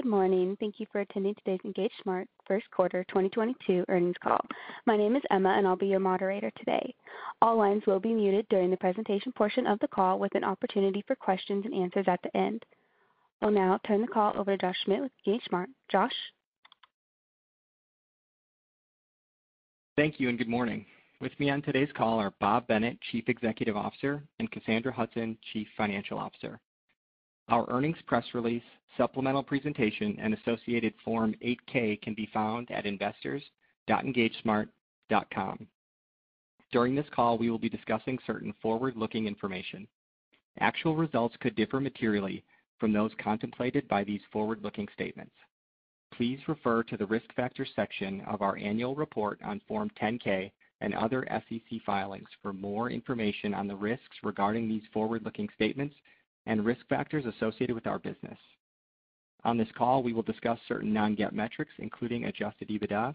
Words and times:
Good 0.00 0.08
morning. 0.08 0.56
Thank 0.58 0.80
you 0.80 0.86
for 0.90 1.02
attending 1.02 1.34
today's 1.34 1.60
EngageSmart 1.62 2.24
first 2.48 2.64
quarter 2.70 3.04
2022 3.08 3.84
earnings 3.90 4.16
call. 4.22 4.40
My 4.86 4.96
name 4.96 5.14
is 5.14 5.22
Emma, 5.30 5.50
and 5.50 5.66
I'll 5.66 5.76
be 5.76 5.88
your 5.88 6.00
moderator 6.00 6.50
today. 6.56 6.94
All 7.42 7.58
lines 7.58 7.82
will 7.86 8.00
be 8.00 8.14
muted 8.14 8.48
during 8.48 8.70
the 8.70 8.78
presentation 8.78 9.30
portion 9.32 9.66
of 9.66 9.78
the 9.80 9.88
call 9.88 10.18
with 10.18 10.34
an 10.34 10.42
opportunity 10.42 11.04
for 11.06 11.16
questions 11.16 11.66
and 11.66 11.74
answers 11.74 12.06
at 12.08 12.18
the 12.22 12.34
end. 12.34 12.64
I'll 13.42 13.50
now 13.50 13.78
turn 13.86 14.00
the 14.00 14.06
call 14.06 14.32
over 14.38 14.56
to 14.56 14.58
Josh 14.58 14.76
Schmidt 14.86 15.02
with 15.02 15.12
EngageSmart. 15.28 15.66
Josh? 15.92 16.14
Thank 19.98 20.18
you 20.18 20.30
and 20.30 20.38
good 20.38 20.48
morning. 20.48 20.86
With 21.20 21.38
me 21.38 21.50
on 21.50 21.60
today's 21.60 21.92
call 21.94 22.18
are 22.20 22.32
Bob 22.40 22.66
Bennett, 22.68 22.96
Chief 23.12 23.24
Executive 23.28 23.76
Officer, 23.76 24.22
and 24.38 24.50
Cassandra 24.50 24.94
Hudson, 24.94 25.36
Chief 25.52 25.68
Financial 25.76 26.18
Officer. 26.18 26.58
Our 27.50 27.68
earnings 27.68 27.98
press 28.06 28.24
release, 28.32 28.62
supplemental 28.96 29.42
presentation, 29.42 30.16
and 30.20 30.32
associated 30.34 30.94
Form 31.04 31.34
8-K 31.44 31.96
can 31.96 32.14
be 32.14 32.30
found 32.32 32.70
at 32.70 32.86
investors.engagesmart.com. 32.86 35.66
During 36.70 36.94
this 36.94 37.08
call, 37.12 37.36
we 37.38 37.50
will 37.50 37.58
be 37.58 37.68
discussing 37.68 38.20
certain 38.24 38.54
forward-looking 38.62 39.26
information. 39.26 39.88
Actual 40.60 40.94
results 40.94 41.34
could 41.40 41.56
differ 41.56 41.80
materially 41.80 42.44
from 42.78 42.92
those 42.92 43.10
contemplated 43.20 43.88
by 43.88 44.04
these 44.04 44.20
forward-looking 44.32 44.86
statements. 44.94 45.34
Please 46.14 46.38
refer 46.46 46.84
to 46.84 46.96
the 46.96 47.06
Risk 47.06 47.34
Factors 47.34 47.70
section 47.74 48.20
of 48.28 48.42
our 48.42 48.56
annual 48.58 48.94
report 48.94 49.40
on 49.44 49.60
Form 49.66 49.90
10-K 50.00 50.52
and 50.82 50.94
other 50.94 51.26
SEC 51.28 51.80
filings 51.84 52.28
for 52.42 52.52
more 52.52 52.90
information 52.90 53.54
on 53.54 53.66
the 53.66 53.74
risks 53.74 54.18
regarding 54.22 54.68
these 54.68 54.84
forward-looking 54.92 55.48
statements 55.56 55.96
and 56.46 56.64
risk 56.64 56.86
factors 56.88 57.26
associated 57.26 57.74
with 57.74 57.86
our 57.86 57.98
business. 57.98 58.38
On 59.44 59.56
this 59.56 59.68
call, 59.76 60.02
we 60.02 60.12
will 60.12 60.22
discuss 60.22 60.58
certain 60.68 60.92
non-GAAP 60.92 61.32
metrics, 61.32 61.72
including 61.78 62.24
adjusted 62.24 62.68
EBITDA. 62.68 63.14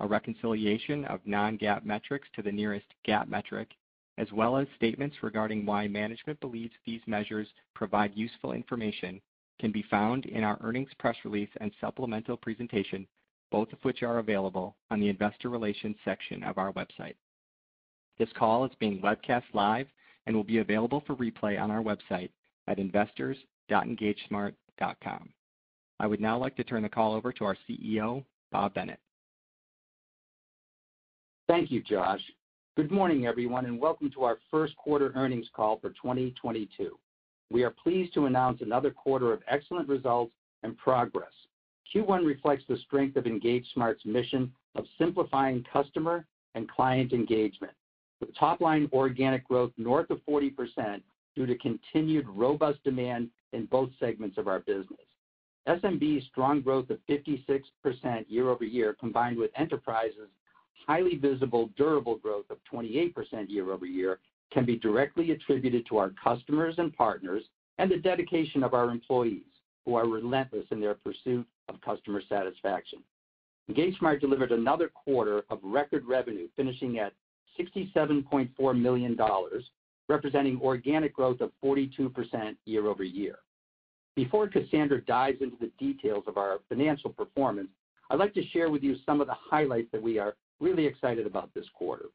A 0.00 0.06
reconciliation 0.06 1.04
of 1.06 1.20
non-GAAP 1.24 1.84
metrics 1.84 2.28
to 2.34 2.42
the 2.42 2.52
nearest 2.52 2.86
GAAP 3.06 3.28
metric, 3.28 3.70
as 4.18 4.30
well 4.32 4.56
as 4.56 4.66
statements 4.76 5.22
regarding 5.22 5.64
why 5.64 5.88
management 5.88 6.40
believes 6.40 6.74
these 6.84 7.00
measures 7.06 7.48
provide 7.74 8.14
useful 8.14 8.52
information, 8.52 9.20
can 9.58 9.72
be 9.72 9.82
found 9.82 10.26
in 10.26 10.44
our 10.44 10.58
earnings 10.62 10.92
press 10.98 11.16
release 11.24 11.48
and 11.60 11.72
supplemental 11.80 12.36
presentation, 12.36 13.06
both 13.50 13.72
of 13.72 13.82
which 13.84 14.02
are 14.02 14.18
available 14.18 14.76
on 14.90 15.00
the 15.00 15.08
investor 15.08 15.48
relations 15.48 15.96
section 16.04 16.42
of 16.42 16.58
our 16.58 16.72
website. 16.72 17.14
This 18.18 18.32
call 18.34 18.64
is 18.64 18.72
being 18.78 19.00
webcast 19.00 19.44
live 19.52 19.88
and 20.26 20.34
will 20.34 20.44
be 20.44 20.58
available 20.58 21.02
for 21.06 21.16
replay 21.16 21.60
on 21.60 21.70
our 21.70 21.82
website 21.82 22.30
at 22.68 22.78
investors.engagesmart.com. 22.78 25.28
I 26.00 26.06
would 26.06 26.20
now 26.20 26.38
like 26.38 26.56
to 26.56 26.64
turn 26.64 26.82
the 26.82 26.88
call 26.88 27.14
over 27.14 27.32
to 27.32 27.44
our 27.44 27.56
CEO, 27.68 28.24
Bob 28.50 28.74
Bennett. 28.74 28.98
Thank 31.46 31.70
you, 31.70 31.82
Josh. 31.82 32.22
Good 32.76 32.90
morning, 32.90 33.26
everyone, 33.26 33.66
and 33.66 33.78
welcome 33.78 34.10
to 34.12 34.24
our 34.24 34.38
first 34.50 34.74
quarter 34.76 35.12
earnings 35.14 35.46
call 35.54 35.78
for 35.78 35.90
2022. 35.90 36.98
We 37.50 37.62
are 37.62 37.70
pleased 37.70 38.14
to 38.14 38.26
announce 38.26 38.62
another 38.62 38.90
quarter 38.90 39.32
of 39.32 39.42
excellent 39.48 39.88
results 39.88 40.32
and 40.62 40.76
progress. 40.76 41.30
Q1 41.94 42.26
reflects 42.26 42.64
the 42.68 42.78
strength 42.78 43.16
of 43.16 43.24
EngageSmart's 43.24 44.04
mission 44.04 44.52
of 44.74 44.86
simplifying 44.98 45.64
customer 45.72 46.26
and 46.54 46.68
client 46.68 47.12
engagement, 47.12 47.72
with 48.20 48.36
top-line 48.36 48.88
organic 48.92 49.46
growth 49.46 49.72
north 49.76 50.10
of 50.10 50.20
40% 50.28 51.00
due 51.34 51.46
to 51.46 51.56
continued 51.56 52.26
robust 52.28 52.82
demand 52.84 53.30
in 53.52 53.66
both 53.66 53.90
segments 53.98 54.38
of 54.38 54.48
our 54.48 54.60
business. 54.60 55.00
SMB's 55.68 56.26
strong 56.26 56.60
growth 56.60 56.90
of 56.90 56.98
56% 57.08 57.62
year-over-year, 58.28 58.96
combined 59.00 59.38
with 59.38 59.50
Enterprise's 59.56 60.28
highly 60.86 61.16
visible, 61.16 61.70
durable 61.76 62.16
growth 62.16 62.44
of 62.50 62.58
28% 62.72 63.14
year-over-year, 63.48 64.18
can 64.52 64.64
be 64.64 64.76
directly 64.76 65.30
attributed 65.30 65.86
to 65.86 65.96
our 65.96 66.12
customers 66.22 66.74
and 66.78 66.94
partners 66.94 67.42
and 67.78 67.90
the 67.90 67.96
dedication 67.96 68.62
of 68.62 68.74
our 68.74 68.90
employees, 68.90 69.42
who 69.84 69.94
are 69.94 70.06
relentless 70.06 70.66
in 70.70 70.80
their 70.80 70.94
pursuit 70.94 71.46
of 71.68 71.80
customer 71.80 72.22
satisfaction. 72.28 73.00
EngageSmart 73.70 74.20
delivered 74.20 74.52
another 74.52 74.88
quarter 74.88 75.44
of 75.48 75.58
record 75.62 76.04
revenue, 76.04 76.48
finishing 76.56 76.98
at 76.98 77.14
$67.4 77.58 78.78
million, 78.80 79.16
representing 80.08 80.60
organic 80.60 81.14
growth 81.14 81.40
of 81.40 81.50
42% 81.62 82.56
year-over-year. 82.64 83.38
Before 84.16 84.48
Cassandra 84.48 85.00
dives 85.04 85.40
into 85.40 85.56
the 85.60 85.72
details 85.78 86.24
of 86.26 86.36
our 86.36 86.58
financial 86.68 87.10
performance, 87.10 87.70
I'd 88.10 88.18
like 88.18 88.34
to 88.34 88.46
share 88.48 88.70
with 88.70 88.82
you 88.82 88.96
some 89.04 89.20
of 89.20 89.26
the 89.26 89.34
highlights 89.34 89.88
that 89.92 90.02
we 90.02 90.18
are 90.18 90.36
really 90.60 90.86
excited 90.86 91.26
about 91.26 91.52
this 91.54 91.66
quarter. 91.74 92.06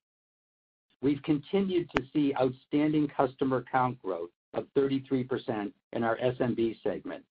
We've 1.01 1.21
continued 1.23 1.89
to 1.95 2.03
see 2.13 2.33
outstanding 2.39 3.07
customer 3.15 3.63
count 3.71 4.01
growth 4.01 4.29
of 4.53 4.65
33% 4.77 5.71
in 5.93 6.03
our 6.03 6.17
SMB 6.17 6.81
segment, 6.83 7.23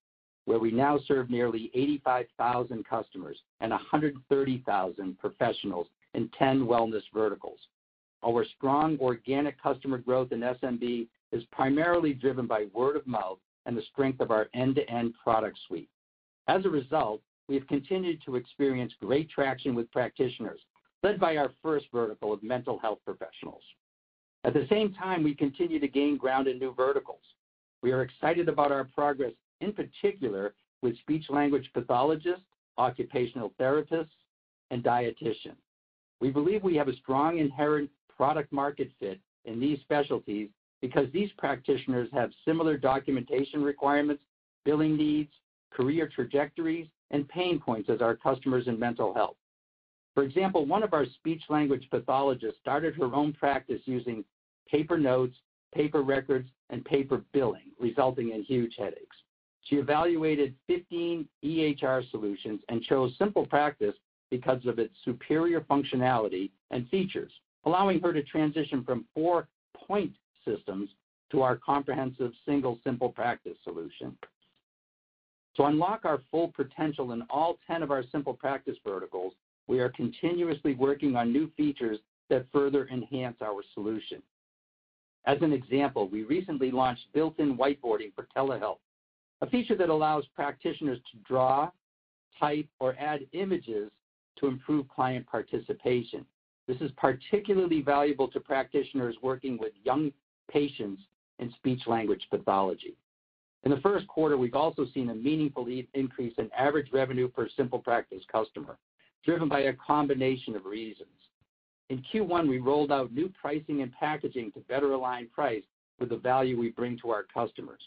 where 0.46 0.58
we 0.58 0.70
now 0.70 0.98
serve 1.06 1.30
nearly 1.30 1.70
85,000 1.74 2.84
customers 2.84 3.38
and 3.60 3.70
130,000 3.70 5.18
professionals 5.18 5.86
in 6.14 6.30
10 6.38 6.60
wellness 6.66 7.02
verticals. 7.12 7.58
Our 8.24 8.44
strong 8.56 8.98
organic 9.00 9.60
customer 9.62 9.98
growth 9.98 10.32
in 10.32 10.40
SMB 10.40 11.06
is 11.32 11.44
primarily 11.52 12.12
driven 12.12 12.46
by 12.46 12.66
word 12.72 12.96
of 12.96 13.06
mouth 13.06 13.38
and 13.66 13.76
the 13.76 13.82
strength 13.92 14.20
of 14.20 14.30
our 14.30 14.48
end-to-end 14.54 15.14
product 15.22 15.58
suite. 15.66 15.90
As 16.48 16.64
a 16.64 16.70
result, 16.70 17.20
we 17.48 17.54
have 17.54 17.66
continued 17.66 18.20
to 18.24 18.36
experience 18.36 18.92
great 19.00 19.30
traction 19.30 19.74
with 19.74 19.90
practitioners, 19.92 20.60
led 21.02 21.20
by 21.20 21.36
our 21.36 21.50
first 21.62 21.86
vertical 21.92 22.32
of 22.32 22.42
mental 22.42 22.78
health 22.78 22.98
professionals. 23.04 23.62
At 24.44 24.54
the 24.54 24.66
same 24.70 24.94
time, 24.94 25.22
we 25.22 25.34
continue 25.34 25.78
to 25.78 25.88
gain 25.88 26.16
ground 26.16 26.48
in 26.48 26.58
new 26.58 26.74
verticals. 26.74 27.22
We 27.82 27.92
are 27.92 28.02
excited 28.02 28.48
about 28.48 28.72
our 28.72 28.84
progress, 28.84 29.32
in 29.60 29.72
particular 29.72 30.54
with 30.82 30.98
speech-language 30.98 31.70
pathologists, 31.74 32.44
occupational 32.78 33.52
therapists, 33.60 34.08
and 34.70 34.82
dietitians. 34.82 35.56
We 36.20 36.30
believe 36.30 36.62
we 36.62 36.76
have 36.76 36.88
a 36.88 36.96
strong 36.96 37.38
inherent 37.38 37.90
product 38.18 38.52
market 38.52 38.90
fit 39.00 39.20
in 39.44 39.58
these 39.58 39.78
specialties 39.80 40.50
because 40.82 41.06
these 41.12 41.30
practitioners 41.38 42.08
have 42.12 42.30
similar 42.44 42.76
documentation 42.76 43.62
requirements, 43.62 44.22
billing 44.64 44.96
needs, 44.96 45.30
career 45.70 46.10
trajectories, 46.14 46.88
and 47.10 47.28
pain 47.28 47.58
points 47.58 47.88
as 47.88 48.02
our 48.02 48.14
customers 48.14 48.66
in 48.66 48.78
mental 48.78 49.14
health. 49.14 49.36
For 50.14 50.24
example, 50.24 50.66
one 50.66 50.82
of 50.82 50.92
our 50.94 51.06
speech-language 51.06 51.88
pathologists 51.90 52.58
started 52.60 52.94
her 52.96 53.14
own 53.14 53.32
practice 53.32 53.80
using 53.84 54.24
paper 54.70 54.98
notes, 54.98 55.36
paper 55.72 56.02
records, 56.02 56.48
and 56.70 56.84
paper 56.84 57.22
billing, 57.32 57.70
resulting 57.78 58.32
in 58.32 58.42
huge 58.42 58.74
headaches. 58.76 59.16
She 59.62 59.76
evaluated 59.76 60.54
15 60.66 61.28
EHR 61.44 62.10
solutions 62.10 62.60
and 62.68 62.82
chose 62.82 63.16
SimplePractice 63.18 63.94
because 64.30 64.64
of 64.66 64.78
its 64.78 64.94
superior 65.04 65.60
functionality 65.62 66.50
and 66.70 66.88
features, 66.88 67.32
allowing 67.64 68.00
her 68.00 68.12
to 68.12 68.22
transition 68.22 68.84
from 68.84 69.04
four 69.14 69.48
point 69.74 70.12
systems 70.44 70.90
to 71.30 71.42
our 71.42 71.56
comprehensive 71.56 72.32
single 72.46 72.78
SimplePractice 72.86 73.56
solution. 73.64 74.16
To 75.56 75.64
unlock 75.64 76.04
our 76.04 76.20
full 76.30 76.48
potential 76.48 77.12
in 77.12 77.22
all 77.30 77.58
10 77.66 77.82
of 77.82 77.90
our 77.90 78.04
SimplePractice 78.04 78.76
verticals, 78.84 79.34
we 79.66 79.80
are 79.80 79.90
continuously 79.90 80.74
working 80.74 81.16
on 81.16 81.32
new 81.32 81.50
features 81.56 81.98
that 82.30 82.46
further 82.52 82.88
enhance 82.88 83.36
our 83.42 83.62
solution. 83.74 84.22
As 85.26 85.38
an 85.42 85.52
example, 85.52 86.08
we 86.08 86.22
recently 86.22 86.70
launched 86.70 87.12
built-in 87.12 87.58
whiteboarding 87.58 88.14
for 88.14 88.26
telehealth, 88.36 88.78
a 89.40 89.50
feature 89.50 89.76
that 89.76 89.90
allows 89.90 90.24
practitioners 90.34 90.98
to 91.12 91.18
draw, 91.26 91.70
type, 92.38 92.68
or 92.80 92.96
add 92.98 93.26
images 93.32 93.90
to 94.38 94.46
improve 94.46 94.88
client 94.88 95.26
participation. 95.26 96.24
This 96.68 96.80
is 96.82 96.90
particularly 96.98 97.80
valuable 97.80 98.28
to 98.28 98.38
practitioners 98.38 99.16
working 99.22 99.56
with 99.58 99.72
young 99.82 100.12
patients 100.50 101.02
in 101.38 101.50
speech-language 101.54 102.28
pathology. 102.30 102.94
In 103.64 103.70
the 103.70 103.80
first 103.80 104.06
quarter, 104.06 104.36
we've 104.36 104.54
also 104.54 104.86
seen 104.92 105.08
a 105.08 105.14
meaningful 105.14 105.66
increase 105.94 106.34
in 106.36 106.50
average 106.56 106.92
revenue 106.92 107.26
per 107.26 107.48
SimplePractice 107.58 108.26
customer, 108.30 108.76
driven 109.24 109.48
by 109.48 109.60
a 109.60 109.72
combination 109.74 110.54
of 110.54 110.66
reasons. 110.66 111.08
In 111.88 112.04
Q1, 112.12 112.46
we 112.46 112.58
rolled 112.58 112.92
out 112.92 113.12
new 113.12 113.30
pricing 113.30 113.80
and 113.80 113.90
packaging 113.92 114.52
to 114.52 114.60
better 114.60 114.92
align 114.92 115.28
price 115.28 115.64
with 115.98 116.10
the 116.10 116.16
value 116.18 116.58
we 116.58 116.70
bring 116.70 116.98
to 116.98 117.10
our 117.10 117.24
customers. 117.32 117.80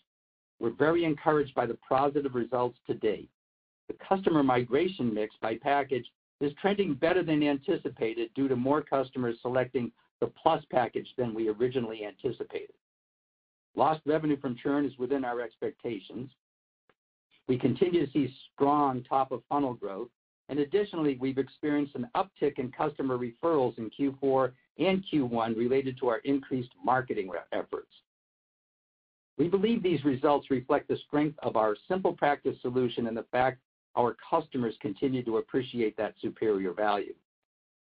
We're 0.60 0.72
very 0.72 1.06
encouraged 1.06 1.54
by 1.54 1.68
the 1.68 1.78
positive 1.88 2.34
results 2.34 2.80
to 2.88 2.96
date. 2.96 3.30
The 3.88 3.96
customer 4.08 4.42
migration 4.42 5.14
mix 5.14 5.36
by 5.40 5.58
package 5.58 6.06
is 6.42 6.54
trending 6.60 6.94
better 6.96 7.24
than 7.24 7.44
anticipated 7.44 8.32
due 8.36 8.48
to 8.48 8.56
more 8.56 8.82
customers 8.82 9.38
selecting 9.42 9.92
the 10.20 10.28
Plus 10.28 10.64
package 10.72 11.08
than 11.18 11.34
we 11.34 11.50
originally 11.50 12.06
anticipated. 12.06 12.76
Lost 13.76 14.02
revenue 14.06 14.40
from 14.40 14.56
churn 14.56 14.86
is 14.86 14.98
within 14.98 15.24
our 15.24 15.42
expectations. 15.42 16.30
We 17.48 17.58
continue 17.58 18.06
to 18.06 18.12
see 18.12 18.34
strong 18.54 19.04
top-of-funnel 19.04 19.76
growth, 19.76 20.10
and 20.50 20.60
additionally, 20.60 21.18
we've 21.20 21.38
experienced 21.38 21.96
an 21.96 22.08
uptick 22.16 22.60
in 22.60 22.72
customer 22.72 23.18
referrals 23.18 23.78
in 23.78 23.90
Q4 23.90 24.52
and 24.80 25.04
Q1 25.12 25.56
related 25.56 25.98
to 26.00 26.10
our 26.10 26.18
increased 26.20 26.72
marketing 26.84 27.32
efforts. 27.54 27.92
We 29.38 29.48
believe 29.48 29.82
these 29.82 30.04
results 30.04 30.52
reflect 30.52 30.88
the 30.88 30.98
strength 31.08 31.40
of 31.42 31.56
our 31.56 31.76
SimplePractice 31.90 32.62
solution 32.62 33.08
and 33.08 33.16
the 33.16 33.26
fact 33.32 33.60
our 33.96 34.16
customers 34.30 34.76
continue 34.82 35.24
to 35.24 35.38
appreciate 35.38 35.98
that 35.98 36.16
superior 36.22 36.74
value. 36.74 37.14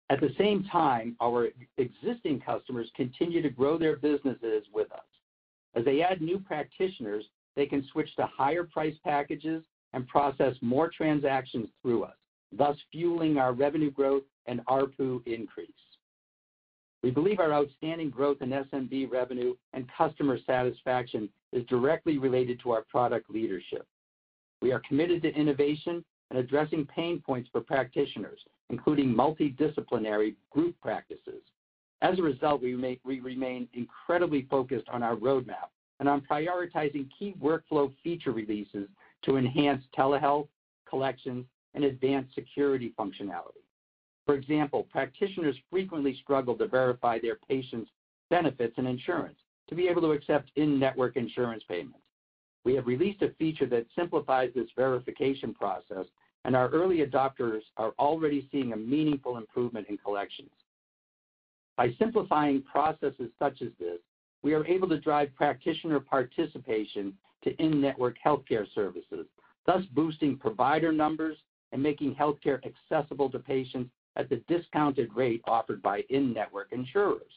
At 0.09 0.19
the 0.19 0.33
same 0.37 0.65
time, 0.65 1.15
our 1.21 1.49
existing 1.77 2.41
customers 2.41 2.91
continue 2.95 3.41
to 3.41 3.49
grow 3.49 3.77
their 3.77 3.95
businesses 3.95 4.65
with 4.73 4.91
us. 4.91 4.99
As 5.73 5.85
they 5.85 6.01
add 6.01 6.21
new 6.21 6.37
practitioners, 6.39 7.25
they 7.55 7.65
can 7.65 7.87
switch 7.91 8.13
to 8.15 8.25
higher 8.25 8.63
price 8.63 8.95
packages 9.03 9.63
and 9.93 10.07
process 10.07 10.55
more 10.61 10.89
transactions 10.89 11.69
through 11.81 12.03
us, 12.03 12.15
thus 12.51 12.77
fueling 12.91 13.37
our 13.37 13.53
revenue 13.53 13.91
growth 13.91 14.23
and 14.47 14.65
ARPU 14.65 15.25
increase. 15.25 15.69
We 17.03 17.11
believe 17.11 17.39
our 17.39 17.53
outstanding 17.53 18.09
growth 18.09 18.41
in 18.41 18.49
SMB 18.49 19.11
revenue 19.11 19.55
and 19.73 19.89
customer 19.97 20.37
satisfaction 20.45 21.29
is 21.51 21.65
directly 21.65 22.17
related 22.17 22.59
to 22.61 22.71
our 22.71 22.83
product 22.83 23.29
leadership. 23.29 23.87
We 24.61 24.71
are 24.71 24.81
committed 24.87 25.21
to 25.23 25.33
innovation 25.33 26.03
and 26.29 26.39
addressing 26.39 26.85
pain 26.85 27.21
points 27.25 27.49
for 27.51 27.61
practitioners, 27.61 28.39
including 28.69 29.13
multidisciplinary 29.13 30.35
group 30.49 30.75
practices. 30.81 31.41
As 32.01 32.17
a 32.17 32.23
result, 32.23 32.61
we 32.61 32.73
remain 33.03 33.67
incredibly 33.73 34.47
focused 34.49 34.87
on 34.89 35.03
our 35.03 35.15
roadmap 35.15 35.69
and 35.99 36.09
on 36.09 36.21
prioritizing 36.21 37.07
key 37.17 37.35
workflow 37.41 37.93
feature 38.03 38.31
releases 38.31 38.87
to 39.23 39.37
enhance 39.37 39.83
telehealth, 39.95 40.47
collections, 40.89 41.45
and 41.73 41.83
advanced 41.83 42.33
security 42.33 42.93
functionality. 42.97 43.63
For 44.25 44.35
example, 44.35 44.87
practitioners 44.91 45.55
frequently 45.69 46.17
struggle 46.21 46.55
to 46.55 46.67
verify 46.67 47.19
their 47.19 47.37
patients' 47.47 47.91
benefits 48.29 48.73
and 48.77 48.87
insurance 48.87 49.37
to 49.67 49.75
be 49.75 49.87
able 49.87 50.01
to 50.01 50.11
accept 50.11 50.51
in-network 50.55 51.17
insurance 51.17 51.63
payments. 51.67 51.99
We 52.63 52.75
have 52.75 52.87
released 52.87 53.21
a 53.21 53.31
feature 53.39 53.65
that 53.67 53.87
simplifies 53.95 54.51
this 54.53 54.69
verification 54.75 55.53
process, 55.53 56.05
and 56.45 56.55
our 56.55 56.69
early 56.69 57.05
adopters 57.05 57.61
are 57.77 57.93
already 57.99 58.47
seeing 58.51 58.73
a 58.73 58.77
meaningful 58.77 59.37
improvement 59.37 59.87
in 59.89 59.97
collections. 59.97 60.51
By 61.77 61.93
simplifying 61.97 62.61
processes 62.63 63.31
such 63.39 63.61
as 63.61 63.69
this, 63.79 63.99
we 64.43 64.53
are 64.53 64.65
able 64.65 64.89
to 64.89 64.99
drive 64.99 65.35
practitioner 65.35 65.99
participation 65.99 67.17
to 67.43 67.55
in-network 67.61 68.17
healthcare 68.23 68.65
services, 68.73 69.25
thus 69.65 69.83
boosting 69.93 70.37
provider 70.37 70.91
numbers 70.91 71.37
and 71.71 71.81
making 71.81 72.15
healthcare 72.15 72.59
accessible 72.65 73.29
to 73.29 73.39
patients 73.39 73.89
at 74.15 74.29
the 74.29 74.43
discounted 74.47 75.09
rate 75.15 75.41
offered 75.45 75.81
by 75.81 76.03
in-network 76.09 76.71
insurers. 76.71 77.31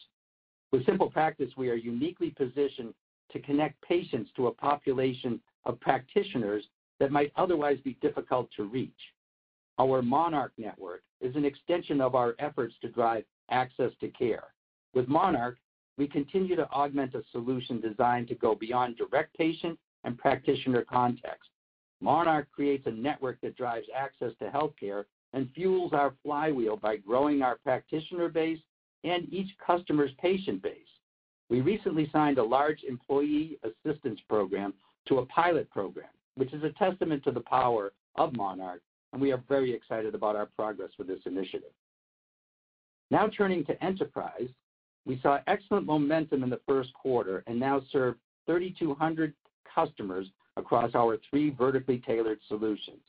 With 0.72 0.84
SimplePractice, 0.86 1.56
we 1.56 1.70
are 1.70 1.74
uniquely 1.74 2.30
positioned 2.30 2.94
to 3.32 3.40
connect 3.40 3.80
patients 3.82 4.30
to 4.36 4.46
a 4.46 4.52
population 4.52 5.40
of 5.64 5.80
practitioners 5.80 6.64
that 7.00 7.12
might 7.12 7.32
otherwise 7.36 7.78
be 7.84 7.98
difficult 8.00 8.48
to 8.56 8.64
reach. 8.64 8.92
Our 9.78 10.02
Monarch 10.02 10.52
network 10.56 11.02
is 11.20 11.34
an 11.34 11.44
extension 11.44 12.00
of 12.00 12.14
our 12.14 12.34
efforts 12.38 12.74
to 12.82 12.88
drive 12.88 13.24
access 13.50 13.90
to 14.00 14.08
care. 14.08 14.44
With 14.94 15.08
Monarch, 15.08 15.58
we 15.96 16.06
continue 16.06 16.56
to 16.56 16.68
augment 16.70 17.14
a 17.14 17.22
solution 17.32 17.80
designed 17.80 18.28
to 18.28 18.34
go 18.34 18.54
beyond 18.54 18.96
direct 18.96 19.36
patient 19.36 19.78
and 20.04 20.18
practitioner 20.18 20.84
context. 20.84 21.50
Monarch 22.00 22.48
creates 22.52 22.86
a 22.86 22.90
network 22.90 23.40
that 23.40 23.56
drives 23.56 23.86
access 23.94 24.32
to 24.38 24.50
healthcare 24.50 25.04
and 25.32 25.50
fuels 25.54 25.92
our 25.92 26.14
flywheel 26.22 26.76
by 26.76 26.96
growing 26.96 27.42
our 27.42 27.56
practitioner 27.64 28.28
base 28.28 28.60
and 29.02 29.32
each 29.32 29.50
customer's 29.64 30.12
patient 30.20 30.62
base. 30.62 30.74
We 31.50 31.60
recently 31.60 32.08
signed 32.12 32.38
a 32.38 32.44
large 32.44 32.82
employee 32.88 33.58
assistance 33.62 34.20
program 34.28 34.74
to 35.08 35.18
a 35.18 35.26
pilot 35.26 35.70
program, 35.70 36.08
which 36.36 36.52
is 36.52 36.62
a 36.64 36.70
testament 36.70 37.22
to 37.24 37.30
the 37.30 37.40
power 37.40 37.92
of 38.16 38.34
Monarch, 38.34 38.80
and 39.12 39.20
we 39.20 39.32
are 39.32 39.42
very 39.48 39.72
excited 39.72 40.14
about 40.14 40.36
our 40.36 40.46
progress 40.46 40.90
with 40.98 41.06
this 41.06 41.20
initiative. 41.26 41.72
Now 43.10 43.28
turning 43.28 43.64
to 43.66 43.84
enterprise, 43.84 44.48
we 45.06 45.20
saw 45.22 45.40
excellent 45.46 45.86
momentum 45.86 46.42
in 46.42 46.50
the 46.50 46.60
first 46.66 46.92
quarter 46.94 47.44
and 47.46 47.60
now 47.60 47.82
serve 47.92 48.16
3,200 48.46 49.34
customers 49.72 50.26
across 50.56 50.94
our 50.94 51.18
three 51.28 51.50
vertically 51.50 52.02
tailored 52.06 52.38
solutions. 52.48 53.00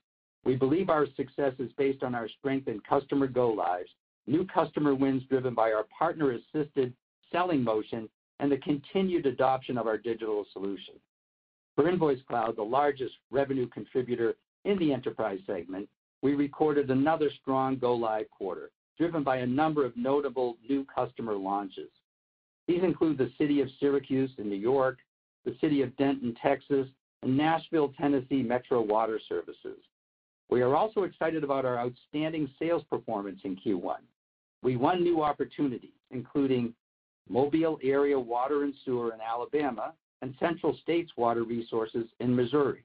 We 0.44 0.56
believe 0.56 0.90
our 0.90 1.08
success 1.16 1.54
is 1.58 1.72
based 1.78 2.04
on 2.04 2.14
our 2.14 2.28
strength 2.28 2.68
in 2.68 2.80
customer 2.81 3.28
go-lives, 3.28 3.90
new 4.28 4.46
customer 4.46 4.94
wins 4.94 5.24
driven 5.30 5.56
by 5.56 5.72
our 5.72 5.86
partner-assisted 5.98 6.94
selling 7.31 7.64
motion, 7.64 8.10
and 8.40 8.52
the 8.52 8.58
continued 8.58 9.26
adoption 9.26 9.78
of 9.78 9.88
our 9.88 9.98
digital 9.98 10.46
solution. 10.54 10.96
For 11.76 11.86
InvoiceCloud, 11.86 12.56
the 12.56 12.64
largest 12.64 13.16
revenue 13.32 13.68
contributor 13.68 14.36
in 14.64 14.80
the 14.80 14.94
enterprise 14.94 15.40
segment, 15.46 15.88
we 16.22 16.34
recorded 16.34 16.90
another 16.90 17.30
strong 17.42 17.78
go-live 17.78 18.30
quarter, 18.32 18.72
driven 18.98 19.24
by 19.24 19.38
a 19.38 19.46
number 19.46 19.86
of 19.86 19.96
notable 19.96 20.58
new 20.68 20.86
customer 20.86 21.36
launches. 21.36 21.90
These 22.68 22.84
include 22.84 23.18
the 23.18 23.32
City 23.38 23.62
of 23.62 23.70
Syracuse 23.80 24.32
in 24.38 24.50
New 24.50 24.56
York, 24.56 24.98
the 25.44 25.56
City 25.62 25.81
of 25.81 25.96
Denton, 25.98 26.36
Texas, 26.42 26.88
and 27.22 27.38
Nashville, 27.38 27.94
Tennessee 28.00 28.42
Metro 28.42 28.81
Water 28.81 29.20
Services. 29.28 29.80
We 30.50 30.62
are 30.62 30.76
also 30.76 31.04
excited 31.04 31.44
about 31.44 31.66
our 31.66 31.78
outstanding 31.78 32.50
sales 32.60 32.84
performance 32.90 33.40
in 33.44 33.56
Q1. 33.58 33.98
We 34.64 34.78
won 34.78 35.04
new 35.04 35.22
opportunities, 35.22 35.92
including 36.12 36.74
Mobile 37.30 37.80
Area 37.83 38.19
Water 38.19 38.63
and 38.63 38.74
Sewer 38.83 39.13
in 39.13 39.22
Alabama 39.22 39.94
and 40.22 40.33
Central 40.39 40.77
States 40.81 41.12
Water 41.18 41.44
Resources 41.44 42.06
in 42.19 42.36
Missouri. 42.36 42.83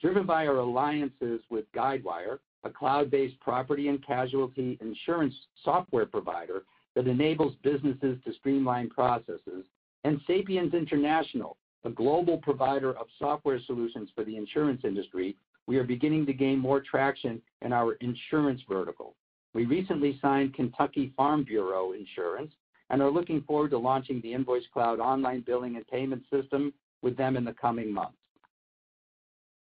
Driven 0.00 0.26
by 0.26 0.46
our 0.46 0.58
alliances 0.58 1.40
with 1.50 1.70
Guidewire, 1.72 2.38
a 2.64 2.70
cloud-based 2.70 3.38
property 3.40 3.88
and 3.88 4.04
casualty 4.04 4.78
insurance 4.80 5.34
software 5.64 6.06
provider 6.06 6.64
that 6.94 7.06
enables 7.06 7.54
businesses 7.62 8.18
to 8.24 8.32
streamline 8.34 8.90
processes, 8.90 9.64
and 10.04 10.20
Sapiens 10.26 10.74
International, 10.74 11.56
a 11.84 11.90
global 11.90 12.38
provider 12.38 12.96
of 12.96 13.06
software 13.18 13.60
solutions 13.66 14.10
for 14.14 14.24
the 14.24 14.36
insurance 14.36 14.82
industry, 14.84 15.36
we 15.66 15.76
are 15.76 15.84
beginning 15.84 16.26
to 16.26 16.32
gain 16.32 16.58
more 16.58 16.80
traction 16.80 17.40
in 17.62 17.72
our 17.72 17.94
insurance 17.94 18.60
vertical. 18.68 19.14
We 19.54 19.66
recently 19.66 20.18
signed 20.20 20.54
Kentucky 20.54 21.12
Farm 21.16 21.44
Bureau 21.44 21.92
Insurance 21.92 22.52
and 22.90 23.02
are 23.02 23.10
looking 23.10 23.42
forward 23.42 23.70
to 23.70 23.78
launching 23.78 24.20
the 24.20 24.32
InvoiceCloud 24.32 24.98
online 24.98 25.42
billing 25.46 25.76
and 25.76 25.86
payment 25.86 26.22
system 26.30 26.72
with 27.02 27.16
them 27.16 27.36
in 27.36 27.44
the 27.44 27.52
coming 27.52 27.92
months. 27.92 28.16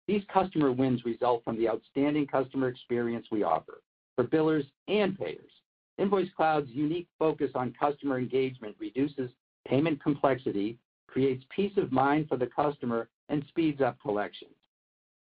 These 0.07 0.23
customer 0.31 0.71
wins 0.71 1.03
result 1.03 1.43
from 1.43 1.57
the 1.57 1.67
outstanding 1.67 2.27
customer 2.27 2.69
experience 2.69 3.27
we 3.31 3.43
offer 3.43 3.81
for 4.15 4.23
billers 4.23 4.65
and 4.87 5.17
payers. 5.17 5.51
InvoiceCloud's 5.99 6.69
unique 6.69 7.07
focus 7.19 7.51
on 7.55 7.73
customer 7.79 8.17
engagement 8.17 8.75
reduces 8.79 9.31
payment 9.67 10.01
complexity, 10.01 10.77
creates 11.07 11.43
peace 11.53 11.73
of 11.77 11.91
mind 11.91 12.29
for 12.29 12.37
the 12.37 12.47
customer, 12.47 13.09
and 13.29 13.43
speeds 13.49 13.81
up 13.81 13.99
collections. 14.01 14.51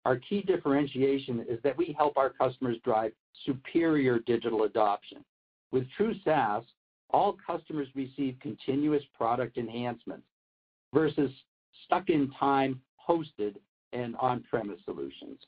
Our 0.06 0.18
key 0.18 0.42
differentiation 0.42 1.46
is 1.48 1.60
that 1.64 1.78
we 1.78 1.96
help 1.98 2.18
our 2.18 2.30
customers 2.30 2.78
drive 2.84 3.14
superior 3.46 4.20
digital 4.20 4.64
adoption. 4.64 5.24
With 5.72 5.90
true 5.96 6.14
SaaS, 6.26 6.64
all 7.14 7.38
customers 7.46 7.88
receive 7.96 8.36
continuous 8.42 9.04
product 9.16 9.58
enhancements 9.58 10.26
versus 10.94 11.32
stuck-in-time 11.86 12.82
hosted 13.08 13.56
and 13.94 14.16
on-premise 14.18 14.80
solutions. 14.84 15.40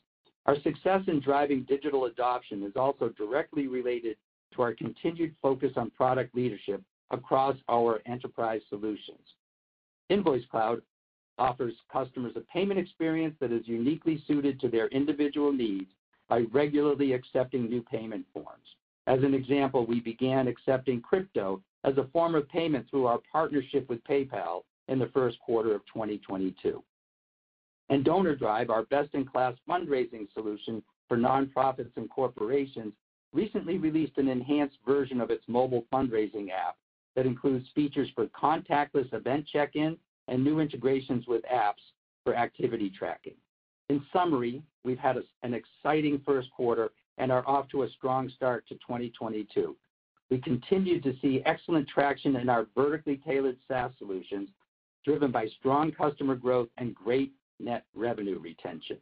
Our 0.46 0.56
success 0.62 1.02
in 1.08 1.20
driving 1.20 1.64
digital 1.64 2.06
adoption 2.06 2.64
is 2.64 2.74
also 2.76 3.10
directly 3.10 3.68
related 3.68 4.18
to 4.54 4.62
our 4.62 4.74
continued 4.74 5.36
focus 5.42 5.72
on 5.76 5.90
product 5.92 6.36
leadership 6.36 6.82
across 7.12 7.56
our 7.68 8.02
enterprise 8.06 8.62
solutions. 8.70 9.20
InvoiceCloud 10.12 10.82
offers 11.38 11.74
customers 11.92 12.34
a 12.36 12.42
payment 12.42 12.80
experience 12.80 13.36
that 13.40 13.52
is 13.52 13.68
uniquely 13.68 14.24
suited 14.28 14.60
to 14.60 14.70
their 14.70 14.88
individual 14.90 15.52
needs 15.52 15.90
by 16.30 16.44
regularly 16.52 17.14
accepting 17.14 17.70
new 17.70 17.82
payment 17.82 18.26
forms. 18.34 18.76
As 19.08 19.22
an 19.24 19.34
example, 19.34 19.86
we 19.86 20.00
began 20.00 20.48
accepting 20.48 21.02
crypto 21.02 21.62
as 21.84 21.98
a 21.98 22.08
form 22.12 22.34
of 22.36 22.50
payment 22.50 22.90
through 22.90 23.06
our 23.06 23.20
partnership 23.32 23.88
with 23.88 24.04
PayPal 24.04 24.64
in 24.88 24.98
the 24.98 25.10
first 25.14 25.40
quarter 25.40 25.76
of 25.76 25.82
2022. 25.94 26.84
DonorDrive, 27.92 28.70
our 28.70 28.84
best-in-class 28.84 29.56
fundraising 29.70 30.28
solution 30.34 30.82
for 31.08 31.18
nonprofits 31.18 31.96
and 31.96 32.10
corporations, 32.10 32.94
recently 33.32 33.78
released 33.78 34.18
an 34.18 34.28
enhanced 34.28 34.78
version 34.86 35.22
of 35.22 35.30
its 35.30 35.44
mobile 35.48 35.86
fundraising 35.94 36.50
app 36.52 36.78
that 37.16 37.26
includes 37.26 37.68
features 37.76 38.10
for 38.16 38.26
contactless 38.28 39.12
event 39.14 39.46
check-in 39.52 39.98
and 40.28 40.44
new 40.44 40.60
integrations 40.60 41.28
with 41.28 41.44
apps 41.44 41.82
for 42.24 42.36
activity 42.36 42.90
tracking. 42.90 43.36
In 43.90 44.04
summary, 44.12 44.64
we've 44.84 44.98
had 44.98 45.18
an 45.44 45.54
exciting 45.54 46.22
first 46.26 46.50
quarter 46.52 46.92
and 47.18 47.32
are 47.32 47.48
off 47.48 47.68
to 47.70 47.84
a 47.84 47.90
strong 47.90 48.30
start 48.36 48.68
to 48.68 48.76
2022. 48.76 49.76
We 50.30 50.40
continue 50.40 51.00
to 51.02 51.14
see 51.22 51.42
excellent 51.46 51.88
traction 51.88 52.36
in 52.36 52.50
our 52.50 52.68
vertically 52.76 53.22
tailored 53.26 53.58
SaaS 53.68 53.92
solutions, 53.98 54.50
driven 55.04 55.32
by 55.32 55.48
strong 55.60 55.92
customer 55.92 56.36
growth 56.36 56.70
and 56.78 56.96
great 56.96 57.32
net 57.60 57.86
revenue 57.96 58.40
retention. 58.40 58.98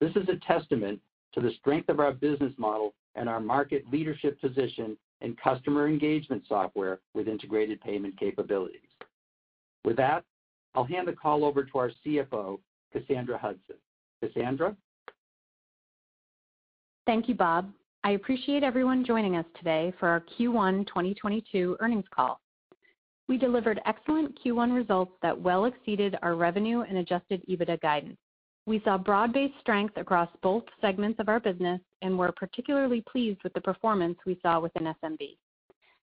This 0.00 0.12
is 0.16 0.28
a 0.28 0.36
testament 0.46 1.00
to 1.32 1.40
the 1.40 1.52
strength 1.60 1.88
of 1.88 2.00
our 2.00 2.12
business 2.12 2.52
model 2.56 2.94
and 3.14 3.28
our 3.28 3.40
market 3.40 3.84
leadership 3.92 4.40
position 4.40 4.96
in 5.20 5.36
customer 5.36 5.86
engagement 5.86 6.44
software 6.48 7.00
with 7.14 7.28
integrated 7.28 7.80
payment 7.80 8.18
capabilities. 8.18 8.80
With 9.84 9.96
that, 9.96 10.24
I'll 10.74 10.84
hand 10.84 11.06
the 11.06 11.12
call 11.12 11.44
over 11.44 11.64
to 11.64 11.78
our 11.78 11.90
CFO, 12.04 12.58
Cassandra 12.92 13.38
Hudson. 13.38 13.76
Cassandra? 14.22 14.76
Thank 17.06 17.28
you, 17.28 17.34
Bob. 17.34 17.70
I 18.02 18.12
appreciate 18.12 18.62
everyone 18.62 19.04
joining 19.04 19.36
us 19.36 19.44
today 19.58 19.92
for 20.00 20.08
our 20.08 20.24
Q1 20.38 20.86
2022 20.86 21.76
earnings 21.80 22.06
call. 22.14 22.40
We 23.28 23.36
delivered 23.36 23.78
excellent 23.84 24.38
Q1 24.42 24.74
results 24.74 25.12
that 25.20 25.38
well 25.38 25.66
exceeded 25.66 26.16
our 26.22 26.34
revenue 26.34 26.80
and 26.80 26.96
adjusted 26.96 27.42
EBITDA 27.46 27.82
guidance. 27.82 28.16
We 28.64 28.80
saw 28.84 28.96
broad-based 28.96 29.60
strength 29.60 29.98
across 29.98 30.30
both 30.42 30.64
segments 30.80 31.20
of 31.20 31.28
our 31.28 31.40
business 31.40 31.78
and 32.00 32.18
we're 32.18 32.32
particularly 32.32 33.02
pleased 33.02 33.42
with 33.44 33.52
the 33.52 33.60
performance 33.60 34.16
we 34.24 34.38
saw 34.40 34.58
within 34.58 34.94
SMB. 35.04 35.36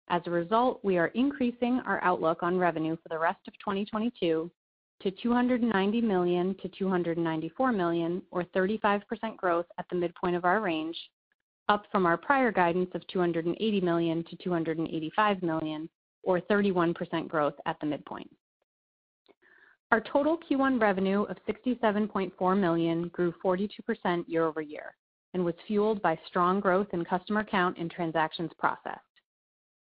As 0.09 0.21
a 0.27 0.31
result, 0.31 0.81
we 0.83 0.99
are 0.99 1.07
increasing 1.09 1.81
our 1.87 2.05
outlook 2.05 2.43
on 2.43 2.59
revenue 2.59 2.97
for 3.03 3.09
the 3.09 3.19
rest 3.19 3.41
of 3.49 3.55
2022 3.55 4.51
to 5.03 5.11
$290 5.11 6.03
million-$294 6.03 7.77
million, 7.77 8.23
or 8.31 8.45
35% 8.45 9.37
growth 9.37 9.67
at 9.79 9.87
the 9.91 9.97
midpoint 9.97 10.37
of 10.37 10.45
our 10.45 10.61
range, 10.61 10.97
up 11.69 11.85
from 11.91 12.07
our 12.07 12.17
prior 12.17 12.53
guidance 12.53 12.91
of 12.95 13.03
$280 13.15 13.83
million-$285 13.83 15.43
million, 15.43 15.89
or 16.23 16.41
31% 16.41 17.29
growth 17.29 17.55
at 17.67 17.77
the 17.81 17.87
midpoint. 17.87 18.31
Our 19.93 20.01
total 20.01 20.39
Q1 20.49 20.81
revenue 20.81 21.25
of 21.25 21.37
$67.4 21.49 22.61
million 22.61 23.09
grew 23.09 23.35
42% 23.45 24.25
year-over-year 24.29 24.95
and 25.35 25.45
was 25.45 25.55
fueled 25.67 26.01
by 26.03 26.19
strong 26.27 26.61
growth 26.61 26.89
in 26.93 27.05
customer 27.05 27.45
count 27.45 27.77
and 27.79 27.91
transactions 27.91 28.51
processed. 28.59 29.01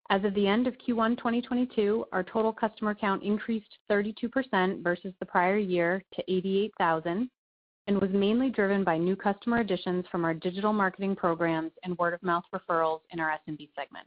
As 0.09 0.23
of 0.23 0.35
the 0.35 0.47
end 0.47 0.69
of 0.69 0.75
Q1 0.79 1.17
2022, 1.17 2.07
our 2.13 2.23
total 2.23 2.53
customer 2.53 2.95
count 2.95 3.25
increased 3.25 3.79
32% 3.91 4.83
versus 4.83 5.13
the 5.19 5.27
prior 5.27 5.57
year 5.57 6.03
to 6.15 6.23
88,000 6.29 7.29
and 7.89 8.01
was 8.01 8.11
mainly 8.11 8.51
driven 8.51 8.85
by 8.85 8.99
new 8.99 9.17
customer 9.17 9.59
additions 9.59 10.05
from 10.11 10.25
our 10.25 10.35
digital 10.35 10.73
marketing 10.73 11.17
programs 11.17 11.73
and 11.83 11.99
word-of-mouth 11.99 12.45
referrals 12.55 13.01
in 13.11 13.19
our 13.19 13.31
SMB 13.49 13.69
segment. 13.75 14.07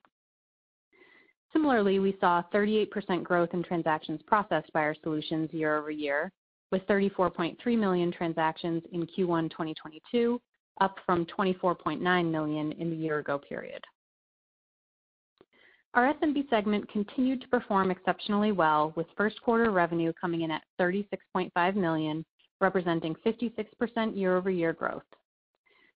Similarly, 1.51 2.00
we 2.00 2.18
saw 2.22 2.44
38% 2.53 3.24
growth 3.24 3.50
in 3.53 3.63
transactions 3.63 4.22
processed 4.25 4.72
by 4.72 4.82
our 4.82 4.96
solutions 5.03 5.50
year-over-year, 5.51 6.32
with 6.72 6.86
34.3 6.88 7.58
million 7.77 8.12
transactions 8.12 8.84
in 8.91 9.01
Q1 9.08 9.50
2022, 9.50 10.39
up 10.79 10.98
from 11.06 11.25
24.9 11.25 12.32
million 12.32 12.72
in 12.74 12.89
the 12.89 12.96
year 12.96 13.20
ago 13.20 13.38
period. 13.38 13.84
Our 15.96 16.13
SMB 16.13 16.50
segment 16.50 16.88
continued 16.91 17.41
to 17.41 17.48
perform 17.48 17.89
exceptionally 17.89 18.51
well, 18.51 18.93
with 18.96 19.08
first 19.17 19.41
quarter 19.41 19.72
revenue 19.72 20.13
coming 20.19 20.41
in 20.41 20.51
at 20.51 20.62
36.5 20.79 21.75
million, 21.75 22.24
representing 22.62 23.15
56% 23.25 24.15
year-over-year 24.15 24.74
growth. 24.74 25.01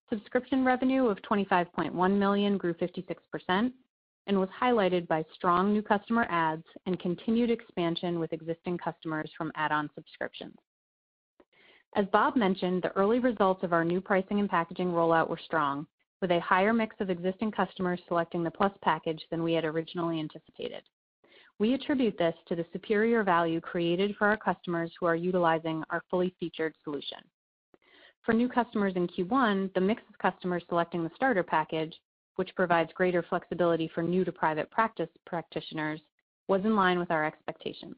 Subscription 0.10 0.66
revenue 0.66 1.08
of 1.08 1.20
25.1 1.30 2.18
million 2.18 2.58
grew 2.58 2.74
56% 2.74 3.72
and 4.28 4.40
was 4.40 4.50
highlighted 4.60 5.08
by 5.08 5.24
strong 5.34 5.74
new 5.74 5.82
customer 5.82 6.26
adds 6.30 6.64
and 6.86 7.00
continued 7.00 7.52
expansion 7.52 8.20
with 8.20 8.34
existing 8.34 8.78
customers 8.78 9.30
from 9.38 9.52
add-on 9.56 9.90
subscriptions. 9.94 10.56
As 11.96 12.06
Bob 12.12 12.36
mentioned, 12.36 12.82
the 12.82 12.96
early 12.98 13.20
results 13.20 13.64
of 13.64 13.74
our 13.74 13.84
new 13.84 14.02
pricing 14.02 14.40
and 14.40 14.50
packaging 14.50 14.90
rollout 14.90 15.30
were 15.30 15.40
strong, 15.46 15.86
with 16.24 16.32
a 16.32 16.40
higher 16.40 16.72
mix 16.72 16.96
of 17.02 17.10
existing 17.10 17.52
customers 17.52 18.00
selecting 18.08 18.46
the 18.46 18.50
Plus 18.50 18.72
package 18.82 19.22
than 19.30 19.44
we 19.44 19.52
had 19.52 19.66
originally 19.66 20.22
anticipated. 20.22 20.82
We 21.60 21.74
attribute 21.74 22.18
this 22.18 22.34
to 22.48 22.56
the 22.56 22.66
superior 22.72 23.24
value 23.24 23.60
created 23.60 24.16
for 24.16 24.28
our 24.28 24.38
customers 24.38 24.90
who 24.98 25.06
are 25.06 25.18
utilizing 25.18 25.84
our 25.90 26.02
fully 26.10 26.34
featured 26.40 26.76
solution. 26.86 27.18
For 28.22 28.32
new 28.32 28.48
customers 28.48 28.94
in 28.96 29.10
Q1, 29.10 29.74
the 29.74 29.82
mix 29.82 30.02
of 30.10 30.18
customers 30.18 30.64
selecting 30.70 31.04
the 31.04 31.12
starter 31.14 31.44
package, 31.44 31.94
which 32.38 32.56
provides 32.56 32.94
greater 32.94 33.22
flexibility 33.24 33.92
for 33.94 34.02
new 34.02 34.24
to 34.24 34.32
private 34.32 34.72
practice 34.72 35.10
practitioners, 35.26 36.00
was 36.48 36.62
in 36.64 36.74
line 36.74 37.00
with 37.00 37.12
our 37.12 37.26
expectations. 37.26 37.98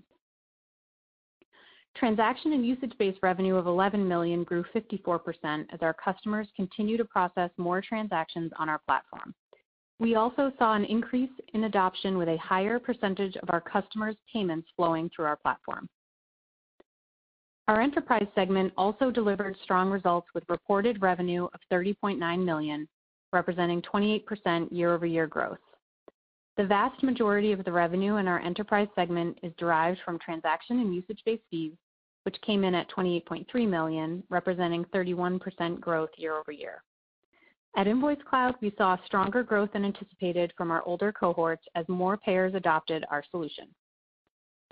Transaction 1.97 2.51
and 2.51 2.65
usage-based 2.65 3.19
revenue 3.23 3.55
of 3.55 3.67
11 3.67 4.05
million 4.05 4.43
grew 4.43 4.65
54% 4.75 5.65
as 5.71 5.79
our 5.81 5.93
customers 5.93 6.47
continue 6.53 6.97
to 6.97 7.05
process 7.05 7.49
more 7.57 7.81
transactions 7.81 8.51
on 8.59 8.67
our 8.67 8.79
platform. 8.79 9.33
We 9.99 10.15
also 10.15 10.51
saw 10.59 10.73
an 10.73 10.83
increase 10.83 11.29
in 11.53 11.63
adoption 11.63 12.17
with 12.17 12.27
a 12.27 12.37
higher 12.37 12.79
percentage 12.79 13.37
of 13.37 13.49
our 13.49 13.61
customers' 13.61 14.17
payments 14.31 14.67
flowing 14.75 15.09
through 15.09 15.25
our 15.25 15.37
platform. 15.37 15.87
Our 17.69 17.79
enterprise 17.79 18.27
segment 18.35 18.73
also 18.77 19.09
delivered 19.09 19.55
strong 19.63 19.89
results 19.89 20.27
with 20.35 20.43
reported 20.49 21.01
revenue 21.01 21.45
of 21.45 21.61
30.9 21.71 22.43
million, 22.43 22.89
representing 23.31 23.81
28% 23.81 24.67
year-over-year 24.69 25.27
growth. 25.27 25.57
The 26.57 26.65
vast 26.65 27.01
majority 27.03 27.53
of 27.53 27.63
the 27.63 27.71
revenue 27.71 28.17
in 28.17 28.27
our 28.27 28.39
enterprise 28.39 28.89
segment 28.95 29.39
is 29.43 29.53
derived 29.57 29.99
from 30.03 30.19
transaction 30.19 30.79
and 30.79 30.93
usage-based 30.93 31.43
fees, 31.49 31.73
which 32.25 32.41
came 32.41 32.63
in 32.63 32.74
at 32.74 32.89
28.3 32.89 33.70
million, 33.70 34.24
representing 34.29 34.84
31% 34.86 35.79
growth 35.79 36.10
year-over-year. 36.17 36.82
At 37.77 37.88
InvoiceCloud, 37.88 38.55
we 38.62 38.74
saw 38.77 38.98
stronger 39.05 39.44
growth 39.44 39.72
than 39.74 39.86
anticipated 39.86 40.51
from 40.58 40.72
our 40.72 40.82
older 40.84 41.12
cohorts 41.12 41.63
as 41.75 41.88
more 41.88 42.17
payers 42.17 42.55
adopted 42.55 43.03
our 43.12 43.24
solution. 43.32 43.67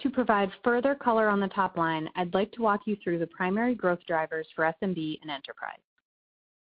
To 0.01 0.10
provide 0.10 0.50
further 0.63 0.95
color 0.95 1.29
on 1.29 1.39
the 1.39 1.50
top 1.50 1.77
line, 1.77 2.10
I'd 2.15 2.33
like 2.33 2.51
to 2.53 2.62
walk 2.62 2.81
you 2.86 2.98
through 3.03 3.19
the 3.19 3.27
primary 3.27 3.75
growth 3.75 4.00
drivers 4.07 4.48
for 4.55 4.74
SMB 4.81 5.19
and 5.22 5.29
enterprise. 5.29 5.79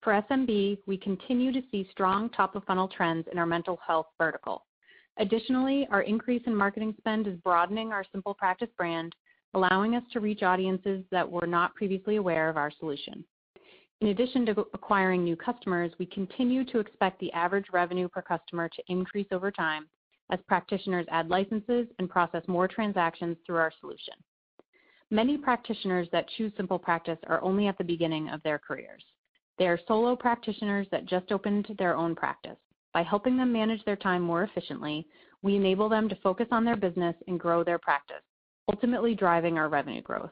For 0.03 0.23
SMB, 0.31 0.79
we 0.87 0.97
continue 0.97 1.51
to 1.51 1.63
see 1.73 1.89
strong 1.91 2.31
top-of-funnel 2.31 2.89
trends 2.89 3.27
in 3.33 3.39
our 3.39 3.47
mental 3.47 3.81
health 3.85 4.07
vertical. 4.17 4.65
Additionally, 5.19 5.89
our 5.91 6.03
increase 6.03 6.43
in 6.47 6.55
marketing 6.55 6.95
spend 6.99 7.27
is 7.27 7.37
broadening 7.39 7.91
our 7.91 8.05
SimplePractice 8.15 8.75
brand, 8.77 9.15
allowing 9.59 9.97
us 9.97 10.05
to 10.13 10.21
reach 10.21 10.43
audiences 10.43 11.05
that 11.11 11.29
were 11.29 11.47
not 11.47 11.75
previously 11.75 12.17
aware 12.17 12.49
of 12.49 12.57
our 12.57 12.71
solution. 12.79 13.25
In 14.01 14.09
addition 14.09 14.47
to 14.47 14.65
acquiring 14.73 15.25
new 15.25 15.35
customers, 15.35 15.91
we 15.99 16.07
continue 16.07 16.65
to 16.67 16.79
expect 16.79 17.19
the 17.19 17.33
average 17.33 17.67
revenue 17.73 18.09
per 18.09 18.23
customer 18.23 18.69
to 18.69 18.83
increase 18.87 19.27
over 19.33 19.51
time 19.51 19.89
as 20.31 20.39
practitioners 20.47 21.07
add 21.11 21.29
licenses 21.29 21.89
and 21.99 22.09
process 22.09 22.43
more 22.47 22.69
transactions 22.69 23.37
through 23.45 23.57
our 23.57 23.73
solution. 23.81 24.15
Many 25.11 25.37
practitioners 25.37 26.07
that 26.13 26.29
choose 26.37 26.53
SimplePractice 26.53 27.19
are 27.27 27.43
only 27.43 27.67
at 27.67 27.77
the 27.79 27.85
beginning 27.85 28.29
of 28.29 28.43
their 28.45 28.59
careers. 28.59 29.03
They 29.59 29.67
are 29.67 29.81
solo 29.89 30.15
practitioners 30.15 30.87
that 30.93 31.07
just 31.07 31.33
opened 31.33 31.75
their 31.79 31.97
own 31.97 32.15
practice. 32.15 32.59
By 32.95 33.03
helping 33.03 33.37
them 33.37 33.53
manage 33.53 33.85
their 33.85 33.97
time 33.97 34.23
more 34.23 34.45
efficiently, 34.45 35.09
we 35.43 35.57
enable 35.57 35.89
them 35.89 36.09
to 36.09 36.17
focus 36.17 36.47
on 36.53 36.65
their 36.65 36.77
business 36.77 37.17
and 37.27 37.41
grow 37.41 37.65
their 37.65 37.79
practice, 37.79 38.23
ultimately 38.69 39.15
driving 39.15 39.59
our 39.59 39.69
revenue 39.69 40.03
growth. 40.03 40.31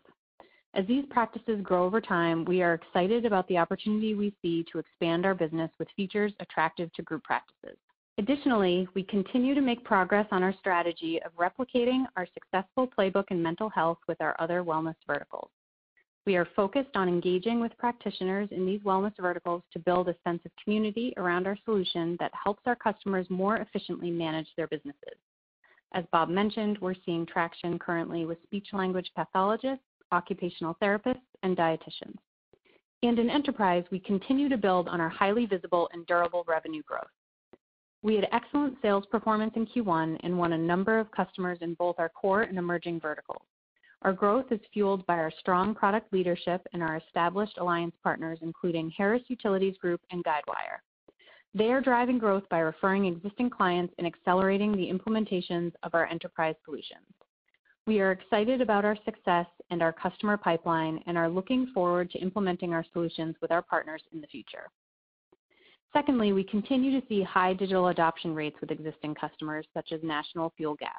As 0.75 0.87
these 0.87 1.07
practices 1.09 1.61
grow 1.63 1.85
over 1.85 2.01
time, 2.01 2.45
we 2.45 2.63
are 2.63 2.75
excited 2.75 3.25
about 3.25 3.49
the 3.49 3.57
opportunity 3.57 4.15
we 4.15 4.35
see 4.43 4.65
to 4.71 4.79
expand 4.79 5.25
our 5.25 5.35
business 5.35 5.71
with 5.79 5.89
features 5.97 6.33
attractive 6.41 6.93
to 6.93 7.03
group 7.03 7.25
practices. 7.25 7.79
Additionally, 8.19 8.87
we 8.95 9.03
continue 9.03 9.55
to 9.55 9.61
make 9.61 9.85
progress 9.85 10.27
on 10.31 10.43
our 10.43 10.55
strategy 10.59 11.21
of 11.23 11.33
replicating 11.37 12.05
our 12.17 12.27
successful 12.35 12.87
playbook 12.87 13.25
in 13.31 13.43
mental 13.43 13.69
health 13.71 13.99
with 14.09 14.21
our 14.21 14.35
other 14.39 14.63
wellness 14.63 14.97
verticals. 15.07 15.51
We 16.27 16.37
are 16.37 16.49
focused 16.57 16.97
on 16.97 17.09
engaging 17.09 17.61
with 17.61 17.77
practitioners 17.79 18.49
in 18.51 18.67
these 18.67 18.81
wellness 18.81 19.13
verticals 19.21 19.63
to 19.73 19.79
build 19.79 20.09
a 20.09 20.17
sense 20.25 20.41
of 20.45 20.51
community 20.63 21.15
around 21.17 21.47
our 21.47 21.57
solution 21.65 22.17
that 22.19 22.33
helps 22.35 22.63
our 22.67 22.75
customers 22.75 23.27
more 23.31 23.59
efficiently 23.59 24.11
manage 24.11 24.49
their 24.57 24.67
businesses. 24.67 25.19
As 25.97 26.05
Bob 26.13 26.29
mentioned, 26.29 26.77
we're 26.83 26.95
seeing 27.07 27.25
traction 27.25 27.79
currently 27.79 28.27
with 28.27 28.37
speech-language 28.43 29.11
pathologists, 29.17 29.83
occupational 30.13 30.77
therapists, 30.81 31.23
and 31.43 31.57
dietitians. 31.57 32.19
And 33.03 33.19
in 33.19 33.31
enterprise, 33.31 33.83
we 33.91 33.99
continue 34.01 34.51
to 34.51 34.59
build 34.59 34.89
on 34.89 35.01
our 35.01 35.09
highly 35.09 35.47
visible 35.47 35.89
and 35.95 36.07
durable 36.07 36.45
revenue 36.47 36.83
growth. 36.83 37.09
We 38.03 38.15
had 38.15 38.29
excellent 38.31 38.77
sales 38.83 39.07
performance 39.11 39.55
in 39.57 39.67
Q1 39.67 40.19
and 40.23 40.39
won 40.39 40.53
a 40.53 40.59
number 40.59 40.99
of 40.99 41.11
customers 41.13 41.59
in 41.63 41.73
both 41.73 41.97
our 41.99 42.11
core 42.11 42.43
and 42.43 42.59
emerging 42.59 43.01
verticals. 43.01 43.43
Our 44.03 44.13
growth 44.13 44.53
is 44.53 44.61
fueled 44.75 45.07
by 45.07 45.17
our 45.17 45.33
strong 45.41 45.75
product 45.75 46.13
leadership 46.13 46.61
and 46.75 46.83
our 46.83 46.99
established 46.99 47.57
alliance 47.57 47.95
partners, 48.03 48.41
including 48.43 48.93
Harris 48.95 49.23
Utilities 49.29 49.79
Group 49.79 50.03
and 50.11 50.23
Guidewire. 50.25 50.83
They 51.57 51.73
are 51.73 51.81
driving 51.81 52.19
growth 52.19 52.43
by 52.51 52.59
referring 52.59 53.07
existing 53.07 53.49
clients 53.49 53.95
and 53.97 54.07
accelerating 54.07 54.77
the 54.77 54.93
implementations 54.93 55.73
of 55.85 55.95
our 55.95 56.05
enterprise 56.05 56.55
solutions. 56.67 57.07
We 57.87 57.99
are 58.01 58.13
excited 58.13 58.61
about 58.61 58.85
our 58.85 58.99
success 59.07 59.47
and 59.71 59.81
our 59.81 59.93
customer 59.95 60.37
pipeline 60.37 61.03
and 61.07 61.17
are 61.17 61.31
looking 61.31 61.69
forward 61.73 62.11
to 62.11 62.19
implementing 62.19 62.75
our 62.75 62.85
solutions 62.93 63.37
with 63.41 63.51
our 63.53 63.63
partners 63.63 64.03
in 64.13 64.21
the 64.21 64.27
future. 64.27 64.69
Secondly, 65.95 66.35
we 66.35 66.45
continue 66.45 67.01
to 67.01 67.07
see 67.07 67.23
high 67.23 67.55
digital 67.55 67.89
adoption 67.89 68.35
rates 68.35 68.57
with 68.61 68.71
existing 68.71 69.15
customers, 69.15 69.67
such 69.73 69.93
as 69.93 70.01
National 70.03 70.53
Fuel 70.59 70.75
Gas. 70.75 70.91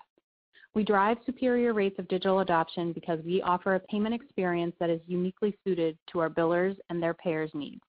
We 0.73 0.83
drive 0.83 1.17
superior 1.23 1.73
rates 1.73 1.99
of 1.99 2.07
digital 2.07 2.39
adoption 2.39 2.93
because 2.93 3.19
we 3.23 3.43
offer 3.43 3.75
a 3.75 3.79
payment 3.81 4.15
experience 4.15 4.73
that 4.79 4.89
is 4.89 5.01
uniquely 5.05 5.55
suited 5.63 5.99
to 6.11 6.19
our 6.19 6.31
billers 6.31 6.75
and 6.89 7.01
their 7.01 7.13
payers' 7.13 7.51
needs. 7.53 7.83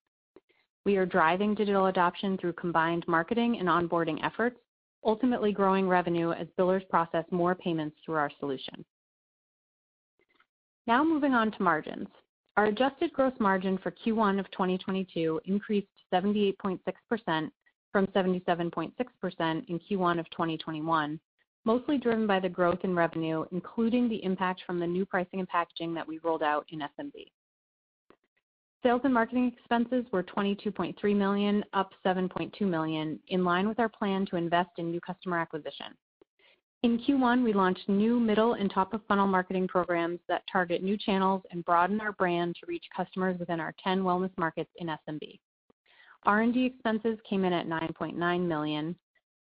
We 0.85 0.97
are 0.97 1.07
driving 1.07 1.55
digital 1.55 1.87
adoption 1.87 2.39
through 2.39 2.55
combined 2.55 3.05
marketing 3.07 3.59
and 3.59 3.69
onboarding 3.69 4.25
efforts, 4.25 4.59
ultimately 5.05 5.53
growing 5.53 5.89
revenue 5.89 6.33
as 6.33 6.47
billers 6.59 6.89
process 6.89 7.25
more 7.31 7.55
payments 7.55 7.97
through 8.05 8.17
our 8.17 8.31
solution. 8.39 8.85
Now 10.87 11.05
moving 11.05 11.35
on 11.35 11.51
to 11.53 11.63
margins. 11.63 12.09
Our 12.57 12.67
adjusted 12.67 13.13
gross 13.13 13.35
margin 13.39 13.79
for 13.79 13.91
Q1 13.91 14.41
of 14.41 14.51
2022 14.51 15.41
increased 15.45 15.89
to 16.11 16.17
78.6% 16.17 17.51
from 17.93 18.07
77.6% 18.09 18.93
in 19.69 19.79
Q1 19.79 20.19
of 20.19 20.31
2021, 20.31 21.21
mostly 21.65 21.99
driven 21.99 22.27
by 22.27 22.41
the 22.41 22.49
growth 22.49 22.81
in 22.83 22.97
revenue, 22.97 23.45
including 23.53 24.09
the 24.09 24.23
impact 24.25 24.63
from 24.67 24.81
the 24.81 24.87
new 24.87 25.07
pricing 25.07 25.41
and 25.41 25.49
packaging 25.49 25.95
that 25.95 26.09
we 26.09 26.19
rolled 26.25 26.43
out 26.43 26.67
in 26.71 26.81
SMB. 26.81 27.27
Sales 28.83 29.01
and 29.03 29.13
marketing 29.13 29.53
expenses 29.57 30.05
were 30.13 30.23
22.3 30.23 31.17
million, 31.17 31.65
up 31.73 31.91
7.2 32.07 32.61
million, 32.61 33.19
in 33.29 33.45
line 33.45 33.69
with 33.69 33.81
our 33.81 33.89
plan 33.89 34.25
to 34.27 34.37
invest 34.37 34.71
in 34.79 34.91
new 34.91 35.01
customer 35.01 35.39
acquisition. 35.39 35.97
In 36.85 37.01
Q1, 37.01 37.43
we 37.43 37.53
launched 37.53 37.89
new 37.89 38.21
middle 38.21 38.53
and 38.53 38.71
top 38.71 38.95
of 38.95 39.01
funnel 39.09 39.27
marketing 39.27 39.67
programs 39.67 40.21
that 40.29 40.45
target 40.51 40.81
new 40.81 40.97
channels 40.97 41.43
and 41.51 41.65
broaden 41.65 42.01
our 42.01 42.13
brand 42.13 42.55
to 42.55 42.67
reach 42.69 42.85
customers 42.97 43.37
within 43.41 43.59
our 43.59 43.75
10 43.83 44.03
wellness 44.03 44.31
markets 44.39 44.71
in 44.77 44.87
SMB. 44.87 45.41
R&D 46.23 46.65
expenses 46.65 47.19
came 47.29 47.45
in 47.45 47.53
at 47.53 47.67
9.9 47.67 48.47
million, 48.47 48.95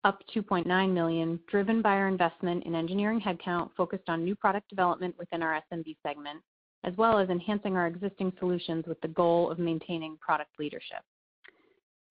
up 0.04 0.22
2.9 0.34 0.92
million, 0.94 1.38
driven 1.46 1.82
by 1.82 1.90
our 1.90 2.08
investment 2.08 2.64
in 2.64 2.74
engineering 2.74 3.20
headcount 3.20 3.68
focused 3.76 4.08
on 4.08 4.24
new 4.24 4.34
product 4.34 4.70
development 4.70 5.14
within 5.18 5.42
our 5.42 5.60
SMB 5.70 5.94
segment, 6.02 6.40
as 6.84 6.96
well 6.96 7.18
as 7.18 7.28
enhancing 7.28 7.76
our 7.76 7.86
existing 7.86 8.32
solutions 8.38 8.84
with 8.86 9.00
the 9.00 9.08
goal 9.08 9.50
of 9.50 9.58
maintaining 9.58 10.16
product 10.18 10.50
leadership. 10.58 11.02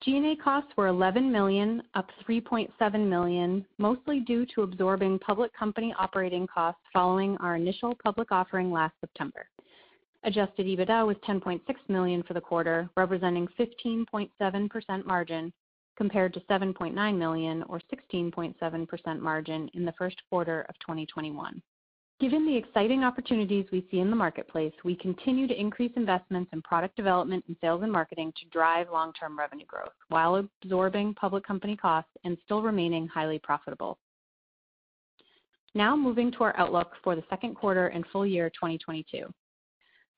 G&A 0.02 0.36
costs 0.36 0.72
were 0.78 0.88
11 0.88 1.32
million, 1.32 1.82
up 1.96 2.10
3.7 2.28 3.08
million, 3.08 3.66
mostly 3.78 4.20
due 4.20 4.46
to 4.54 4.62
absorbing 4.62 5.18
public 5.20 5.52
company 5.54 5.96
operating 5.98 6.46
costs 6.46 6.82
following 6.94 7.38
our 7.38 7.56
initial 7.56 7.96
public 8.04 8.32
offering 8.32 8.72
last 8.72 8.94
September. 9.00 9.48
Adjusted 10.24 10.66
EBITDA 10.66 11.06
was 11.06 11.18
10.6 11.28 11.62
million 11.88 12.24
for 12.24 12.34
the 12.34 12.42
quarter, 12.42 12.90
representing 12.98 13.48
15.7% 13.58 15.06
margin 15.06 15.54
compared 15.98 16.34
to 16.34 16.40
7.9 16.42 17.18
million 17.18 17.64
or 17.64 17.82
16.7% 18.14 19.20
margin 19.20 19.70
in 19.74 19.86
the 19.86 19.94
first 19.94 20.22
quarter 20.30 20.66
of 20.68 20.78
2021. 20.80 21.62
Given 22.22 22.46
the 22.46 22.56
exciting 22.56 23.04
opportunities 23.04 23.66
we 23.74 23.86
see 23.92 24.00
in 24.00 24.10
the 24.10 24.16
marketplace, 24.16 24.72
we 24.86 24.96
continue 24.96 25.48
to 25.48 25.60
increase 25.60 25.92
investments 25.98 26.50
in 26.54 26.62
product 26.62 26.96
development 26.96 27.44
and 27.48 27.58
sales 27.60 27.84
and 27.84 27.92
marketing 27.92 28.32
to 28.38 28.50
drive 28.52 28.88
long-term 28.90 29.38
revenue 29.38 29.66
growth 29.66 29.92
while 30.08 30.36
absorbing 30.36 31.14
public 31.16 31.46
company 31.46 31.76
costs 31.76 32.12
and 32.24 32.38
still 32.46 32.62
remaining 32.62 33.06
highly 33.08 33.38
profitable. 33.40 33.98
Now 35.74 35.94
moving 35.94 36.32
to 36.32 36.44
our 36.46 36.58
outlook 36.58 36.94
for 37.04 37.18
the 37.18 37.24
second 37.30 37.56
quarter 37.56 37.88
and 37.88 38.06
full 38.14 38.26
year 38.26 38.50
2022. 38.50 39.26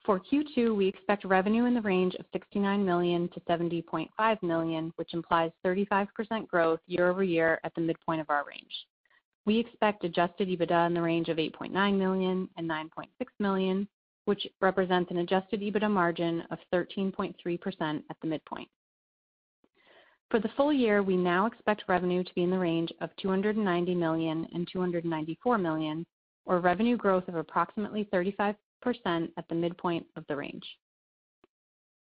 For 0.05 0.19
Q2, 0.19 0.75
we 0.75 0.87
expect 0.87 1.25
revenue 1.25 1.65
in 1.65 1.73
the 1.73 1.81
range 1.81 2.13
of 2.15 2.27
$69 2.31 2.85
million-$70.5 2.85 4.43
million, 4.43 4.93
which 4.97 5.15
implies 5.15 5.51
35% 5.65 6.47
growth 6.47 6.79
year-over-year 6.85 7.59
at 7.63 7.73
the 7.73 7.81
midpoint 7.81 8.21
of 8.21 8.29
our 8.29 8.45
range. 8.45 8.71
We 9.47 9.59
expect 9.59 10.03
adjusted 10.03 10.49
EBITDA 10.49 10.87
in 10.87 10.93
the 10.93 11.01
range 11.01 11.29
of 11.29 11.37
$8.9 11.37 11.71
million 11.97 12.49
and 12.57 12.69
$9.6 12.69 13.05
million, 13.39 13.87
which 14.25 14.45
represents 14.59 15.09
an 15.09 15.19
adjusted 15.19 15.61
EBITDA 15.61 15.89
margin 15.89 16.43
of 16.51 16.59
13.3% 16.73 17.33
at 18.09 18.17
the 18.21 18.27
midpoint. 18.27 18.67
For 20.29 20.41
the 20.41 20.49
full 20.57 20.73
year, 20.73 21.01
we 21.01 21.15
now 21.15 21.45
expect 21.45 21.85
revenue 21.87 22.25
to 22.25 22.33
be 22.35 22.43
in 22.43 22.51
the 22.51 22.59
range 22.59 22.91
of 22.99 23.09
$290 23.23 23.95
million 23.95 24.45
and 24.53 24.69
$294 24.69 25.61
million, 25.61 26.05
or 26.45 26.59
revenue 26.59 26.97
growth 26.97 27.29
of 27.29 27.35
approximately 27.35 28.03
35% 28.13 28.53
at 28.85 29.47
the 29.47 29.55
midpoint 29.55 30.05
of 30.17 30.25
the 30.27 30.35
range. 30.35 30.65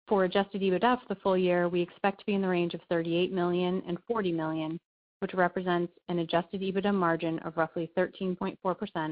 For 0.09 0.25
adjusted 0.25 0.61
EBITDA 0.61 0.99
for 0.99 1.13
the 1.13 1.21
full 1.21 1.37
year, 1.37 1.69
we 1.69 1.81
expect 1.81 2.19
to 2.19 2.25
be 2.25 2.33
in 2.33 2.41
the 2.41 2.49
range 2.49 2.73
of 2.73 2.81
$38 2.91 3.31
million 3.31 3.81
and 3.87 3.97
$40 4.11 4.35
million, 4.35 4.77
which 5.21 5.33
represents 5.35 5.93
an 6.09 6.19
adjusted 6.19 6.61
EBITDA 6.61 6.93
margin 6.93 7.37
of 7.39 7.55
roughly 7.55 7.91
13.4% 7.95 8.57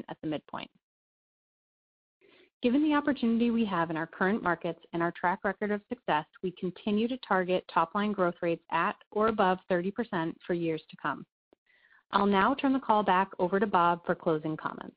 at 0.10 0.18
the 0.22 0.28
midpoint. 0.28 0.70
Given 2.62 2.84
the 2.84 2.96
opportunity 2.96 3.52
we 3.52 3.64
have 3.66 3.90
in 3.90 3.96
our 3.96 4.08
current 4.08 4.44
markets 4.44 4.80
and 4.92 5.02
our 5.02 5.12
track 5.12 5.40
record 5.44 5.72
of 5.72 5.82
success, 5.88 6.26
we 6.44 6.52
continue 6.60 7.08
to 7.08 7.18
target 7.26 7.64
top 7.74 7.96
line 7.96 8.12
growth 8.12 8.36
rates 8.42 8.64
at 8.72 8.96
or 9.12 9.28
above 9.28 9.60
30% 9.72 10.34
for 10.46 10.54
years 10.54 10.82
to 10.90 10.98
come. 11.02 11.26
I'll 12.12 12.26
now 12.26 12.56
turn 12.56 12.74
the 12.74 12.80
call 12.80 13.04
back 13.04 13.30
over 13.38 13.60
to 13.60 13.68
Bob 13.68 14.06
for 14.06 14.16
closing 14.16 14.58
comments. 14.58 14.96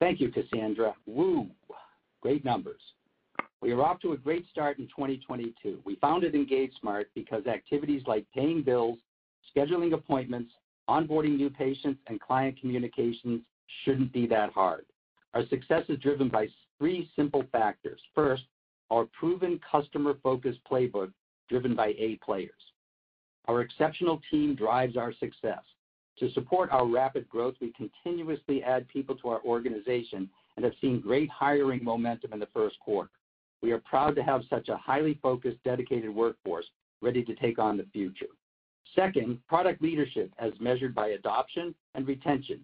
Thank 0.00 0.20
you, 0.20 0.30
Cassandra. 0.30 0.94
Woo, 1.06 1.48
great 2.22 2.44
numbers. 2.44 2.80
We 3.60 3.72
are 3.72 3.82
off 3.82 3.98
to 4.00 4.12
a 4.12 4.16
great 4.16 4.46
start 4.50 4.78
in 4.78 4.86
2022. 4.86 5.80
We 5.84 5.96
founded 5.96 6.34
EngageSmart 6.34 7.06
because 7.14 7.46
activities 7.46 8.02
like 8.06 8.24
paying 8.32 8.62
bills, 8.62 8.98
scheduling 9.54 9.94
appointments, 9.94 10.52
onboarding 10.88 11.36
new 11.36 11.50
patients, 11.50 12.00
and 12.06 12.20
client 12.20 12.60
communications 12.60 13.42
shouldn't 13.84 14.12
be 14.12 14.26
that 14.28 14.50
hard. 14.50 14.86
Our 15.34 15.46
success 15.48 15.84
is 15.88 15.98
driven 15.98 16.28
by 16.28 16.48
three 16.78 17.10
simple 17.16 17.44
factors. 17.50 18.00
First, 18.14 18.44
our 18.90 19.06
proven 19.06 19.60
customer-focused 19.70 20.60
playbook 20.70 21.12
driven 21.48 21.74
by 21.74 21.94
A 21.98 22.18
players. 22.24 22.52
Our 23.46 23.62
exceptional 23.62 24.20
team 24.30 24.54
drives 24.54 24.96
our 24.96 25.12
success. 25.14 25.62
To 26.20 26.30
support 26.32 26.70
our 26.70 26.86
rapid 26.86 27.28
growth, 27.28 27.54
we 27.60 27.72
continuously 27.72 28.62
add 28.62 28.88
people 28.88 29.16
to 29.16 29.28
our 29.28 29.40
organization 29.42 30.28
and 30.56 30.64
have 30.64 30.74
seen 30.80 31.00
great 31.00 31.30
hiring 31.30 31.82
momentum 31.82 32.32
in 32.32 32.38
the 32.38 32.48
first 32.54 32.78
quarter. 32.80 33.10
We 33.62 33.72
are 33.72 33.78
proud 33.78 34.14
to 34.16 34.22
have 34.22 34.42
such 34.48 34.68
a 34.68 34.76
highly 34.76 35.18
focused, 35.22 35.62
dedicated 35.64 36.14
workforce 36.14 36.66
ready 37.02 37.24
to 37.24 37.34
take 37.34 37.58
on 37.58 37.76
the 37.76 37.86
future. 37.92 38.26
Second, 38.94 39.38
product 39.48 39.82
leadership 39.82 40.32
as 40.38 40.52
measured 40.60 40.94
by 40.94 41.08
adoption 41.08 41.74
and 41.94 42.06
retention. 42.06 42.60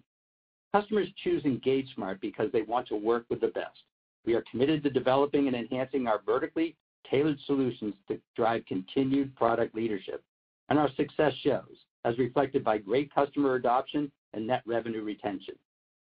Customers 0.73 1.09
choose 1.23 1.43
EngageSmart 1.45 2.21
because 2.21 2.51
they 2.53 2.63
want 2.63 2.89
to 2.89 2.97
work 2.97 3.27
with 3.29 3.41
the 3.41 3.49
best. 3.49 3.83
We 4.25 4.35
are 4.35 4.45
committed 4.51 4.83
to 4.83 4.91
developing 4.91 5.47
and 5.47 5.55
enhancing 5.55 6.07
our 6.07 6.21
vertically 6.25 6.77
tailored 7.09 7.39
solutions 7.47 7.95
to 8.09 8.19
drive 8.35 8.65
continued 8.67 9.37
product 9.37 9.75
leadership, 9.75 10.23
and 10.69 10.79
our 10.79 10.91
success 10.97 11.33
shows, 11.43 11.77
as 12.05 12.19
reflected 12.19 12.65
by 12.65 12.79
great 12.79 13.15
customer 13.15 13.55
adoption 13.55 14.11
and 14.33 14.47
net 14.47 14.63
revenue 14.67 15.03
retention. 15.03 15.55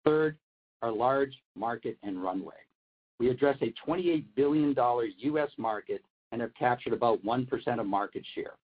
Third, 0.05 0.39
our 0.83 0.93
large 0.93 1.33
market 1.57 1.99
and 2.03 2.23
runway. 2.23 2.55
We 3.19 3.31
address 3.31 3.57
a 3.63 3.73
$28 3.89 4.25
billion 4.35 4.75
U.S. 5.19 5.51
market 5.57 6.03
and 6.33 6.41
have 6.41 6.55
captured 6.55 6.93
about 6.93 7.25
1% 7.25 7.81
of 7.81 7.87
market 7.87 8.25
share. 8.35 8.55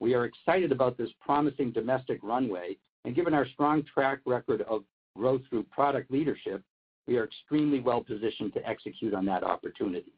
We 0.00 0.14
are 0.14 0.24
excited 0.24 0.72
about 0.72 0.96
this 0.96 1.10
promising 1.20 1.72
domestic 1.72 2.20
runway, 2.22 2.76
and 3.04 3.14
given 3.14 3.34
our 3.34 3.46
strong 3.48 3.82
track 3.92 4.20
record 4.24 4.62
of 4.62 4.84
growth 5.16 5.42
through 5.50 5.64
product 5.64 6.10
leadership, 6.10 6.62
we 7.06 7.16
are 7.16 7.24
extremely 7.24 7.80
well 7.80 8.02
positioned 8.02 8.54
to 8.54 8.68
execute 8.68 9.14
on 9.14 9.24
that 9.26 9.42
opportunity. 9.42 10.12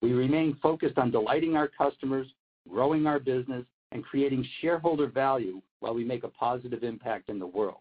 We 0.00 0.12
remain 0.12 0.56
focused 0.62 0.98
on 0.98 1.10
delighting 1.10 1.56
our 1.56 1.68
customers, 1.68 2.26
growing 2.68 3.06
our 3.06 3.18
business, 3.18 3.64
and 3.92 4.02
creating 4.04 4.46
shareholder 4.60 5.06
value 5.06 5.60
while 5.80 5.94
we 5.94 6.04
make 6.04 6.24
a 6.24 6.28
positive 6.28 6.82
impact 6.82 7.28
in 7.28 7.38
the 7.38 7.46
world. 7.46 7.78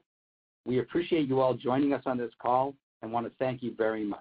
We 0.65 0.79
appreciate 0.79 1.27
you 1.27 1.39
all 1.39 1.53
joining 1.53 1.93
us 1.93 2.03
on 2.05 2.17
this 2.17 2.31
call 2.39 2.75
and 3.01 3.11
want 3.11 3.25
to 3.25 3.31
thank 3.39 3.63
you 3.63 3.73
very 3.75 4.03
much. 4.03 4.19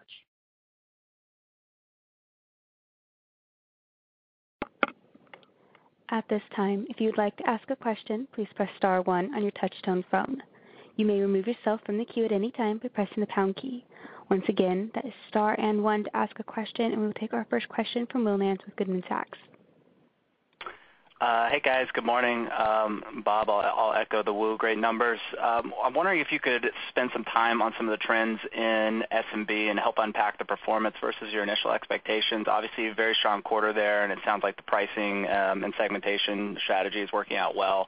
At 6.13 6.27
this 6.29 6.43
time, 6.57 6.87
if 6.91 7.01
you'd 7.01 7.17
like 7.17 7.37
to 7.37 7.49
ask 7.49 7.71
a 7.71 7.77
question, 7.77 8.27
please 8.33 8.49
press 8.57 8.69
star 8.77 9.01
one 9.03 9.33
on 9.33 9.43
your 9.43 9.53
touchtone 9.53 10.05
phone. 10.11 10.43
You 10.97 11.07
may 11.07 11.21
remove 11.21 11.47
yourself 11.47 11.83
from 11.87 11.99
the 11.99 12.05
queue 12.05 12.25
at 12.25 12.33
any 12.33 12.51
time 12.51 12.79
by 12.79 12.89
pressing 12.89 13.21
the 13.21 13.29
pound 13.29 13.55
key. 13.55 13.85
Once 14.29 14.45
again, 14.49 14.91
that 14.95 15.05
is 15.05 15.15
star 15.29 15.55
and 15.61 15.85
one 15.85 16.03
to 16.03 16.17
ask 16.17 16.37
a 16.41 16.43
question, 16.45 16.91
and 16.93 17.01
we'll 17.01 17.13
take 17.13 17.33
our 17.33 17.47
first 17.49 17.69
question 17.69 18.07
from 18.07 18.25
Will 18.25 18.37
Nance 18.39 18.61
with 18.67 18.75
Goldman 18.75 19.05
Sachs. 19.09 19.39
Uh, 21.21 21.51
hey, 21.51 21.61
guys. 21.61 21.87
Good 21.93 22.05
morning. 22.05 22.49
Um 22.57 23.23
Bob, 23.25 23.51
I'll 23.51 23.93
echo 23.93 24.23
the 24.23 24.33
woo, 24.33 24.57
great 24.57 24.79
numbers. 24.79 25.21
Um, 25.39 25.75
I'm 25.85 25.93
wondering 25.93 26.21
if 26.21 26.33
you 26.33 26.41
could 26.41 26.71
spend 26.89 27.11
some 27.13 27.25
time 27.25 27.61
on 27.61 27.75
some 27.77 27.87
of 27.89 27.91
the 27.91 28.03
trends 28.03 28.41
in 28.55 29.05
SMB 29.13 29.71
and 29.71 29.79
help 29.79 29.97
unpack 29.99 30.39
the 30.39 30.47
performance 30.47 30.97
versus 31.01 31.31
your 31.31 31.43
initial 31.43 31.73
expectations. 31.73 32.47
Obviously, 32.49 32.89
a 32.89 32.95
very 32.95 33.15
strong 33.15 33.43
quarter 33.43 33.75
there, 33.75 34.03
and 34.03 34.13
it 34.13 34.19
sounds 34.25 34.43
like 34.43 34.57
the 34.57 34.63
pricing 34.63 35.29
um, 35.29 35.63
and 35.63 35.75
segmentation 35.77 36.57
strategy 36.65 37.03
is 37.03 37.13
working 37.13 37.37
out 37.37 37.55
well. 37.55 37.87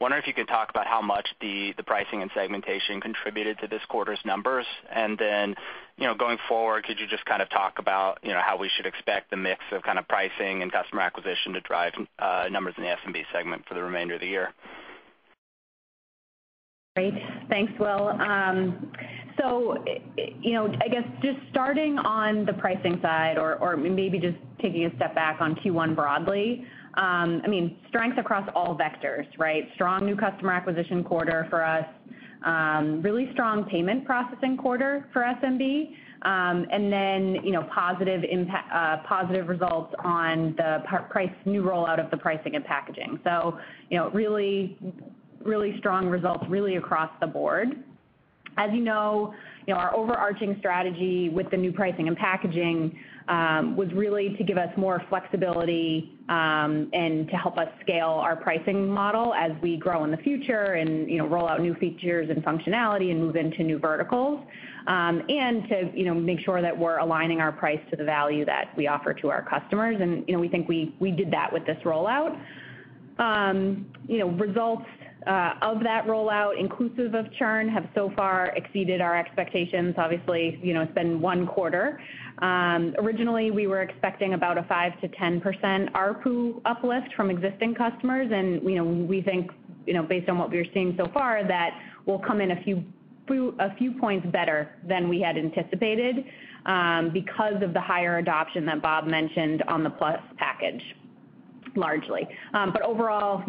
Wondering 0.00 0.22
if 0.22 0.26
you 0.26 0.34
could 0.34 0.48
talk 0.48 0.70
about 0.70 0.86
how 0.86 1.00
much 1.00 1.28
the 1.40 1.72
pricing 1.86 2.22
and 2.22 2.30
segmentation 2.34 3.00
contributed 3.00 3.58
to 3.60 3.68
this 3.68 3.80
quarter's 3.88 4.18
numbers. 4.24 4.66
And 4.92 5.16
then, 5.18 5.54
you 5.96 6.06
know, 6.06 6.14
going 6.14 6.38
forward, 6.48 6.84
could 6.84 6.98
you 6.98 7.06
just 7.06 7.24
kind 7.24 7.40
of 7.40 7.48
talk 7.50 7.78
about 7.78 8.18
how 8.24 8.56
we 8.58 8.70
should 8.76 8.86
expect 8.86 9.30
the 9.30 9.36
mix 9.36 9.60
of 9.72 9.82
kind 9.82 9.98
of 9.98 10.08
pricing 10.08 10.62
and 10.62 10.72
customer 10.72 11.02
acquisition 11.02 11.52
to 11.54 11.60
drive 11.60 11.92
uh, 12.18 12.48
numbers 12.50 12.74
in 12.76 12.82
the 12.82 12.90
SMB 12.90 13.24
segment 13.32 13.64
for 13.68 13.74
the 13.74 13.82
remainder 13.82 14.14
of 14.14 14.20
the 14.20 14.26
year? 14.26 14.52
Great. 16.96 17.14
Thanks, 17.48 17.72
Will. 17.80 18.08
Um, 18.08 18.92
so 19.38 19.82
i 19.86 20.00
you 20.40 20.52
know, 20.52 20.72
I 20.80 20.88
guess 20.88 21.02
just 21.22 21.38
starting 21.50 21.98
on 21.98 22.44
the 22.44 22.52
pricing 22.52 23.00
side 23.02 23.36
or 23.36 23.56
or 23.56 23.76
maybe 23.76 24.18
just 24.20 24.36
taking 24.60 24.84
a 24.84 24.94
step 24.96 25.14
back 25.14 25.40
on 25.40 25.56
Q1 25.56 25.96
broadly. 25.96 26.64
Um, 26.96 27.42
I 27.44 27.48
mean, 27.48 27.76
strength 27.88 28.18
across 28.18 28.48
all 28.54 28.78
vectors, 28.78 29.26
right? 29.38 29.68
Strong 29.74 30.06
new 30.06 30.16
customer 30.16 30.52
acquisition 30.52 31.02
quarter 31.02 31.46
for 31.50 31.64
us. 31.64 31.86
Um, 32.44 33.00
really 33.02 33.30
strong 33.32 33.64
payment 33.64 34.04
processing 34.04 34.56
quarter 34.56 35.08
for 35.12 35.22
SMB. 35.22 35.92
Um, 36.22 36.66
and 36.70 36.92
then, 36.92 37.44
you 37.44 37.52
know, 37.52 37.68
positive 37.74 38.22
impact 38.28 38.70
uh 38.72 39.06
positive 39.06 39.48
results 39.48 39.94
on 40.04 40.54
the 40.56 40.82
price 41.10 41.30
new 41.44 41.62
rollout 41.62 42.02
of 42.02 42.10
the 42.10 42.16
pricing 42.16 42.54
and 42.54 42.64
packaging. 42.64 43.20
So, 43.24 43.58
you 43.90 43.98
know, 43.98 44.10
really 44.10 44.78
really 45.44 45.76
strong 45.78 46.06
results 46.08 46.44
really 46.48 46.76
across 46.76 47.10
the 47.20 47.26
board. 47.26 47.84
As 48.56 48.70
you 48.72 48.80
know, 48.80 49.34
our 49.72 49.94
overarching 49.94 50.56
strategy 50.58 51.28
with 51.28 51.50
the 51.50 51.56
new 51.56 51.72
pricing 51.72 52.08
and 52.08 52.16
packaging 52.16 52.98
um, 53.28 53.76
was 53.76 53.88
really 53.94 54.34
to 54.36 54.44
give 54.44 54.58
us 54.58 54.68
more 54.76 55.02
flexibility 55.08 56.18
um, 56.28 56.90
and 56.92 57.26
to 57.28 57.36
help 57.36 57.56
us 57.56 57.68
scale 57.80 58.08
our 58.08 58.36
pricing 58.36 58.88
model 58.88 59.32
as 59.32 59.52
we 59.62 59.76
grow 59.76 60.04
in 60.04 60.10
the 60.10 60.16
future 60.18 60.74
and 60.74 61.10
you 61.10 61.18
know, 61.18 61.26
roll 61.26 61.48
out 61.48 61.60
new 61.60 61.74
features 61.74 62.28
and 62.28 62.44
functionality 62.44 63.10
and 63.10 63.20
move 63.20 63.36
into 63.36 63.62
new 63.62 63.78
verticals. 63.78 64.40
Um 64.86 65.22
and 65.30 65.66
to 65.70 65.90
you 65.94 66.04
know, 66.04 66.12
make 66.12 66.40
sure 66.40 66.60
that 66.60 66.78
we're 66.78 66.98
aligning 66.98 67.40
our 67.40 67.52
price 67.52 67.80
to 67.90 67.96
the 67.96 68.04
value 68.04 68.44
that 68.44 68.76
we 68.76 68.86
offer 68.86 69.14
to 69.14 69.30
our 69.30 69.42
customers. 69.42 69.96
And 69.98 70.24
you 70.28 70.34
know, 70.34 70.40
we 70.40 70.48
think 70.48 70.68
we 70.68 71.10
did 71.10 71.30
that 71.30 71.50
with 71.50 71.64
this 71.64 71.78
rollout. 71.84 72.38
Um, 73.18 73.86
you 74.06 74.18
know, 74.18 74.28
results 74.30 74.84
Uh, 75.26 75.54
of 75.62 75.82
that 75.82 76.06
rollout, 76.06 76.58
inclusive 76.58 77.14
of 77.14 77.32
churn, 77.38 77.66
have 77.66 77.88
so 77.94 78.12
far 78.14 78.52
exceeded 78.56 79.00
our 79.00 79.18
expectations. 79.18 79.94
Obviously, 79.96 80.60
you 80.62 80.74
know, 80.74 80.82
it's 80.82 80.94
been 80.94 81.18
one 81.20 81.46
quarter. 81.46 81.98
Um, 82.42 82.94
originally, 82.98 83.50
we 83.50 83.66
were 83.66 83.80
expecting 83.80 84.34
about 84.34 84.58
a 84.58 84.62
5%-10% 84.62 85.92
ARPU 85.92 86.60
uplift 86.66 87.14
from 87.16 87.30
existing 87.30 87.74
customers. 87.74 88.30
And, 88.32 88.62
you 88.68 88.76
know, 88.76 88.84
we 88.84 89.22
think, 89.22 89.50
you 89.86 89.94
know, 89.94 90.02
based 90.02 90.28
on 90.28 90.36
what 90.36 90.50
we're 90.50 90.66
seeing 90.74 90.94
so 90.98 91.06
far, 91.14 91.46
that 91.46 91.70
we'll 92.04 92.18
come 92.18 92.42
in 92.42 92.50
a 92.50 92.62
few 92.62 93.92
points 93.98 94.26
better 94.30 94.74
than 94.86 95.08
we 95.08 95.20
had 95.20 95.38
anticipated 95.38 96.16
um, 96.66 97.10
because 97.12 97.62
of 97.62 97.72
the 97.72 97.80
higher 97.80 98.18
adoption 98.18 98.66
that 98.66 98.82
Bob 98.82 99.06
mentioned 99.06 99.62
on 99.68 99.82
the 99.82 99.90
Plus 99.90 100.20
package, 100.36 100.82
largely. 101.76 102.26
Um, 102.52 102.72
but 102.72 102.82
overall, 102.82 103.42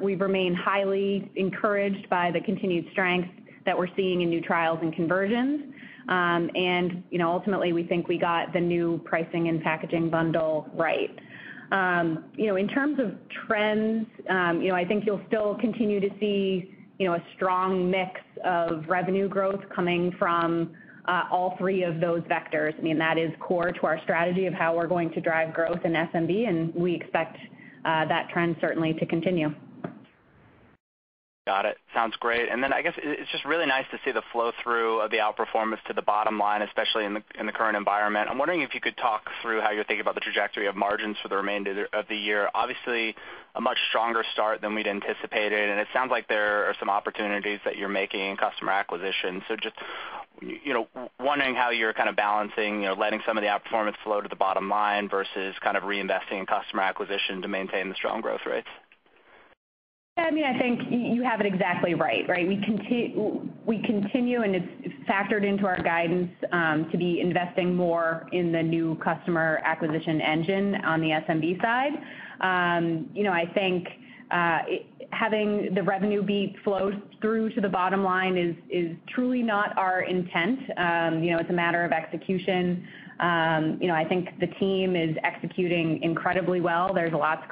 we 0.00 0.14
remain 0.14 0.54
highly 0.54 1.30
encouraged 1.36 2.08
by 2.08 2.30
the 2.30 2.40
continued 2.40 2.86
strength 2.92 3.28
that 3.64 3.76
we're 3.76 3.94
seeing 3.96 4.22
in 4.22 4.30
new 4.30 4.40
trials 4.40 4.78
and 4.82 4.94
conversions. 4.94 5.72
Um, 6.08 6.50
and 6.54 7.04
ultimately, 7.20 7.72
we 7.72 7.84
think 7.84 8.08
we 8.08 8.18
got 8.18 8.52
the 8.52 8.60
new 8.60 9.00
pricing 9.04 9.48
and 9.48 9.62
packaging 9.62 10.10
bundle 10.10 10.68
right. 10.74 11.16
Um, 11.70 12.24
in 12.36 12.68
terms 12.68 12.98
of 12.98 13.14
trends, 13.46 14.06
I 14.28 14.84
think 14.86 15.04
you'll 15.06 15.24
still 15.28 15.56
continue 15.60 16.00
to 16.00 16.10
see 16.20 16.74
a 17.00 17.16
strong 17.34 17.90
mix 17.90 18.20
of 18.44 18.84
revenue 18.88 19.28
growth 19.28 19.60
coming 19.74 20.12
from 20.18 20.72
uh, 21.06 21.24
all 21.30 21.56
three 21.58 21.82
of 21.82 22.00
those 22.00 22.22
vectors. 22.22 22.78
I 22.78 22.82
mean, 22.82 22.98
that 22.98 23.18
is 23.18 23.30
core 23.40 23.72
to 23.72 23.86
our 23.86 24.00
strategy 24.04 24.46
of 24.46 24.54
how 24.54 24.76
we're 24.76 24.86
going 24.86 25.10
to 25.12 25.20
drive 25.20 25.52
growth 25.52 25.80
in 25.84 25.92
SMB, 25.92 26.48
and 26.48 26.74
we 26.74 26.94
expect 26.94 27.38
Uh, 27.84 28.04
that 28.06 28.28
trend 28.30 28.56
certainly 28.60 28.94
to 28.94 29.06
continue. 29.06 29.52
Got 31.44 31.66
it. 31.66 31.76
Sounds 31.92 32.14
great. 32.20 32.48
And 32.48 32.62
then 32.62 32.72
I 32.72 32.82
guess 32.82 32.94
it's 32.96 33.30
just 33.32 33.44
really 33.44 33.66
nice 33.66 33.86
to 33.90 33.98
see 34.04 34.12
the 34.12 34.22
flow-through 34.30 35.00
of 35.00 35.10
the 35.10 35.16
outperformance 35.16 35.82
to 35.88 35.92
the 35.92 36.00
bottom 36.00 36.38
line, 36.38 36.62
especially 36.62 37.04
in 37.04 37.14
the 37.14 37.22
in 37.36 37.46
the 37.46 37.52
current 37.52 37.76
environment. 37.76 38.30
I'm 38.30 38.38
wondering 38.38 38.60
if 38.60 38.74
you 38.74 38.80
could 38.80 38.96
talk 38.96 39.28
through 39.42 39.60
how 39.60 39.72
you're 39.72 39.82
thinking 39.82 40.02
about 40.02 40.14
the 40.14 40.20
trajectory 40.20 40.68
of 40.68 40.76
margins 40.76 41.16
for 41.20 41.26
the 41.26 41.36
remainder 41.36 41.88
of 41.92 42.06
the 42.08 42.16
year. 42.16 42.48
Obviously, 42.54 43.16
a 43.56 43.60
much 43.60 43.78
stronger 43.88 44.22
start 44.32 44.60
than 44.60 44.76
we'd 44.76 44.86
anticipated, 44.86 45.68
and 45.68 45.80
it 45.80 45.88
sounds 45.92 46.12
like 46.12 46.28
there 46.28 46.68
are 46.68 46.76
some 46.78 46.88
opportunities 46.88 47.58
that 47.64 47.76
you're 47.76 47.88
making 47.88 48.20
in 48.20 48.36
customer 48.36 48.70
acquisition. 48.70 49.42
Just 49.60 49.74
wondering 51.20 51.54
how 51.54 51.70
you're 51.70 51.92
kind 51.92 52.08
of 52.08 52.16
balancing 52.16 52.82
you 52.82 52.88
know, 52.88 52.94
letting 52.94 53.20
some 53.26 53.36
of 53.38 53.42
the 53.42 53.48
outperformance 53.48 53.94
flow 54.02 54.20
to 54.20 54.28
the 54.28 54.36
bottom 54.36 54.68
line 54.68 55.08
versus 55.08 55.54
kind 55.62 55.76
of 55.76 55.84
reinvesting 55.84 56.38
in 56.40 56.46
customer 56.46 56.82
acquisition 56.82 57.42
to 57.42 57.48
maintain 57.48 57.88
the 57.88 57.94
strong 57.94 58.20
growth 58.20 58.42
rates. 58.46 58.68
Yeah, 60.18 60.24
I 60.24 60.30
mean, 60.30 60.44
I 60.44 60.58
think 60.58 60.80
you 60.90 61.22
have 61.22 61.40
it 61.40 61.46
exactly 61.46 61.94
right. 61.94 62.28
Right? 62.28 62.46
We 62.46 62.56
continu 62.56 63.48
we 63.64 63.80
continue, 63.82 64.42
and 64.42 64.54
it's 64.54 65.08
factored 65.08 65.42
into 65.42 65.66
our 65.66 65.80
guidance, 65.82 66.30
to 66.50 66.98
be 66.98 67.20
investing 67.20 67.74
more 67.74 68.28
in 68.32 68.52
the 68.52 68.62
new 68.62 68.96
customer 68.96 69.62
acquisition 69.64 70.20
engine 70.20 70.74
on 70.84 71.00
the 71.00 71.08
SMB 71.08 71.62
side. 71.62 71.92
Um, 72.42 73.08
you 73.14 73.22
know, 73.22 73.32
I 73.32 73.46
think 73.54 73.88
having 75.12 75.74
the 75.74 75.82
revenue 75.82 76.22
beat 76.22 76.56
flow 76.64 76.90
through 77.20 77.50
to 77.50 77.60
the 77.60 77.68
bottom 77.68 78.02
line 78.02 78.36
is 78.36 78.56
is 78.70 78.96
truly 79.08 79.42
not 79.42 79.76
our 79.76 80.02
intent. 80.02 80.58
Um, 80.76 81.22
you 81.22 81.30
know, 81.30 81.38
it's 81.38 81.50
a 81.50 81.54
matter 81.54 81.84
of 81.84 81.92
execution. 81.92 82.86
Um, 83.20 83.78
you 83.80 83.86
know, 83.86 83.94
I 83.94 84.04
think 84.04 84.30
the 84.40 84.48
team 84.58 84.96
is 84.96 85.16
executing 85.22 86.02
incredibly 86.02 86.60
well. 86.60 86.92
There's 86.92 87.12
a 87.12 87.16
lot 87.16 87.48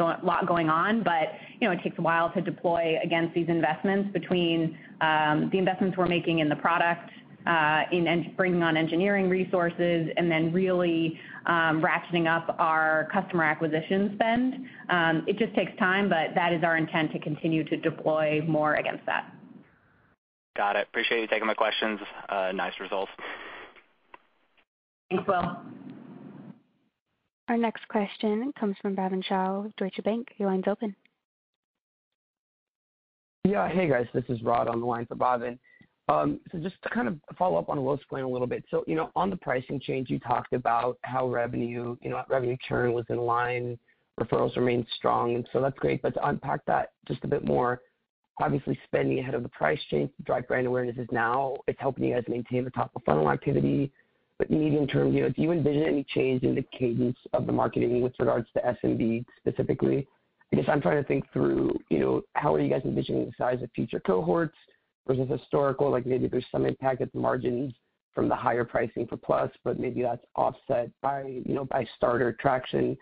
going 0.46 0.68
on, 0.68 1.03
but 1.03 1.35
you 1.61 1.68
know, 1.68 1.73
it 1.73 1.81
takes 1.83 1.99
a 1.99 2.03
while 2.03 2.33
to 2.33 2.40
deploy 2.40 2.99
against 3.05 3.35
these 3.35 3.49
investments 3.49 4.11
between 4.12 4.77
um, 5.01 5.49
the 5.53 5.59
investments 5.59 5.96
we're 5.96 6.07
making 6.07 6.40
in 6.40 6.49
the 6.49 6.57
product, 6.57 7.11
Uh, 7.46 7.85
in 7.90 8.35
bringing 8.37 8.62
on 8.62 8.76
engineering 8.76 9.26
resources, 9.31 10.11
and 10.18 10.31
then 10.31 10.53
really 10.53 11.18
um, 11.46 11.83
ratcheting 11.83 12.29
up 12.29 12.55
our 12.59 13.09
customer 13.11 13.44
acquisition 13.44 14.12
spend. 14.14 14.55
Um, 14.90 15.24
it 15.26 15.38
just 15.38 15.55
takes 15.55 15.72
time, 15.79 16.11
but 16.11 16.35
that 16.35 16.53
is 16.53 16.62
our 16.62 16.76
intent 16.76 17.12
to 17.12 17.18
continue 17.18 17.64
to 17.64 17.79
deploy 17.79 18.42
more 18.46 18.74
against 18.74 19.07
that. 19.07 19.33
Got 20.55 20.76
it. 20.76 20.87
Appreciate 20.90 21.22
you 21.22 21.26
taking 21.29 21.46
my 21.46 21.55
questions. 21.55 21.98
Uh, 22.29 22.53
nice 22.53 22.74
results. 22.79 23.11
Thanks, 25.09 25.26
Will. 25.26 25.57
Our 27.48 27.57
next 27.57 27.88
question 27.88 28.53
comes 28.61 28.76
from 28.83 28.94
Bhavin 28.94 29.24
Shah 29.24 29.61
with 29.61 29.74
Deutsche 29.76 30.05
Bank. 30.05 30.29
Your 30.37 30.50
line's 30.50 30.68
open. 30.68 30.94
Yeah. 33.44 33.68
Hey, 33.68 33.88
guys. 33.88 34.07
This 34.12 34.24
is 34.29 34.42
Rod 34.42 34.68
on 34.68 34.81
the 34.81 34.87
line 34.87 35.07
for 35.07 35.16
Bhavin. 35.16 35.59
Um, 36.11 36.40
so 36.51 36.59
just 36.59 36.75
to 36.83 36.88
kind 36.88 37.07
of 37.07 37.18
follow 37.38 37.57
up 37.57 37.68
on 37.68 37.85
Will's 37.85 38.01
point 38.09 38.25
a 38.25 38.29
little 38.29 38.46
bit. 38.46 38.64
So, 38.68 38.83
you 38.88 38.96
know, 38.96 39.11
on 39.14 39.31
the 39.31 39.37
pricing 39.37 39.79
change, 39.79 40.11
you 40.11 40.18
talked 40.18 40.53
about 40.53 40.99
how 41.03 41.29
revenue 41.29 41.96
you 42.03 42.11
know, 42.11 42.23
revenue 42.29 42.57
churn 42.68 42.92
was 42.92 43.05
in 43.11 43.18
line, 43.18 43.79
referrals 44.18 44.57
remained 44.57 44.87
strong, 44.96 45.37
and 45.37 45.49
so 45.53 45.61
that's 45.61 45.79
great. 45.79 46.03
But 46.03 46.14
to 46.14 46.29
unpack 46.29 46.64
that 46.66 46.90
just 47.07 47.23
a 47.23 47.29
bit 47.29 47.44
more, 47.44 47.81
obviously 48.40 48.77
spending 48.87 49.20
ahead 49.20 49.35
of 49.35 49.44
the 49.44 49.49
price 49.51 49.79
change 49.88 50.11
to 50.16 50.23
drive 50.25 50.49
brand 50.49 50.66
awareness 50.66 50.96
is 50.96 51.07
now 51.12 51.57
it's 51.68 51.79
helping 51.81 52.05
you 52.05 52.14
guys 52.14 52.25
maintain 52.27 52.64
the 52.64 52.70
top-of-funnel 52.70 53.31
activity. 53.31 53.92
But 54.38 54.51
medium 54.51 54.88
term, 54.88 55.12
you 55.12 55.23
know, 55.23 55.29
do 55.29 55.42
you 55.42 55.53
envision 55.53 55.85
any 55.85 56.05
change 56.12 56.42
in 56.42 56.57
the 56.57 56.64
cadence 56.77 57.18
of 57.35 57.46
the 57.46 57.53
marketing 57.53 58.01
with 58.01 58.14
regards 58.18 58.49
to 58.55 58.77
SMB 58.83 59.25
specifically? 59.38 60.09
I 60.53 60.57
guess 60.57 60.64
I'm 60.66 60.81
trying 60.81 61.01
to 61.01 61.07
think 61.07 61.31
through 61.33 61.79
you 61.88 62.01
know, 62.01 62.23
how 62.35 62.53
are 62.55 62.61
you 62.61 62.68
guys 62.68 62.83
envisioning 62.85 63.27
the 63.27 63.33
size 63.38 63.62
of 63.62 63.70
future 63.77 64.01
cohorts 64.01 64.57
versus 65.11 65.31
historical, 65.31 65.90
like 65.90 66.07
maybe 66.07 66.29
there's 66.29 66.46
some 66.53 66.66
impact 66.66 67.01
at 67.03 67.12
the 67.12 67.18
margins 67.18 67.73
from 68.14 68.29
the 68.29 68.37
higher 68.37 68.64
pricing 68.64 69.07
for 69.07 69.16
Plus, 69.16 69.51
but 69.64 69.79
maybe 69.79 70.03
that's 70.03 70.25
offset 70.35 70.90
by 71.03 71.23
you 71.23 71.55
know, 71.55 71.64
by 71.64 71.87
Starter 71.96 72.37
traction. 72.40 72.96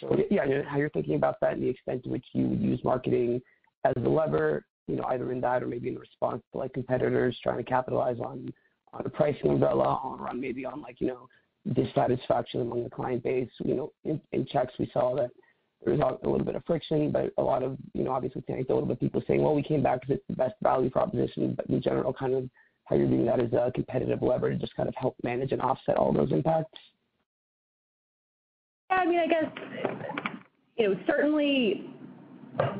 So 0.00 0.16
yeah, 0.30 0.44
how 0.68 0.78
you're 0.78 0.90
thinking 0.90 1.14
about 1.14 1.36
that 1.40 1.54
and 1.54 1.62
the 1.62 1.68
extent 1.68 2.04
to 2.04 2.10
which 2.10 2.26
you 2.32 2.46
would 2.46 2.60
use 2.60 2.80
marketing 2.84 3.40
as 3.84 3.94
a 3.96 4.08
lever 4.08 4.64
you 4.88 4.96
know, 4.96 5.04
either 5.04 5.30
in 5.30 5.40
that 5.42 5.62
or 5.62 5.66
maybe 5.66 5.88
in 5.88 5.96
response 5.96 6.42
to, 6.52 6.58
like, 6.58 6.72
competitors 6.72 7.38
trying 7.42 7.58
to 7.58 7.62
capitalize 7.62 8.18
on 8.20 8.52
a 8.94 9.08
pricing 9.08 9.50
umbrella 9.50 10.00
or 10.02 10.28
on 10.28 10.40
maybe 10.40 10.64
on, 10.64 10.80
like, 10.80 11.00
you 11.00 11.06
know, 11.06 11.28
dissatisfaction 11.74 12.62
among 12.62 12.82
the 12.82 12.90
client 12.90 13.22
base. 13.22 13.50
You 13.58 13.74
know, 13.74 14.20
in 14.32 14.46
checks, 14.46 14.72
we 14.78 14.90
saw 14.92 15.14
that 15.16 15.30
there 15.84 15.94
was 15.94 16.18
a 16.22 16.28
little 16.28 16.44
bit 16.44 16.56
of 16.56 16.64
friction, 16.66 17.10
but 17.10 17.32
a 17.38 17.42
lot 17.42 17.62
of, 17.62 17.76
you 17.94 18.02
know, 18.02 18.10
obviously 18.10 18.42
anecdotal, 18.48 18.86
but 18.86 18.98
people 18.98 19.22
saying, 19.26 19.42
"Well, 19.42 19.54
we 19.54 19.62
came 19.62 19.82
back 19.82 20.00
because 20.00 20.16
it's 20.16 20.26
the 20.28 20.34
best 20.34 20.54
value 20.62 20.90
proposition." 20.90 21.54
But 21.54 21.66
in 21.66 21.80
general, 21.80 22.12
kind 22.12 22.34
of 22.34 22.50
how 22.84 22.96
you're 22.96 23.06
doing 23.06 23.26
that 23.26 23.40
as 23.40 23.52
a 23.52 23.70
competitive 23.74 24.22
lever 24.22 24.50
to 24.50 24.56
just 24.56 24.74
kind 24.74 24.88
of 24.88 24.94
help 24.96 25.14
manage 25.22 25.52
and 25.52 25.60
offset 25.60 25.96
all 25.96 26.12
those 26.12 26.32
impacts. 26.32 26.78
Yeah, 28.90 28.96
I 28.96 29.06
mean, 29.06 29.20
I 29.20 29.26
guess, 29.26 29.50
you 30.76 30.88
know, 30.88 31.00
certainly 31.06 31.90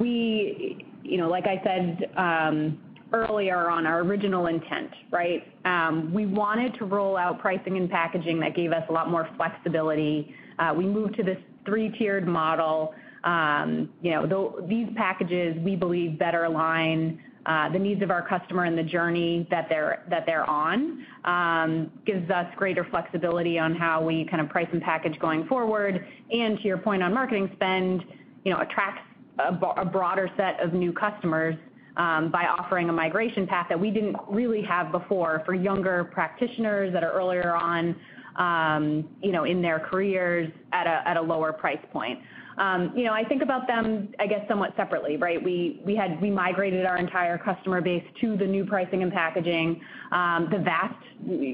we, 0.01 0.85
you 1.05 1.19
know, 1.19 1.29
like 1.29 1.47
I 1.47 1.61
said, 1.63 2.11
um, 2.17 2.79
earlier 3.13 3.71
on 3.71 3.87
our 3.87 4.01
original 4.01 4.47
intent, 4.47 4.91
right? 5.11 5.47
Um, 5.65 6.13
we 6.13 6.27
wanted 6.27 6.75
to 6.79 6.85
roll 6.85 7.17
out 7.17 7.39
pricing 7.39 7.77
and 7.77 7.91
packaging 7.91 8.41
that 8.41 8.55
gave 8.55 8.73
us 8.73 8.85
a 8.89 8.93
lot 8.93 9.11
more 9.11 9.29
flexibility. 9.37 10.35
Uh, 10.59 10.75
we 10.77 10.85
moved 10.85 11.17
to 11.17 11.23
this 11.23 11.39
three-tiered 11.69 12.27
model. 12.27 12.95
Um, 13.25 13.91
you 14.01 14.11
know, 14.13 14.67
these 14.69 14.89
packages, 14.97 15.57
we 15.63 15.77
believe, 15.77 16.19
better 16.19 16.45
align 16.45 17.21
uh, 17.47 17.69
the 17.71 17.79
needs 17.79 18.03
of 18.03 18.11
our 18.11 18.27
customer 18.27 18.65
and 18.65 18.77
the 18.77 18.83
journey 18.83 19.47
that 19.51 19.69
they're 19.69 20.51
on. 20.51 21.07
Um, 21.25 21.91
gives 22.07 22.31
us 22.31 22.47
greater 22.57 22.85
flexibility 22.85 23.59
on 23.59 23.75
how 23.75 24.03
we 24.03 24.27
kind 24.31 24.41
of 24.41 24.49
price 24.49 24.69
and 24.73 24.83
package 24.83 25.19
going 25.19 25.47
forward. 25.47 26.07
And 26.31 26.59
to 26.59 26.65
your 26.65 26.79
point 26.79 27.03
on 27.03 27.13
marketing 27.13 27.51
spend, 27.55 28.05
you 28.45 28.53
know, 28.53 28.61
attracts 28.61 29.03
a 29.39 29.85
broader 29.85 30.29
set 30.37 30.61
of 30.61 30.73
new 30.73 30.93
customers 30.93 31.55
um, 31.97 32.31
by 32.31 32.45
offering 32.47 32.89
a 32.89 32.93
migration 32.93 33.47
path 33.47 33.67
that 33.69 33.79
we 33.79 33.91
didn't 33.91 34.17
really 34.29 34.63
have 34.63 34.93
before 34.93 35.43
for 35.45 35.55
younger 35.55 36.05
practitioners 36.05 36.93
that 36.93 37.03
are 37.03 37.13
earlier 37.13 37.55
on, 37.55 37.95
Um, 38.39 39.09
you 39.21 39.33
know, 39.33 39.45
in 39.45 39.61
their 39.61 39.81
careers 39.81 40.49
at 40.73 40.87
a 40.87 41.03
at 41.09 41.17
a 41.17 41.21
lower 41.21 41.53
price 41.53 41.85
point. 41.93 42.21
Um, 42.59 42.93
you 42.97 43.05
know, 43.05 43.13
I 43.13 43.23
think 43.25 43.43
about 43.43 43.69
them, 43.69 44.09
I 44.19 44.27
guess, 44.27 44.47
somewhat 44.49 44.75
separately, 44.77 45.17
right? 45.17 45.43
We 45.43 45.81
we 45.85 45.95
had 45.95 46.21
we 46.21 46.31
migrated 46.31 46.87
our 46.87 46.97
entire 46.97 47.39
customer 47.39 47.81
base 47.81 48.03
to 48.21 48.37
the 48.37 48.47
new 48.47 48.65
pricing 48.65 49.03
and 49.03 49.13
packaging. 49.13 49.81
Um, 50.11 50.49
the 50.51 50.59
vast, 50.59 50.95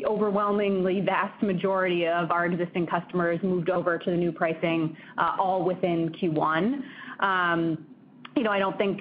overwhelmingly 0.07 1.01
vast 1.01 1.42
majority 1.42 2.07
of 2.07 2.31
our 2.31 2.47
existing 2.47 2.87
customers 2.87 3.38
moved 3.42 3.68
over 3.68 3.99
to 3.99 4.11
the 4.11 4.16
new 4.16 4.33
pricing, 4.33 4.97
uh, 5.18 5.37
all 5.38 5.62
within 5.64 6.11
Q1. 6.11 6.83
You 8.37 8.42
know, 8.42 8.51
I 8.51 8.59
don't 8.59 8.77
think 8.77 9.01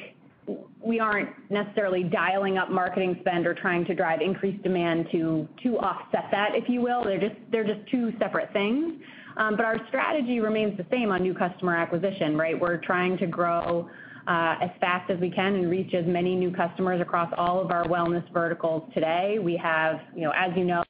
we 0.85 0.99
aren't 0.99 1.29
necessarily 1.49 2.03
dialing 2.03 2.57
up 2.57 2.69
marketing 2.69 3.17
spend 3.21 3.47
or 3.47 3.53
trying 3.53 3.85
to 3.85 3.95
drive 3.95 4.21
increased 4.21 4.61
demand 4.63 5.07
to 5.11 5.47
offset 5.79 6.25
that, 6.31 6.49
if 6.53 6.67
you 6.67 6.81
will. 6.81 7.03
They're 7.03 7.63
just 7.63 7.89
two 7.89 8.11
separate 8.19 8.51
things. 8.53 9.01
Um, 9.37 9.55
but 9.55 9.65
our 9.65 9.77
strategy 9.87 10.39
remains 10.39 10.77
the 10.77 10.85
same 10.91 11.11
on 11.11 11.23
new 11.23 11.33
customer 11.33 11.75
acquisition, 11.75 12.37
right? 12.37 12.59
We're 12.59 12.77
trying 12.77 13.17
to 13.17 13.27
grow 13.27 13.89
uh, 14.27 14.55
as 14.61 14.69
fast 14.79 15.09
as 15.09 15.19
we 15.19 15.29
can 15.29 15.55
and 15.55 15.69
reach 15.69 15.93
as 15.93 16.05
many 16.05 16.35
new 16.35 16.51
customers 16.51 17.01
across 17.01 17.33
all 17.37 17.59
of 17.59 17.71
our 17.71 17.85
wellness 17.85 18.31
verticals 18.31 18.89
today. 18.93 19.37
We 19.41 19.57
have, 19.57 19.99
you 20.15 20.21
know, 20.21 20.33
as 20.37 20.51
you 20.55 20.65
know, 20.65 20.83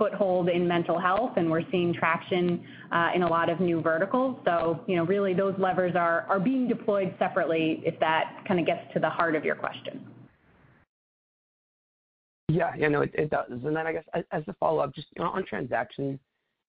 foothold 0.00 0.48
in 0.48 0.66
mental 0.66 0.98
health, 0.98 1.32
and 1.36 1.50
we're 1.50 1.68
seeing 1.70 1.92
traction 1.92 2.64
uh, 2.90 3.10
in 3.14 3.22
a 3.22 3.28
lot 3.28 3.50
of 3.50 3.60
new 3.60 3.82
verticals. 3.82 4.36
So 4.46 4.80
you 4.86 4.96
know, 4.96 5.04
really 5.04 5.34
those 5.34 5.54
levers 5.58 5.94
are 5.94 6.40
being 6.40 6.66
deployed 6.66 7.14
separately, 7.18 7.82
if 7.84 8.00
that 8.00 8.42
kind 8.48 8.58
of 8.58 8.64
gets 8.64 8.80
to 8.94 8.98
the 8.98 9.10
heart 9.10 9.36
of 9.36 9.44
your 9.44 9.54
question. 9.54 10.06
Yeah. 12.48 12.72
Yeah, 12.76 12.88
no, 12.88 13.02
it 13.02 13.30
does. 13.30 13.46
And 13.50 13.76
then 13.76 13.86
I 13.86 13.92
guess 13.92 14.04
as 14.32 14.42
a 14.48 14.54
follow-up, 14.54 14.94
just 14.94 15.06
on 15.20 15.44
transactions, 15.46 16.18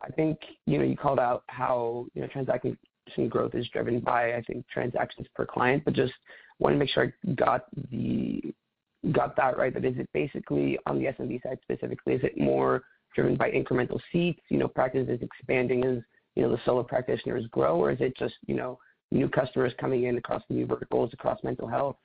I 0.02 0.10
think, 0.10 0.38
you 0.68 0.78
know, 0.78 0.84
you 0.84 0.96
called 0.96 1.20
out 1.20 1.44
how, 1.48 2.06
you 2.14 2.22
know, 2.22 2.28
transaction 2.28 2.78
growth 3.30 3.56
is 3.56 3.68
driven 3.70 4.00
by, 4.00 4.36
I 4.36 4.42
think, 4.44 4.68
transactions 4.68 5.28
per 5.36 5.46
client. 5.46 5.84
But 5.84 5.94
just 5.94 6.14
wanna 6.60 6.76
make 6.76 6.90
sure 6.90 7.12
I 7.26 7.32
got 7.32 7.66
the 7.90 8.54
got 9.12 9.36
that 9.36 9.58
right. 9.58 9.76
Is 9.76 9.98
it 9.98 10.10
basically 10.14 10.78
on 10.86 11.00
the 11.00 11.06
SMB 11.06 11.42
side 11.42 11.58
specifically, 11.64 12.14
is 12.14 12.24
it 12.24 12.38
more 12.38 12.84
driven 13.16 13.36
by 13.36 13.52
incremental 13.52 14.00
seats, 14.12 14.42
you 14.50 14.58
know, 14.58 14.68
practices 14.68 15.20
expanding 15.22 15.84
as, 15.84 15.98
you 16.36 16.44
know, 16.44 16.50
the 16.50 16.60
solo 16.66 16.84
practitioners 16.84 17.46
grow? 17.52 17.78
Or 17.78 17.92
is 17.92 18.02
it 18.02 18.16
just, 18.18 18.36
you 18.48 18.56
know, 18.56 18.80
new 19.12 19.28
customers 19.28 19.74
coming 19.80 20.06
in 20.06 20.18
across 20.18 20.44
new 20.50 20.66
verticals, 20.66 21.12
across 21.14 21.40
mental 21.44 21.68
health? 21.68 21.98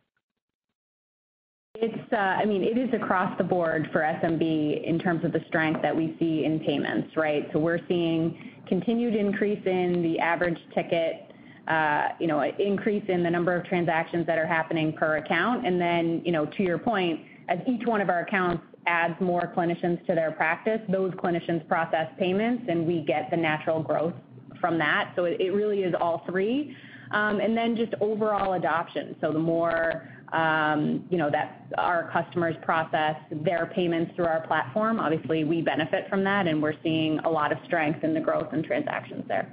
It's, 1.79 2.13
uh, 2.13 2.17
I 2.17 2.47
mean, 2.47 2.63
it 2.63 2.79
is 2.79 2.89
across 2.95 3.37
the 3.37 3.45
board 3.45 3.91
for 3.93 4.01
SMB 4.01 4.83
in 4.85 4.99
terms 4.99 5.25
of 5.25 5.33
the 5.33 5.45
strength 5.47 5.83
that 5.83 5.95
we 5.95 6.17
see 6.19 6.45
in 6.47 6.59
payments, 6.61 7.15
right? 7.17 7.49
So 7.53 7.59
we're 7.59 7.87
seeing 7.87 8.63
continued 8.67 9.15
increase 9.15 9.61
in 9.67 10.03
the 10.03 10.19
average 10.19 10.59
ticket, 10.75 11.31
uh, 11.69 12.09
you 12.19 12.29
know, 12.29 12.43
increase 12.59 13.05
in 13.09 13.23
the 13.23 13.29
number 13.29 13.55
of 13.55 13.67
transactions 13.67 14.27
that 14.27 14.39
are 14.39 14.47
happening 14.47 14.95
per 14.95 15.19
account. 15.19 15.67
And 15.67 15.79
then, 15.79 16.23
you 16.25 16.33
know, 16.33 16.47
to 16.47 16.63
your 16.63 16.79
point, 16.79 17.21
as 17.49 17.59
each 17.69 17.87
one 17.87 18.01
of 18.01 18.09
our 18.09 18.21
accounts 18.21 18.63
adds 18.87 19.15
more 19.21 19.53
clinicians 19.57 20.05
to 20.07 20.15
their 20.15 20.33
practice, 20.33 20.81
those 20.89 21.13
clinicians 21.13 21.67
process 21.69 22.09
payments, 22.19 22.65
and 22.69 22.87
we 22.87 23.03
get 23.03 23.31
the 23.31 23.37
natural 23.37 23.83
growth 23.83 24.15
from 24.61 24.79
that. 24.79 25.13
So 25.17 25.25
it 25.25 25.53
really 25.53 25.81
is 25.81 25.95
all 26.01 26.23
three. 26.27 26.75
Um, 27.13 27.41
and 27.41 27.57
Then 27.57 27.77
just 27.77 27.95
overall 28.01 28.55
adoption. 28.55 29.15
So 29.21 29.33
the 29.33 29.39
more, 29.39 30.09
um, 30.33 31.05
you 31.09 31.19
know, 31.19 31.31
that 31.31 31.67
our 31.79 32.11
customers 32.11 32.57
process 32.63 33.17
their 33.31 33.67
payments 33.67 34.13
through 34.17 34.27
our 34.27 34.45
platform, 34.47 34.99
obviously 34.99 35.45
we 35.45 35.63
benefit 35.63 36.09
from 36.09 36.25
that, 36.25 36.49
and 36.49 36.61
we're 36.61 36.75
seeing 36.83 37.21
a 37.21 37.31
lot 37.31 37.53
of 37.53 37.59
strength 37.65 38.03
in 38.03 38.13
the 38.13 38.21
growth 38.21 38.49
and 38.53 38.65
transactions 38.65 39.25
there. 39.29 39.53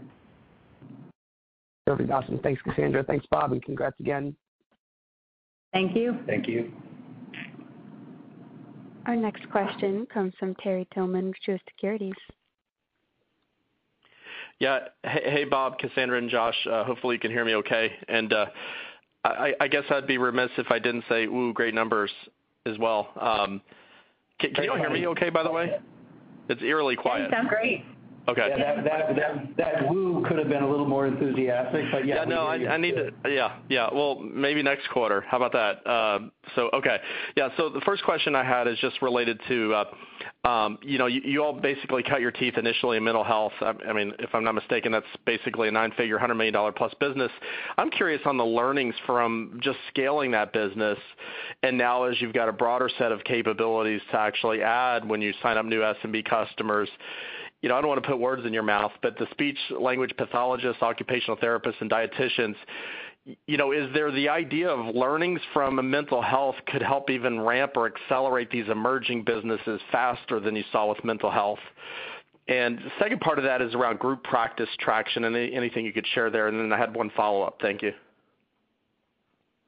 Perfect. 1.85 2.09
Awesome. 2.09 2.39
Thanks, 2.39 2.61
Cassandra. 2.61 3.03
Thanks, 3.03 3.25
Bob, 3.29 3.51
and 3.51 3.61
congrats 3.61 3.99
again. 3.99 4.35
Thank 5.73 5.95
you. 5.95 6.17
Thank 6.25 6.47
you. 6.47 6.71
Our 9.05 9.15
next 9.15 9.49
question 9.49 10.05
comes 10.13 10.33
from 10.39 10.55
Terry 10.55 10.87
Tillman, 10.93 11.33
Truist 11.45 11.59
Securities. 11.67 12.13
Yeah. 14.59 14.79
Hey, 15.03 15.43
Bob, 15.43 15.77
Cassandra, 15.77 16.17
and 16.17 16.29
Josh. 16.29 16.55
Hopefully 16.65 17.15
you 17.15 17.19
can 17.19 17.31
hear 17.31 17.43
me 17.43 17.55
okay. 17.55 17.91
And 18.07 18.31
uh 18.31 18.45
I 19.25 19.69
guess 19.69 19.83
I'd 19.89 20.05
be 20.05 20.17
remiss 20.17 20.49
if 20.57 20.69
I 20.69 20.79
didn't 20.79 21.05
say, 21.07 21.23
ooh, 21.23 21.53
great 21.53 21.73
numbers 21.73 22.11
as 22.65 22.77
well. 22.77 23.09
Can 24.39 24.51
you 24.61 24.71
all 24.71 24.77
hear 24.77 24.89
me 24.89 25.07
okay, 25.07 25.29
by 25.29 25.43
the 25.43 25.51
way? 25.51 25.79
It's 26.49 26.61
eerily 26.61 26.97
quiet. 26.97 27.29
You 27.29 27.37
sound 27.37 27.47
great. 27.47 27.85
Okay. 28.27 28.47
Yeah, 28.57 28.81
that 28.81 28.85
that 28.85 29.15
that 29.15 29.57
that 29.57 29.89
woo 29.89 30.23
could 30.27 30.37
have 30.37 30.47
been 30.47 30.63
a 30.63 30.69
little 30.69 30.87
more 30.87 31.07
enthusiastic, 31.07 31.85
but 31.91 32.05
yeah. 32.05 32.19
Yeah, 32.19 32.25
no, 32.25 32.47
I 32.47 32.77
need 32.77 32.95
to. 32.95 33.11
Yeah. 33.27 33.57
Yeah. 33.69 33.89
Well, 33.93 34.19
maybe 34.19 34.63
next 34.63 34.89
quarter. 34.89 35.21
How 35.27 35.37
about 35.41 35.51
that? 35.53 35.89
Um 35.89 36.31
so 36.55 36.69
okay. 36.73 36.97
Yeah. 37.35 37.49
So 37.57 37.69
the 37.69 37.81
first 37.81 38.03
question 38.03 38.35
I 38.35 38.43
had 38.43 38.67
is 38.67 38.77
just 38.79 39.01
related 39.01 39.39
to, 39.49 39.83
you 40.83 40.97
know, 40.97 41.07
you 41.07 41.43
all 41.43 41.53
basically 41.53 42.03
cut 42.03 42.21
your 42.21 42.31
teeth 42.31 42.57
initially 42.57 42.97
in 42.97 43.03
mental 43.03 43.23
health. 43.23 43.53
I 43.61 43.91
mean, 43.93 44.13
if 44.19 44.33
I'm 44.33 44.43
not 44.43 44.55
mistaken, 44.55 44.91
that's 44.91 45.05
basically 45.25 45.67
a 45.67 45.71
nine-figure, 45.71 46.17
$100 46.17 46.37
million-plus 46.37 46.93
business. 46.99 47.31
I'm 47.77 47.89
curious 47.89 48.21
on 48.25 48.37
the 48.37 48.45
learnings 48.45 48.95
from 49.05 49.59
just 49.61 49.77
scaling 49.89 50.31
that 50.31 50.53
business. 50.53 50.97
And 51.63 51.77
now 51.77 52.03
as 52.03 52.21
you've 52.21 52.33
got 52.33 52.49
a 52.49 52.53
broader 52.53 52.89
set 52.97 53.11
of 53.11 53.23
capabilities 53.23 54.01
to 54.11 54.19
actually 54.19 54.61
add 54.61 55.07
when 55.07 55.21
you 55.21 55.33
sign 55.41 55.57
up 55.57 55.65
new 55.65 55.81
SMB 55.81 56.25
customers, 56.25 56.89
you 57.63 57.69
know, 57.69 57.75
I 57.75 57.81
don't 57.81 57.87
wanna 57.87 58.01
put 58.01 58.19
words 58.19 58.45
in 58.45 58.53
your 58.53 58.61
mouth, 58.61 58.91
but 59.01 59.17
the 59.17 59.25
speech 59.31 59.57
language 59.71 60.13
pathologists, 60.15 60.83
occupational 60.83 61.37
therapists, 61.37 61.81
and 61.81 61.89
dieticians, 61.89 62.55
you 63.47 63.57
know, 63.57 63.71
is 63.71 63.91
there 63.93 64.11
the 64.11 64.27
idea 64.27 64.69
of 64.69 64.93
learnings 64.93 65.39
from 65.53 65.89
mental 65.89 66.21
health 66.21 66.55
could 66.67 66.81
help 66.81 67.09
even 67.09 67.39
ramp 67.39 67.71
or 67.75 67.87
accelerate 67.87 68.51
these 68.51 68.67
emerging 68.69 69.23
businesses 69.23 69.79
faster 69.91 70.41
than 70.41 70.55
you 70.55 70.63
saw 70.71 70.89
with 70.89 71.03
mental 71.05 71.31
health? 71.31 71.59
And 72.49 72.79
the 72.79 72.91
second 72.99 73.21
part 73.21 73.37
of 73.37 73.45
that 73.45 73.61
is 73.61 73.73
around 73.73 73.99
group 73.99 74.21
practice 74.23 74.67
traction. 74.79 75.23
And 75.23 75.35
anything 75.35 75.85
you 75.85 75.93
could 75.93 76.05
share 76.07 76.29
there. 76.29 76.49
And 76.49 76.59
then 76.59 76.73
I 76.73 76.77
had 76.77 76.93
one 76.93 77.09
follow-up. 77.15 77.59
Thank 77.61 77.81
you. 77.81 77.93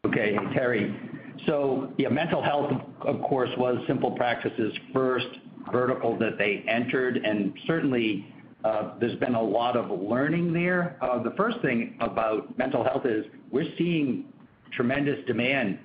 Okay. 0.05 0.35
Terry. 0.53 0.93
So 1.45 1.93
yeah, 1.97 2.09
mental 2.09 2.43
health, 2.43 2.71
of 3.01 3.21
course, 3.21 3.49
was 3.57 3.77
SimplePractice's 3.87 4.77
first 4.91 5.27
vertical 5.71 6.17
that 6.19 6.37
they 6.37 6.63
entered, 6.67 7.17
and 7.17 7.53
certainly, 7.65 8.33
uh, 8.63 8.97
there's 8.99 9.17
been 9.19 9.35
a 9.35 9.41
lot 9.41 9.77
of 9.77 9.99
learning 9.99 10.51
there. 10.51 10.97
Uh, 11.01 11.21
the 11.21 11.31
first 11.31 11.61
thing 11.61 11.95
about 11.99 12.57
mental 12.57 12.83
health 12.83 13.05
is 13.05 13.25
we're 13.51 13.71
seeing 13.77 14.25
tremendous 14.71 15.23
demand 15.27 15.79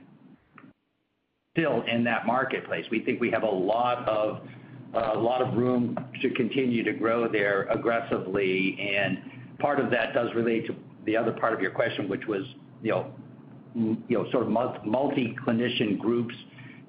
still 1.54 1.82
in 1.82 2.04
that 2.04 2.26
marketplace. 2.26 2.86
We 2.90 3.00
think 3.00 3.20
we 3.20 3.30
have 3.30 3.42
a 3.42 3.50
lot 3.50 4.08
of 4.08 4.40
a 4.92 5.16
lot 5.16 5.40
of 5.40 5.54
room 5.56 5.96
to 6.20 6.30
continue 6.30 6.82
to 6.82 6.92
grow 6.92 7.28
there 7.28 7.62
aggressively. 7.70 8.76
And 8.80 9.58
part 9.58 9.78
of 9.78 9.90
that 9.92 10.14
does 10.14 10.34
relate 10.34 10.66
to 10.66 10.74
the 11.06 11.16
other 11.16 11.32
part 11.32 11.52
of 11.52 11.60
your 11.60 11.70
question, 11.70 12.08
which 12.08 12.26
was, 12.26 12.42
you 12.82 12.90
know, 12.90 13.12
you 13.74 14.18
know, 14.18 14.28
sort 14.32 14.42
of 14.44 14.50
multi-clinician 14.50 15.96
groups, 15.96 16.34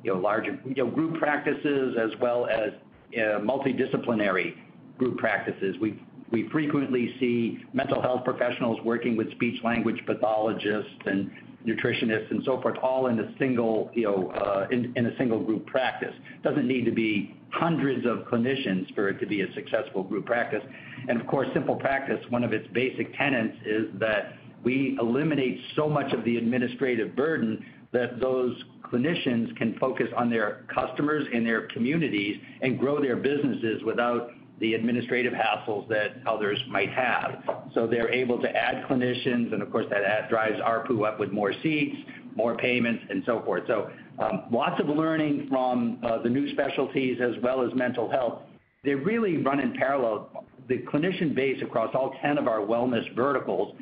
larger 0.05 0.53
group 0.93 1.19
practices 1.19 1.95
as 1.99 2.11
well 2.19 2.47
as 2.47 2.71
multidisciplinary 3.15 4.55
group 4.97 5.17
practices. 5.17 5.75
We 5.79 6.49
frequently 6.49 7.15
see 7.19 7.59
mental 7.73 8.01
health 8.01 8.23
professionals 8.23 8.79
working 8.85 9.17
with 9.17 9.31
speech-language 9.31 10.03
pathologists 10.05 10.91
and 11.05 11.29
nutritionists 11.67 12.31
and 12.31 12.43
so 12.43 12.59
forth, 12.61 12.77
all 12.81 13.07
in 13.07 13.19
a 13.19 13.37
single 13.37 13.91
you 13.93 14.03
know, 14.03 14.31
uh 14.31 14.67
in 14.71 15.05
a 15.05 15.17
single 15.17 15.39
group 15.39 15.65
practice. 15.67 16.13
Doesn't 16.43 16.67
need 16.67 16.85
to 16.85 16.91
be 16.91 17.35
hundreds 17.51 18.05
of 18.05 18.19
clinicians 18.31 18.93
for 18.95 19.09
it 19.09 19.19
to 19.19 19.27
be 19.27 19.41
a 19.41 19.53
successful 19.53 20.03
group 20.03 20.25
practice. 20.25 20.63
And 21.07 21.19
of 21.19 21.27
course, 21.27 21.47
SimplePractice, 21.49 22.31
one 22.31 22.43
of 22.43 22.53
its 22.53 22.67
basic 22.73 23.15
tenets 23.17 23.57
is 23.65 23.87
that 23.99 24.33
we 24.63 24.97
eliminate 24.99 25.59
so 25.75 25.89
much 25.89 26.13
of 26.13 26.23
the 26.23 26.37
administrative 26.37 27.15
burden 27.15 27.63
that 27.91 28.19
those 28.19 28.55
clinicians 28.83 29.55
can 29.57 29.77
focus 29.79 30.07
on 30.15 30.29
their 30.29 30.65
customers 30.73 31.27
and 31.33 31.45
their 31.45 31.67
communities 31.67 32.37
and 32.61 32.79
grow 32.79 33.01
their 33.01 33.15
businesses 33.15 33.81
without 33.83 34.31
the 34.59 34.75
administrative 34.75 35.33
hassles 35.33 35.87
that 35.89 36.17
others 36.27 36.57
might 36.69 36.89
have. 36.91 37.43
So 37.73 37.87
they're 37.87 38.13
able 38.13 38.39
to 38.41 38.49
add 38.55 38.85
clinicians, 38.87 39.51
and 39.53 39.61
of 39.61 39.71
course, 39.71 39.87
that 39.89 40.29
drives 40.29 40.59
ARPU 40.59 41.07
up 41.07 41.19
with 41.19 41.31
more 41.31 41.51
seats, 41.63 41.97
more 42.35 42.55
payments, 42.55 43.03
and 43.09 43.23
so 43.25 43.41
forth. 43.43 43.63
So 43.67 43.89
um, 44.19 44.43
lots 44.51 44.79
of 44.79 44.87
learning 44.87 45.47
from 45.49 45.99
uh, 46.03 46.21
the 46.21 46.29
new 46.29 46.51
specialties 46.51 47.17
as 47.21 47.41
well 47.41 47.65
as 47.65 47.73
mental 47.73 48.09
health. 48.09 48.43
They 48.83 48.93
really 48.93 49.37
run 49.37 49.59
in 49.59 49.73
parallel. 49.73 50.45
The 50.69 50.77
clinician 50.93 51.33
base 51.33 51.61
across 51.63 51.93
all 51.95 52.13
10 52.21 52.37
of 52.37 52.47
our 52.47 52.59
wellness 52.59 53.13
verticals 53.15 53.75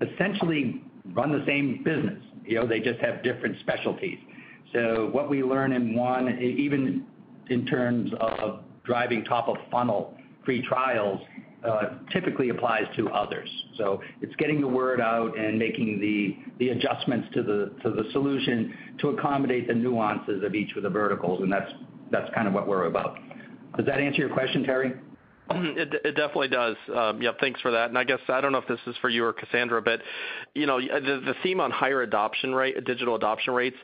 essentially 0.00 0.82
run 1.12 1.32
the 1.32 1.44
same 1.46 1.82
business. 1.84 2.22
They 2.48 2.80
just 2.80 3.00
have 3.00 3.22
different 3.22 3.58
specialties. 3.60 4.18
So 4.72 5.08
what 5.12 5.30
we 5.30 5.42
learn 5.42 5.72
in 5.72 5.94
one, 5.94 6.38
even 6.40 7.06
in 7.48 7.66
terms 7.66 8.10
of 8.20 8.60
driving 8.84 9.24
top-of-funnel 9.24 10.14
free 10.44 10.62
trials, 10.62 11.20
uh, 11.64 11.98
typically 12.12 12.50
applies 12.50 12.84
to 12.96 13.08
others. 13.08 13.48
So 13.76 14.00
it's 14.22 14.34
getting 14.36 14.60
the 14.60 14.68
word 14.68 15.00
out 15.00 15.36
and 15.38 15.58
making 15.58 16.00
the 16.58 16.68
adjustments 16.68 17.28
to 17.34 17.42
the 17.42 18.04
solution 18.12 18.74
to 19.00 19.08
accommodate 19.08 19.66
the 19.68 19.74
nuances 19.74 20.44
of 20.44 20.54
each 20.54 20.76
of 20.76 20.82
the 20.82 20.90
verticals, 20.90 21.42
and 21.42 21.52
that's 21.52 22.34
kind 22.34 22.46
of 22.46 22.54
what 22.54 22.68
we're 22.68 22.86
about. 22.86 23.18
Does 23.76 23.86
that 23.86 24.00
answer 24.00 24.20
your 24.20 24.30
question, 24.30 24.64
Terry? 24.64 24.92
It 25.76 26.16
definitely 26.16 26.48
does. 26.48 26.76
Yeah, 26.88 27.32
thanks 27.40 27.60
for 27.60 27.70
that. 27.70 27.88
And 27.88 27.98
I 27.98 28.04
guess, 28.04 28.20
I 28.28 28.40
don't 28.40 28.52
know 28.52 28.58
if 28.58 28.68
this 28.68 28.80
is 28.86 28.96
for 29.00 29.08
you 29.08 29.24
or 29.24 29.32
Cassandra, 29.32 29.80
but 29.80 30.00
you 30.54 30.66
know, 30.66 30.80
the 30.80 31.22
the 31.24 31.34
theme 31.42 31.60
on 31.60 31.70
higher 31.70 32.02
adoption 32.02 32.54
rate 32.54 32.76
uh 32.76 32.80
digital 32.80 33.14
adoption 33.14 33.54
rates, 33.54 33.76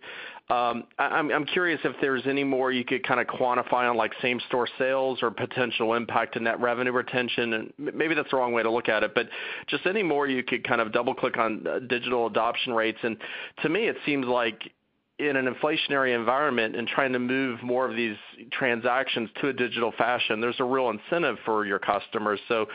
I'm 0.51 1.47
curious 1.47 1.81
if 1.85 1.97
there's 2.01 2.27
any 2.27 2.45
more 2.45 2.71
you 2.71 2.85
could 2.85 3.07
kind 3.07 3.21
of 3.21 3.27
quantify 3.27 3.89
on 3.89 3.97
like 3.97 4.13
same-store 4.21 4.69
sales 4.79 5.23
or 5.23 5.31
potential 5.31 5.95
impact 5.95 6.35
to 6.35 6.41
net 6.41 6.61
revenue 6.61 6.93
retention. 6.93 7.55
And 7.55 7.73
maybe 7.79 8.15
that's 8.15 8.31
the 8.31 8.37
wrong 8.37 8.53
way 8.53 8.63
to 8.63 8.71
look 8.71 8.89
at 8.89 9.03
it, 9.03 9.15
but 9.15 9.29
just 9.69 9.87
any 9.87 10.03
more 10.03 10.27
you 10.27 10.43
could 10.43 10.67
kind 10.67 10.81
of 10.81 10.93
double-click 10.93 11.39
on 11.39 11.65
digital 11.89 12.27
adoption 12.27 12.75
rates. 12.75 12.99
And 13.03 13.17
to 13.63 13.69
me, 13.69 13.89
it 13.89 13.97
seems 14.05 14.27
like 14.27 14.71
in 15.19 15.37
an 15.37 15.53
inflationary 15.53 16.15
environment 16.15 16.75
and 16.75 16.89
trying 16.89 17.13
to 17.13 17.19
move 17.19 17.63
more 17.63 17.89
of 17.89 17.97
these 17.97 18.17
transactions 18.51 19.31
to 19.41 19.49
a 19.49 19.53
digital 19.53 19.93
fashion, 19.97 20.41
there's 20.41 20.59
a 20.59 20.65
real 20.65 20.91
incentive 20.91 21.37
for 21.45 21.65
your 21.65 21.79
customers. 21.79 22.41
So 22.49 22.67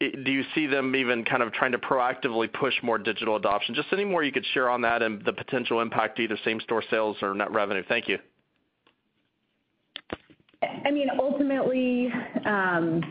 do 0.00 0.30
you 0.30 0.44
see 0.54 0.66
them 0.66 0.94
even 0.94 1.24
kind 1.24 1.42
of 1.42 1.52
trying 1.52 1.72
to 1.72 1.78
proactively 1.78 2.52
push 2.52 2.74
more 2.82 2.98
digital 2.98 3.36
adoption? 3.36 3.74
Just 3.74 3.88
any 3.92 4.04
more 4.04 4.22
you 4.22 4.32
could 4.32 4.46
share 4.52 4.68
on 4.70 4.82
that 4.82 5.02
and 5.02 5.24
the 5.24 5.32
potential 5.32 5.80
impact 5.80 6.16
to 6.16 6.22
either 6.22 6.38
same-store 6.44 6.82
sales 6.90 7.16
or 7.22 7.34
net 7.34 7.50
revenue. 7.52 7.82
Thank 7.88 8.08
you. 8.08 8.18
I 10.62 10.90
mean, 10.90 11.08
ultimately, 11.18 12.10
um, 12.44 13.02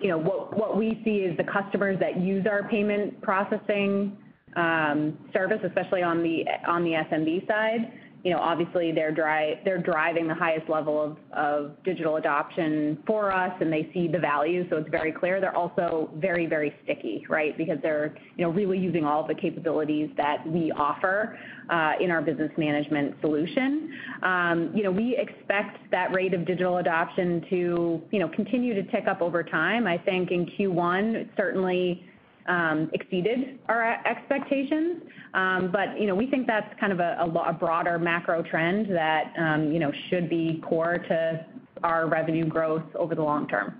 you 0.00 0.08
know, 0.08 0.18
what 0.18 0.76
we 0.76 1.00
see 1.04 1.18
is 1.18 1.36
the 1.36 1.44
customers 1.44 1.98
that 2.00 2.20
use 2.20 2.46
our 2.46 2.66
payment 2.68 3.20
processing 3.20 4.16
Um, 4.56 5.16
service, 5.32 5.60
especially 5.64 6.02
on 6.02 6.22
the 6.22 6.44
SMB 6.66 7.46
side, 7.46 7.92
You 8.24 8.32
know, 8.32 8.40
obviously 8.40 8.90
they're 8.90 9.12
driving 9.12 10.26
the 10.26 10.34
highest 10.34 10.68
level 10.68 11.16
of 11.32 11.82
digital 11.84 12.16
adoption 12.16 12.98
for 13.06 13.32
us, 13.32 13.52
and 13.60 13.72
they 13.72 13.88
see 13.94 14.08
the 14.08 14.18
value, 14.18 14.68
so 14.68 14.76
it's 14.78 14.88
very 14.90 15.12
clear. 15.12 15.40
They're 15.40 15.56
also 15.56 16.10
very 16.16 16.46
very 16.46 16.74
sticky, 16.82 17.24
right? 17.28 17.56
Because 17.56 17.78
they're 17.80 18.16
you 18.36 18.44
know, 18.44 18.50
really 18.50 18.76
using 18.78 19.04
all 19.04 19.24
the 19.24 19.36
capabilities 19.36 20.10
that 20.16 20.44
we 20.44 20.72
offer 20.72 21.38
uh, 21.70 21.92
in 22.00 22.10
our 22.10 22.20
business 22.20 22.50
management 22.58 23.14
solution. 23.20 23.94
Um, 24.22 24.72
you 24.74 24.82
know, 24.82 24.90
we 24.90 25.16
expect 25.16 25.78
that 25.92 26.12
rate 26.12 26.34
of 26.34 26.44
digital 26.44 26.78
adoption 26.78 27.44
to 27.50 28.02
you 28.10 28.18
know, 28.18 28.28
continue 28.28 28.74
to 28.74 28.82
tick 28.90 29.06
up 29.06 29.22
over 29.22 29.44
time. 29.44 29.86
I 29.86 29.96
think 29.96 30.32
in 30.32 30.44
Q1, 30.46 31.14
it 31.14 31.28
certainly 31.36 32.04
Um, 32.48 32.90
exceeded 32.94 33.58
our 33.68 34.04
expectations. 34.06 35.02
Um, 35.34 35.70
but 35.70 35.88
we 36.16 36.26
think 36.30 36.46
that's 36.46 36.72
kind 36.80 36.92
of 36.92 37.00
a 37.00 37.52
broader 37.60 37.98
macro 37.98 38.42
trend 38.42 38.86
that 38.90 39.34
um, 39.38 39.70
you 39.70 39.78
know, 39.78 39.92
should 40.08 40.30
be 40.30 40.62
core 40.66 40.96
to 40.96 41.46
our 41.82 42.08
revenue 42.08 42.46
growth 42.46 42.84
over 42.94 43.14
the 43.14 43.22
long 43.22 43.46
term. 43.48 43.74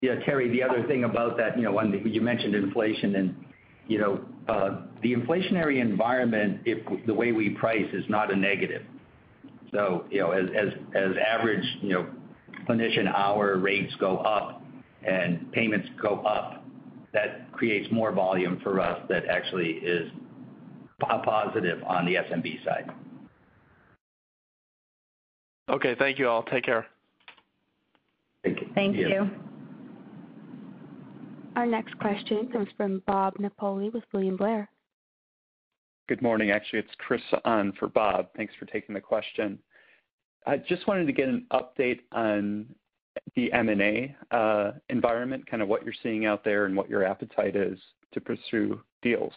Yeah, 0.00 0.14
Terry, 0.24 0.48
the 0.48 0.62
other 0.62 0.86
thing 0.86 1.02
about 1.02 1.36
that, 1.38 1.56
you 1.56 1.64
know, 1.64 1.72
when 1.72 1.92
you 2.06 2.20
mentioned 2.20 2.54
inflation 2.54 3.16
and 3.16 3.34
you 3.88 3.98
know, 3.98 4.20
uh, 4.48 4.82
the 5.02 5.14
inflationary 5.14 5.80
environment, 5.80 6.66
the 7.06 7.14
way 7.14 7.32
we 7.32 7.50
price 7.50 7.88
is 7.92 8.04
not 8.08 8.32
a 8.32 8.36
negative. 8.36 8.82
So 9.72 10.04
as 10.12 11.10
average 11.26 11.64
you 11.82 11.90
know, 11.90 12.06
clinician 12.68 13.12
hour 13.12 13.56
rates 13.56 13.92
go 13.98 14.18
up 14.18 14.62
and 15.06 15.50
payments 15.52 15.88
go 16.00 16.20
up, 16.20 16.57
that 17.12 17.50
creates 17.52 17.90
more 17.90 18.12
volume 18.12 18.60
for 18.62 18.80
us 18.80 19.00
that 19.08 19.26
actually 19.26 19.72
is 19.72 20.10
positive 21.00 21.82
on 21.84 22.04
the 22.04 22.14
SMB 22.14 22.64
side. 22.64 22.90
Okay. 25.70 25.94
Thank 25.98 26.18
you 26.18 26.28
all. 26.28 26.42
Take 26.44 26.64
care. 26.64 26.86
Thank 28.42 28.60
you. 28.60 28.68
Thank 28.74 28.96
you. 28.96 29.30
Our 31.56 31.66
next 31.66 31.98
question 31.98 32.48
comes 32.52 32.68
from 32.76 33.02
Bob 33.06 33.34
Napoli 33.38 33.90
with 33.90 34.04
William 34.12 34.36
Blair. 34.36 34.70
Good 36.08 36.22
morning. 36.22 36.50
Actually, 36.52 36.78
it's 36.80 36.94
Chris 36.98 37.20
on 37.44 37.72
for 37.78 37.88
Bob. 37.88 38.28
Thanks 38.36 38.54
for 38.58 38.64
taking 38.66 38.94
the 38.94 39.00
question. 39.00 39.58
I 40.46 40.56
just 40.56 40.86
wanted 40.86 41.06
to 41.06 41.12
get 41.12 41.28
an 41.28 41.46
update 41.52 42.00
on 42.12 42.66
the 43.34 43.52
M&A 43.52 44.16
environment, 44.88 45.48
kind 45.50 45.62
of 45.62 45.68
what 45.68 45.84
you're 45.84 45.94
seeing 46.02 46.26
out 46.26 46.44
there 46.44 46.66
and 46.66 46.76
what 46.76 46.88
your 46.88 47.04
appetite 47.04 47.56
is 47.56 47.78
to 48.12 48.20
pursue 48.20 48.80
deals. 49.02 49.32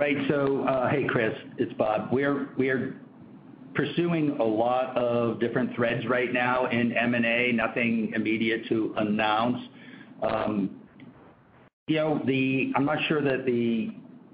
Right. 0.00 0.16
So 0.28 0.62
uh 0.62 0.88
hey, 0.90 1.04
Chris, 1.08 1.34
it's 1.58 1.72
Bob. 1.74 2.10
We're 2.12 2.94
pursuing 3.74 4.36
a 4.38 4.44
lot 4.44 4.96
of 4.96 5.40
different 5.40 5.74
threads 5.74 6.06
right 6.06 6.32
now 6.32 6.66
in 6.66 6.92
M&A. 6.92 7.52
Nothing 7.52 8.12
immediate 8.14 8.68
to 8.68 8.94
announce. 8.96 9.58
You 11.88 11.96
know, 11.96 12.20
I'm 12.76 12.84
not 12.84 12.98
sure 13.08 13.22
that 13.22 13.44
the 13.44 13.90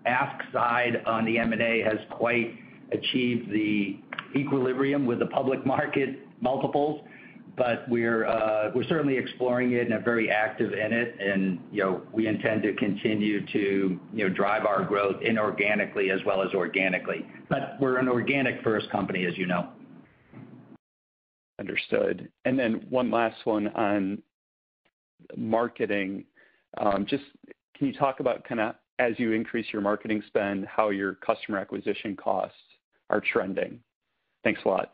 ask 0.06 0.44
side 0.52 1.02
on 1.06 1.24
the 1.24 1.38
M&A 1.38 1.80
has 1.80 1.98
quite 2.10 2.54
achieved 2.92 3.50
the 3.50 3.98
equilibrium 4.36 5.06
with 5.06 5.18
the 5.18 5.26
public 5.26 5.64
market 5.64 6.23
multiples, 6.44 7.02
but 7.56 7.88
we're 7.88 8.26
uh 8.26 8.70
we're 8.74 8.84
certainly 8.84 9.16
exploring 9.16 9.72
it 9.72 9.82
and 9.82 9.92
are 9.92 10.02
very 10.02 10.30
active 10.30 10.72
in 10.72 10.92
it, 10.92 11.16
and 11.20 11.58
you 11.72 11.82
know 11.82 12.02
we 12.12 12.28
intend 12.28 12.62
to 12.62 12.74
continue 12.74 13.44
to 13.46 13.98
you 14.12 14.28
know, 14.28 14.28
drive 14.28 14.66
our 14.66 14.84
growth 14.84 15.20
inorganically 15.22 16.14
as 16.14 16.24
well 16.24 16.42
as 16.42 16.54
organically. 16.54 17.26
But 17.48 17.76
we're 17.80 17.98
an 17.98 18.08
organic-first 18.08 18.90
company, 18.90 19.26
as 19.26 19.36
you 19.36 19.46
know. 19.46 19.70
Understood. 21.58 22.28
And 22.44 22.58
then 22.58 22.84
one 22.90 23.10
last 23.10 23.44
one 23.44 23.68
on 23.68 24.22
marketing. 25.36 26.24
Just 27.06 27.24
can 27.76 27.86
you 27.86 27.92
talk 27.92 28.20
about 28.20 28.44
kind 28.44 28.60
of 28.60 28.74
as 28.98 29.12
you 29.18 29.32
increase 29.32 29.66
your 29.72 29.82
marketing 29.82 30.22
spend, 30.26 30.66
how 30.66 30.90
your 30.90 31.14
customer 31.14 31.58
acquisition 31.58 32.16
costs 32.16 32.56
are 33.10 33.20
trending? 33.20 33.80
Thanks 34.42 34.60
a 34.64 34.68
lot. 34.68 34.92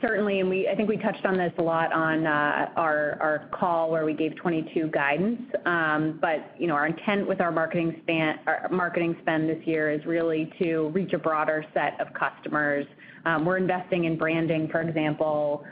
Certainly, 0.00 0.40
and 0.40 0.48
we 0.48 0.68
I 0.68 0.74
think 0.74 0.88
we 0.88 0.96
touched 0.96 1.26
on 1.26 1.36
this 1.36 1.52
a 1.58 1.62
lot 1.62 1.92
on 1.92 2.26
uh 2.26 2.70
our 2.76 3.48
call 3.52 3.90
where 3.90 4.04
we 4.04 4.14
gave 4.14 4.34
2022 4.36 4.88
guidance. 4.88 5.42
Um, 5.66 6.18
but 6.20 6.54
you 6.58 6.66
know, 6.66 6.74
our 6.74 6.86
intent 6.86 7.28
with 7.28 7.40
our 7.40 7.52
marketing 7.52 7.96
spend 8.02 9.48
this 9.48 9.66
year 9.66 9.90
is 9.90 10.04
really 10.06 10.50
to 10.62 10.88
reach 10.94 11.12
a 11.12 11.18
broader 11.18 11.64
set 11.74 12.00
of 12.00 12.08
customers. 12.14 12.86
We're 13.44 13.58
investing 13.58 14.04
in 14.04 14.16
branding, 14.16 14.68
for 14.68 14.80
example, 14.80 15.64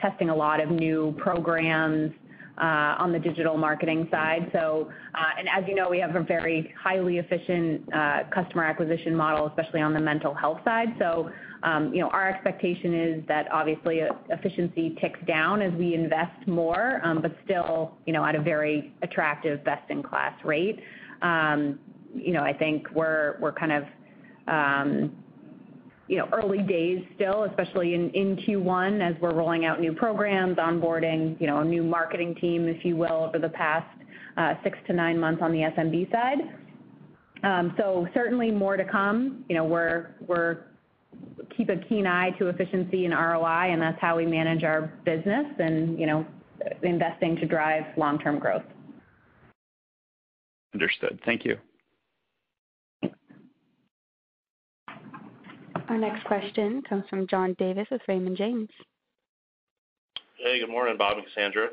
testing 0.00 0.30
a 0.30 0.34
lot 0.34 0.60
of 0.60 0.70
new 0.70 1.14
programs, 1.18 2.12
Uh, 2.56 2.94
on 3.00 3.10
the 3.10 3.18
digital 3.18 3.56
marketing 3.56 4.06
side. 4.12 4.48
So 4.52 4.88
uh 5.12 5.38
and 5.40 5.48
as 5.48 5.68
you 5.68 5.74
know, 5.74 5.90
we 5.90 5.98
have 5.98 6.14
a 6.14 6.22
very 6.22 6.72
highly 6.80 7.18
efficient 7.18 7.92
uh, 7.92 8.20
customer 8.32 8.62
acquisition 8.62 9.12
model, 9.12 9.48
especially 9.48 9.80
on 9.80 9.92
the 9.92 9.98
mental 9.98 10.32
health 10.32 10.60
side. 10.64 10.94
So 11.00 11.30
um, 11.64 11.92
you 11.92 12.00
know, 12.00 12.08
our 12.10 12.28
expectation 12.28 12.94
is 12.94 13.26
that 13.26 13.50
obviously 13.50 14.02
uh, 14.02 14.12
efficiency 14.30 14.96
ticks 15.00 15.18
down 15.26 15.62
as 15.62 15.72
we 15.72 15.94
invest 15.94 16.46
more, 16.46 17.00
um, 17.02 17.22
but 17.22 17.34
still, 17.44 17.96
you 18.06 18.12
know, 18.12 18.24
at 18.24 18.36
a 18.36 18.40
very 18.40 18.92
attractive 19.02 19.64
best-in-class 19.64 20.34
rate. 20.44 20.78
Um, 21.22 21.80
you 22.14 22.32
know, 22.32 22.42
I 22.42 22.52
think 22.52 22.86
we're 22.94 23.36
we're 23.40 23.52
kind 23.52 23.72
of, 23.72 23.84
um, 24.46 25.16
you 26.08 26.18
know, 26.18 26.28
early 26.32 26.62
days 26.62 27.04
still, 27.14 27.44
especially 27.44 27.94
in 27.94 28.36
Q1 28.46 29.00
as 29.02 29.20
we're 29.20 29.34
rolling 29.34 29.64
out 29.64 29.80
new 29.80 29.92
programs, 29.92 30.56
onboarding, 30.56 31.40
you 31.40 31.46
know, 31.46 31.60
a 31.60 31.64
new 31.64 31.82
marketing 31.82 32.34
team, 32.34 32.68
if 32.68 32.84
you 32.84 32.96
will, 32.96 33.24
over 33.28 33.38
the 33.38 33.48
past 33.48 33.86
six 34.62 34.78
to 34.86 34.92
nine 34.92 35.18
months 35.18 35.40
on 35.42 35.52
the 35.52 35.58
SMB 35.58 36.10
side. 36.12 36.38
Um 37.42 37.74
so 37.78 38.06
certainly 38.14 38.50
more 38.50 38.76
to 38.76 38.84
come. 38.84 39.44
You 39.48 39.56
know, 39.56 39.64
we're 39.64 40.14
we're 40.26 40.64
keep 41.56 41.68
a 41.68 41.76
keen 41.76 42.06
eye 42.06 42.30
to 42.38 42.48
efficiency 42.48 43.04
and 43.04 43.14
ROI, 43.14 43.72
and 43.72 43.80
that's 43.80 44.00
how 44.00 44.16
we 44.16 44.26
manage 44.26 44.64
our 44.64 44.92
business 45.04 45.46
and, 45.58 45.98
you 45.98 46.06
know, 46.06 46.26
investing 46.82 47.36
to 47.36 47.46
drive 47.46 47.84
long-term 47.96 48.38
growth. 48.38 48.62
Understood. 50.72 51.20
Thank 51.24 51.44
you. 51.44 51.56
Our 55.88 55.98
next 55.98 56.24
question 56.24 56.80
comes 56.88 57.04
from 57.10 57.26
John 57.26 57.54
Davis 57.58 57.86
with 57.90 58.00
Raymond 58.08 58.38
James. 58.38 58.70
Hey, 60.40 60.58
good 60.60 60.70
morning, 60.70 60.96
Bob 60.96 61.18
and 61.18 61.26
Cassandra. 61.26 61.68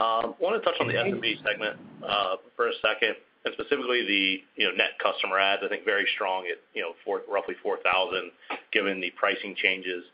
Um, 0.00 0.32
I 0.32 0.40
want 0.40 0.56
to 0.56 0.64
touch 0.64 0.80
on 0.80 0.88
the 0.88 0.96
SMB 0.96 1.44
segment 1.44 1.76
uh, 2.00 2.36
for 2.56 2.68
a 2.68 2.76
second, 2.80 3.20
and 3.44 3.52
specifically 3.52 4.00
the, 4.08 4.40
you 4.56 4.64
know, 4.64 4.72
net 4.72 4.96
customer 4.96 5.38
adds, 5.38 5.60
I 5.64 5.68
think 5.68 5.84
very 5.84 6.08
strong 6.16 6.48
at, 6.48 6.56
you 6.72 6.80
know, 6.80 6.96
roughly 7.28 7.54
4,000, 7.62 8.32
given 8.72 9.00
the 9.00 9.12
pricing 9.20 9.54
changes. 9.60 10.04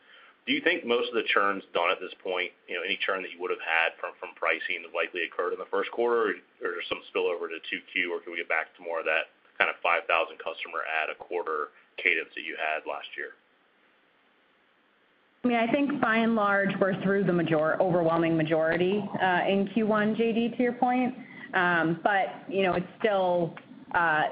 Do 0.46 0.52
you 0.52 0.60
think 0.62 0.82
most 0.82 1.10
of 1.10 1.14
the 1.14 1.26
churn's 1.30 1.62
done 1.70 1.90
at 1.90 2.02
this 2.02 2.14
point? 2.22 2.50
You 2.66 2.78
know, 2.78 2.82
any 2.82 2.98
churn 2.98 3.22
that 3.22 3.30
you 3.30 3.38
would 3.38 3.54
have 3.54 3.62
had 3.62 3.94
from 4.02 4.14
pricing 4.34 4.82
that 4.82 4.90
likely 4.90 5.22
occurred 5.22 5.54
in 5.54 5.62
the 5.62 5.70
first 5.70 5.90
quarter, 5.94 6.34
or 6.62 6.66
or 6.66 6.82
some 6.90 6.98
spillover 7.14 7.46
to 7.46 7.58
2Q, 7.62 8.10
or 8.10 8.18
can 8.22 8.34
we 8.34 8.38
get 8.42 8.50
back 8.50 8.74
to 8.74 8.82
more 8.82 9.02
of 9.02 9.06
that 9.06 9.30
kind 9.58 9.70
of 9.70 9.78
5,000 9.82 10.06
customer 10.38 10.82
add 10.86 11.10
a 11.10 11.18
quarter 11.18 11.74
cadence 12.02 12.28
that 12.34 12.42
you 12.42 12.56
had 12.56 12.88
last 12.90 13.08
year? 13.16 13.30
I 15.44 15.48
mean, 15.48 15.56
I 15.58 15.70
think 15.70 16.00
by 16.00 16.16
and 16.16 16.34
large, 16.34 16.70
we're 16.80 17.00
through 17.02 17.24
the 17.24 17.76
overwhelming 17.80 18.36
majority 18.36 19.04
uh, 19.22 19.42
in 19.48 19.68
Q1, 19.68 20.16
JD, 20.16 20.56
to 20.56 20.62
your 20.62 20.72
point. 20.72 21.14
Um 21.54 22.00
but 22.02 22.44
you 22.48 22.62
know, 22.64 22.74
it's 22.74 22.86
still 22.98 23.54
uh, 23.94 24.24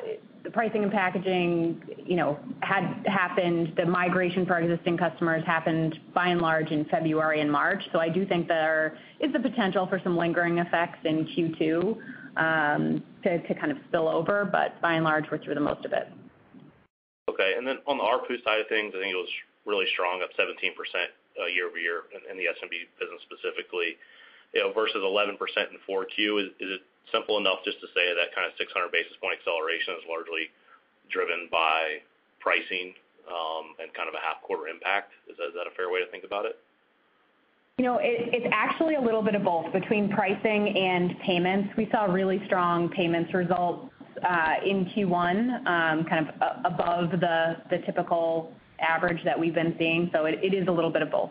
the 0.44 0.50
pricing 0.50 0.82
and 0.82 0.92
packaging, 0.92 1.82
you 2.04 2.16
know, 2.16 2.38
had 2.60 3.02
happened. 3.06 3.72
The 3.76 3.86
migration 3.86 4.44
for 4.44 4.54
our 4.54 4.60
existing 4.60 4.98
customers 4.98 5.42
happened 5.46 5.98
by 6.14 6.28
and 6.28 6.40
large 6.40 6.70
in 6.70 6.84
February 6.86 7.40
and 7.40 7.50
March. 7.50 7.82
So 7.92 7.98
I 7.98 8.10
do 8.10 8.26
think 8.26 8.46
there 8.46 8.98
is 9.20 9.32
the 9.32 9.40
potential 9.40 9.86
for 9.86 9.98
some 10.04 10.16
lingering 10.18 10.58
effects 10.58 10.98
in 11.04 11.26
Q2 11.26 11.96
um, 12.36 13.02
to 13.22 13.54
kind 13.54 13.72
of 13.72 13.78
spill 13.88 14.06
over, 14.06 14.44
but 14.44 14.80
by 14.82 14.94
and 14.94 15.04
large, 15.04 15.24
we're 15.30 15.38
through 15.38 15.54
the 15.54 15.60
most 15.60 15.84
of 15.86 15.92
it. 15.92 16.08
Okay. 17.34 17.58
And 17.58 17.66
then 17.66 17.82
on 17.90 17.98
the 17.98 18.06
ARPU 18.06 18.38
side 18.46 18.62
of 18.62 18.68
things, 18.70 18.94
I 18.94 19.02
think 19.02 19.10
it 19.10 19.18
was 19.18 19.34
really 19.66 19.90
strong, 19.90 20.22
up 20.22 20.30
17% 20.38 20.54
uh, 20.70 21.50
year-over-year 21.50 22.06
in 22.30 22.38
the 22.38 22.46
SMB 22.46 22.74
business 23.00 23.20
specifically, 23.26 23.98
you 24.54 24.62
know, 24.62 24.70
versus 24.70 25.02
11% 25.02 25.34
in 25.34 25.82
4Q. 25.82 26.54
Is 26.62 26.70
it 26.78 26.82
simple 27.10 27.38
enough 27.42 27.66
just 27.66 27.80
to 27.82 27.88
say 27.90 28.14
that 28.14 28.30
kind 28.34 28.46
of 28.46 28.54
600 28.54 28.70
basis 28.94 29.18
point 29.18 29.34
acceleration 29.42 29.98
is 29.98 30.06
largely 30.06 30.54
driven 31.10 31.50
by 31.50 31.98
pricing, 32.38 32.94
um, 33.26 33.74
and 33.80 33.92
kind 33.94 34.08
of 34.08 34.14
a 34.14 34.22
half 34.22 34.42
quarter 34.46 34.68
impact? 34.68 35.10
Is 35.26 35.36
that 35.36 35.66
a 35.66 35.74
fair 35.74 35.90
way 35.90 36.04
to 36.04 36.08
think 36.10 36.24
about 36.24 36.46
it? 36.46 36.60
You 37.78 37.84
know, 37.84 37.98
it's 38.00 38.46
actually 38.52 38.94
a 38.94 39.00
little 39.00 39.22
bit 39.22 39.34
of 39.34 39.42
both 39.42 39.72
between 39.72 40.08
pricing 40.08 40.76
and 40.78 41.18
payments. 41.18 41.74
We 41.76 41.88
saw 41.90 42.04
really 42.04 42.40
strong 42.46 42.88
payments 42.90 43.34
results 43.34 43.90
Uh, 44.22 44.54
in 44.64 44.86
Q1, 44.86 45.66
um, 45.66 46.04
kind 46.04 46.28
of 46.28 46.34
above 46.64 47.10
the 47.20 47.78
typical 47.86 48.52
average 48.80 49.22
that 49.24 49.38
we've 49.38 49.54
been 49.54 49.74
seeing. 49.78 50.10
So 50.12 50.26
it 50.26 50.54
is 50.54 50.68
a 50.68 50.72
little 50.72 50.90
bit 50.90 51.02
of 51.02 51.10
both. 51.10 51.30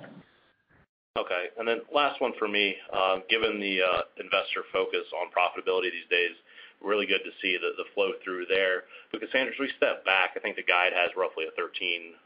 Okay. 1.17 1.53
And 1.57 1.67
then 1.67 1.81
last 1.93 2.19
one 2.21 2.33
for 2.39 2.47
me. 2.47 2.75
Uh, 2.91 3.19
given 3.29 3.59
the 3.59 3.81
uh, 3.81 4.01
investor 4.17 4.63
focus 4.71 5.05
on 5.13 5.29
profitability 5.29 5.91
these 5.91 6.09
days, 6.09 6.33
really 6.81 7.05
good 7.05 7.23
to 7.23 7.31
see 7.41 7.57
the 7.57 7.87
flow 7.95 8.11
through 8.23 8.45
there. 8.47 8.83
Cassandra, 9.13 9.53
as 9.53 9.59
we 9.59 9.71
step 9.77 10.03
back, 10.03 10.35
I 10.35 10.39
think 10.39 10.57
the 10.57 10.67
guide 10.67 10.91
has 10.91 11.11
roughly 11.15 11.45
a 11.45 11.53
13 11.55 11.71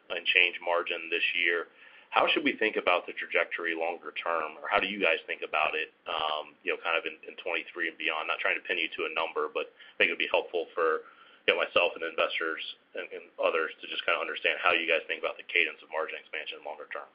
and 0.09 0.25
change 0.25 0.57
margin 0.63 1.11
this 1.11 1.23
year. 1.37 1.67
How 2.09 2.25
should 2.31 2.43
we 2.43 2.55
think 2.55 2.79
about 2.79 3.05
the 3.05 3.13
trajectory 3.13 3.75
longer 3.75 4.15
term? 4.15 4.57
Or 4.63 4.71
how 4.71 4.79
do 4.79 4.87
you 4.87 4.97
guys 4.97 5.19
think 5.27 5.43
about 5.43 5.75
it, 5.75 5.91
um, 6.07 6.55
you 6.63 6.73
know, 6.73 6.79
kind 6.81 6.95
of 6.97 7.03
in 7.05 7.19
2023 7.37 7.93
and 7.93 7.97
beyond? 7.99 8.31
Not 8.31 8.39
trying 8.39 8.57
to 8.57 8.65
pin 8.65 8.79
you 8.79 8.89
to 8.97 9.05
a 9.05 9.11
number, 9.13 9.51
but 9.51 9.69
I 9.69 9.93
think 9.99 10.09
it'd 10.09 10.21
be 10.21 10.31
helpful 10.31 10.71
for, 10.71 11.05
you 11.45 11.53
know, 11.53 11.59
myself 11.59 11.93
and 11.99 12.03
investors 12.07 12.63
and 12.95 13.23
others 13.37 13.75
to 13.83 13.85
just 13.91 14.01
kind 14.07 14.15
of 14.15 14.23
understand 14.23 14.57
how 14.63 14.71
you 14.73 14.87
guys 14.87 15.03
think 15.05 15.19
about 15.19 15.35
the 15.35 15.45
cadence 15.45 15.77
of 15.83 15.91
margin 15.91 16.17
expansion 16.17 16.63
longer 16.63 16.87
term. 16.89 17.07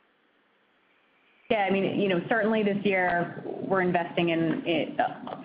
Yeah, 1.53 1.69
I 1.69 1.71
mean, 1.71 2.01
you 2.01 2.09
know, 2.09 2.21
certainly 2.29 2.63
this 2.63 2.79
year 2.85 3.43
we're 3.45 3.83
investing 3.83 4.31
in 4.31 4.97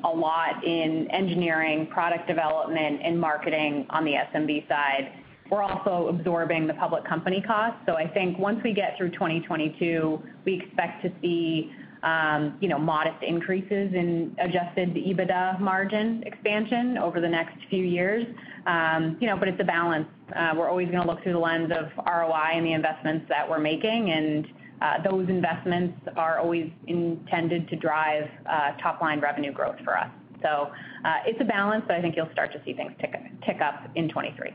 a 0.03 0.09
lot 0.09 0.63
in 0.63 1.09
engineering, 1.11 1.87
product 1.87 2.27
development, 2.27 3.01
and 3.03 3.19
marketing 3.19 3.87
on 3.89 4.05
the 4.05 4.13
SMB 4.13 4.67
side. 4.69 5.11
We're 5.49 5.63
also 5.63 6.07
absorbing 6.09 6.67
the 6.67 6.73
public 6.73 7.05
company 7.05 7.41
costs. 7.41 7.79
So 7.85 7.93
I 7.93 8.07
think 8.07 8.37
once 8.37 8.59
we 8.63 8.73
get 8.73 8.97
through 8.97 9.11
2022, 9.11 10.21
we 10.45 10.61
expect 10.61 11.03
to 11.03 11.11
see, 11.21 11.71
um, 12.03 12.57
you 12.59 12.67
know, 12.67 12.77
modest 12.77 13.23
increases 13.23 13.93
in 13.93 14.35
adjusted 14.39 14.95
EBITDA 14.95 15.59
margin 15.59 16.23
expansion 16.25 16.97
over 16.97 17.21
the 17.21 17.29
next 17.29 17.57
few 17.69 17.83
years. 17.83 18.25
Um, 18.65 19.17
you 19.21 19.27
know, 19.27 19.37
but 19.37 19.47
it's 19.47 19.59
a 19.61 19.65
balance. 19.65 20.07
Uh, 20.35 20.53
we're 20.55 20.69
always 20.69 20.89
gonna 20.91 21.07
look 21.07 21.23
through 21.23 21.33
the 21.33 21.39
lens 21.39 21.71
of 21.71 21.85
ROI 22.05 22.51
and 22.55 22.65
the 22.65 22.73
investments 22.73 23.25
that 23.29 23.49
we're 23.49 23.59
making, 23.59 24.11
and 24.11 24.47
uh, 24.81 25.09
those 25.09 25.29
investments 25.29 25.97
are 26.17 26.39
always 26.39 26.69
intended 26.87 27.69
to 27.69 27.77
drive 27.77 28.29
uh, 28.45 28.73
top 28.83 29.01
line 29.01 29.21
revenue 29.21 29.53
growth 29.53 29.77
for 29.85 29.97
us. 29.97 30.09
So 30.43 30.71
uh 31.03 31.17
it's 31.25 31.39
a 31.41 31.45
balance, 31.45 31.83
but 31.87 31.95
I 31.95 32.01
think 32.01 32.15
you'll 32.15 32.31
start 32.31 32.51
to 32.53 32.61
see 32.63 32.73
things 32.73 32.91
tick 32.99 33.61
up 33.61 33.89
in 33.95 34.07
2023. 34.09 34.53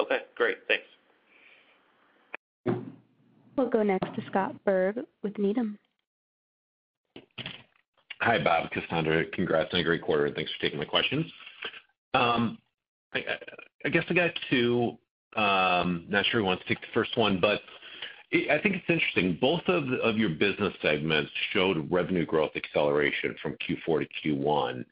Okay, 0.00 0.18
great. 0.34 0.58
Thanks. 0.68 0.84
We'll 3.56 3.68
go 3.68 3.82
next 3.82 4.14
to 4.14 4.22
Scott 4.28 4.54
Berg 4.64 5.00
with 5.22 5.38
Needham. 5.38 5.78
Hi, 8.20 8.38
Bob, 8.42 8.70
Cassandra. 8.70 9.24
Congrats 9.32 9.70
on 9.72 9.80
a 9.80 9.84
great 9.84 10.00
quarter, 10.00 10.26
and 10.26 10.34
thanks 10.34 10.50
for 10.52 10.62
taking 10.62 10.78
my 10.78 10.84
questions. 10.84 11.26
Um, 12.14 12.58
I 13.14 13.88
guess 13.90 14.04
I 14.08 14.14
got 14.14 14.30
two, 14.48 14.96
um, 15.36 16.04
not 16.08 16.24
sure 16.26 16.40
who 16.40 16.46
wants 16.46 16.62
to 16.62 16.68
take 16.68 16.80
the 16.80 16.92
first 16.94 17.16
one, 17.16 17.40
but 17.40 17.60
I 18.32 18.58
think 18.62 18.76
it's 18.76 18.88
interesting. 18.88 19.38
Both 19.40 19.62
of 19.68 20.16
your 20.16 20.30
business 20.30 20.72
segments 20.80 21.30
showed 21.52 21.90
revenue 21.90 22.24
growth 22.24 22.52
acceleration 22.56 23.34
from 23.42 23.56
Q4 23.68 24.06
to 24.06 24.28
Q1. 24.28 24.84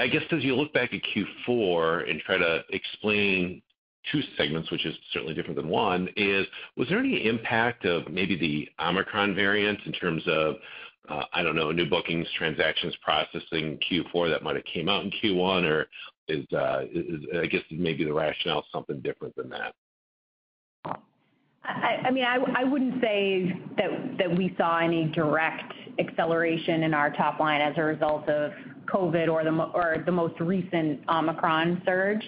I 0.00 0.06
guess 0.06 0.22
as 0.30 0.42
you 0.42 0.56
look 0.56 0.72
back 0.72 0.94
at 0.94 1.00
Q4 1.14 2.10
and 2.10 2.20
try 2.20 2.38
to 2.38 2.60
explain 2.70 3.60
two 4.10 4.22
segments, 4.36 4.70
which 4.70 4.86
is 4.86 4.94
certainly 5.12 5.34
different 5.34 5.56
than 5.56 5.68
one, 5.68 6.08
is 6.16 6.46
was 6.76 6.88
there 6.88 6.98
any 6.98 7.26
impact 7.26 7.84
of 7.84 8.08
maybe 8.08 8.36
the 8.36 8.68
Omicron 8.82 9.34
variant 9.34 9.78
in 9.86 9.92
terms 9.92 10.22
of, 10.26 10.56
uh, 11.08 11.22
I 11.32 11.42
don't 11.42 11.56
know, 11.56 11.70
new 11.72 11.88
bookings, 11.88 12.26
transactions 12.36 12.94
processing 13.02 13.78
Q4 13.90 14.30
that 14.30 14.42
might 14.42 14.56
have 14.56 14.64
came 14.64 14.88
out 14.88 15.04
in 15.04 15.10
Q1? 15.10 15.64
Or 15.64 15.86
uh, 16.30 16.84
is, 16.92 17.24
I 17.40 17.46
guess 17.46 17.62
maybe 17.70 18.04
the 18.04 18.12
rationale 18.12 18.64
something 18.72 19.00
different 19.00 19.34
than 19.36 19.48
that? 19.50 19.74
I 21.68 22.10
mean, 22.12 22.24
I 22.24 22.62
wouldn't 22.62 23.02
say 23.02 23.60
that 23.76 24.36
we 24.36 24.54
saw 24.56 24.78
any 24.78 25.06
direct 25.06 25.72
acceleration 25.98 26.84
in 26.84 26.94
our 26.94 27.10
top 27.10 27.40
line 27.40 27.60
as 27.60 27.74
a 27.76 27.82
result 27.82 28.28
of 28.28 28.52
COVID 28.86 29.28
or 29.28 30.02
the 30.04 30.12
most 30.12 30.38
recent 30.40 31.00
Omicron 31.08 31.82
surge. 31.84 32.22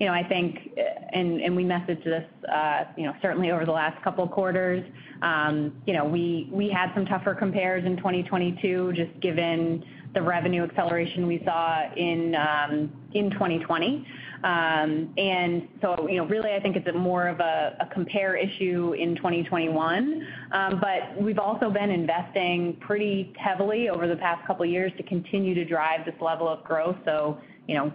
You 0.00 0.06
know, 0.06 0.14
I 0.14 0.24
think 0.26 0.70
and 1.12 1.40
and 1.42 1.54
we 1.54 1.62
messaged 1.62 2.04
this, 2.04 2.24
uh, 2.50 2.84
you 2.96 3.04
know, 3.04 3.14
certainly 3.20 3.50
over 3.50 3.66
the 3.66 3.72
last 3.72 4.02
couple 4.02 4.26
quarters. 4.26 4.82
Um, 5.20 5.80
you 5.86 5.92
know, 5.92 6.06
we 6.06 6.48
we 6.50 6.70
had 6.70 6.90
some 6.94 7.04
tougher 7.04 7.34
compares 7.34 7.84
in 7.84 7.98
2022, 7.98 8.94
just 8.94 9.20
given 9.20 9.84
the 10.14 10.22
revenue 10.22 10.64
acceleration 10.64 11.26
we 11.26 11.42
saw 11.44 11.82
in 11.96 12.34
um, 12.34 12.90
2020. 13.12 14.06
Um, 14.42 15.12
and 15.18 15.68
so, 15.82 16.08
You 16.08 16.16
know, 16.16 16.26
really, 16.26 16.52
I 16.52 16.60
think 16.60 16.76
it's 16.76 16.88
more 16.96 17.28
of 17.28 17.40
a 17.40 17.88
compare 17.92 18.36
issue 18.36 18.94
in 18.98 19.14
2021. 19.16 20.26
But 20.50 21.20
We've 21.20 21.38
also 21.38 21.70
been 21.70 21.90
investing 21.90 22.76
pretty 22.80 23.34
heavily 23.38 23.88
over 23.90 24.08
the 24.08 24.16
past 24.16 24.46
couple 24.46 24.64
years 24.64 24.92
to 24.96 25.02
continue 25.02 25.54
to 25.54 25.64
drive 25.64 26.04
this 26.06 26.14
level 26.20 26.48
of 26.48 26.64
growth. 26.64 26.96
So, 27.04 27.38
you 27.68 27.74
know, 27.74 27.92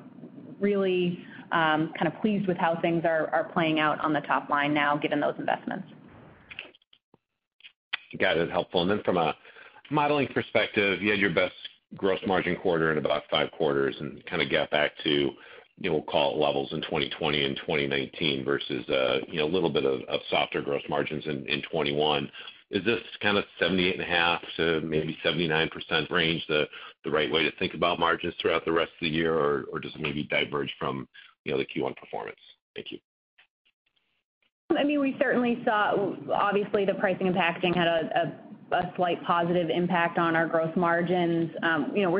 really, 0.59 1.25
Um, 1.51 1.93
kind 1.97 2.07
of 2.07 2.19
pleased 2.21 2.47
with 2.47 2.57
how 2.57 2.77
things 2.81 3.03
are 3.05 3.49
playing 3.53 3.79
out 3.79 3.99
on 3.99 4.13
the 4.13 4.21
top 4.21 4.49
line 4.49 4.73
now, 4.73 4.97
given 4.97 5.19
those 5.19 5.35
investments. 5.37 5.87
Got 8.19 8.37
it. 8.37 8.49
Helpful. 8.49 8.81
And 8.81 8.91
then 8.91 9.01
from 9.03 9.17
a 9.17 9.35
modeling 9.91 10.27
perspective, 10.27 11.01
you 11.01 11.11
had 11.11 11.19
your 11.19 11.33
best 11.33 11.53
gross 11.95 12.19
margin 12.25 12.55
quarter 12.55 12.91
in 12.91 12.97
about 12.97 13.23
five 13.29 13.51
quarters 13.51 13.95
and 13.99 14.25
kind 14.25 14.41
of 14.41 14.49
got 14.49 14.69
back 14.71 14.91
to, 15.03 15.09
you 15.79 15.91
know, 15.91 16.01
call 16.01 16.33
it 16.33 16.37
levels 16.43 16.71
in 16.71 16.81
2020 16.81 17.43
and 17.43 17.57
2019 17.57 18.43
versus, 18.43 18.87
uh, 18.89 19.19
you 19.27 19.37
know, 19.37 19.45
a 19.45 19.53
little 19.53 19.69
bit 19.69 19.85
of 19.85 20.01
softer 20.29 20.61
gross 20.61 20.81
margins 20.89 21.25
in 21.25 21.43
2021. 21.45 22.29
Is 22.71 22.83
this 22.83 23.01
kind 23.21 23.37
of 23.37 23.45
78.5 23.61 24.39
to 24.57 24.81
maybe 24.81 25.17
79% 25.23 26.09
range 26.09 26.43
the 26.47 26.67
right 27.05 27.31
way 27.31 27.43
to 27.43 27.51
think 27.57 27.75
about 27.75 27.99
margins 27.99 28.33
throughout 28.41 28.65
the 28.65 28.71
rest 28.71 28.91
of 28.93 29.01
the 29.01 29.09
year, 29.09 29.37
or 29.37 29.79
does 29.79 29.93
it 29.93 30.01
maybe 30.01 30.23
diverge 30.23 30.73
from, 30.79 31.07
you 31.45 31.53
know, 31.53 31.57
the 31.57 31.65
Q1 31.65 31.95
performance? 31.95 32.39
Thank 32.75 32.91
you. 32.91 32.99
I 34.75 34.83
mean, 34.83 34.99
we 34.99 35.15
certainly 35.19 35.61
saw 35.63 36.13
obviously 36.33 36.85
the 36.85 36.95
pricing 36.95 37.27
and 37.27 37.35
packaging 37.35 37.73
had 37.73 37.87
a 37.87 38.93
slight 38.95 39.23
positive 39.23 39.69
impact 39.69 40.17
on 40.17 40.35
our 40.35 40.47
gross 40.47 40.75
margins. 40.75 41.51
Um, 41.63 41.91
you 41.95 42.01
know, 42.01 42.11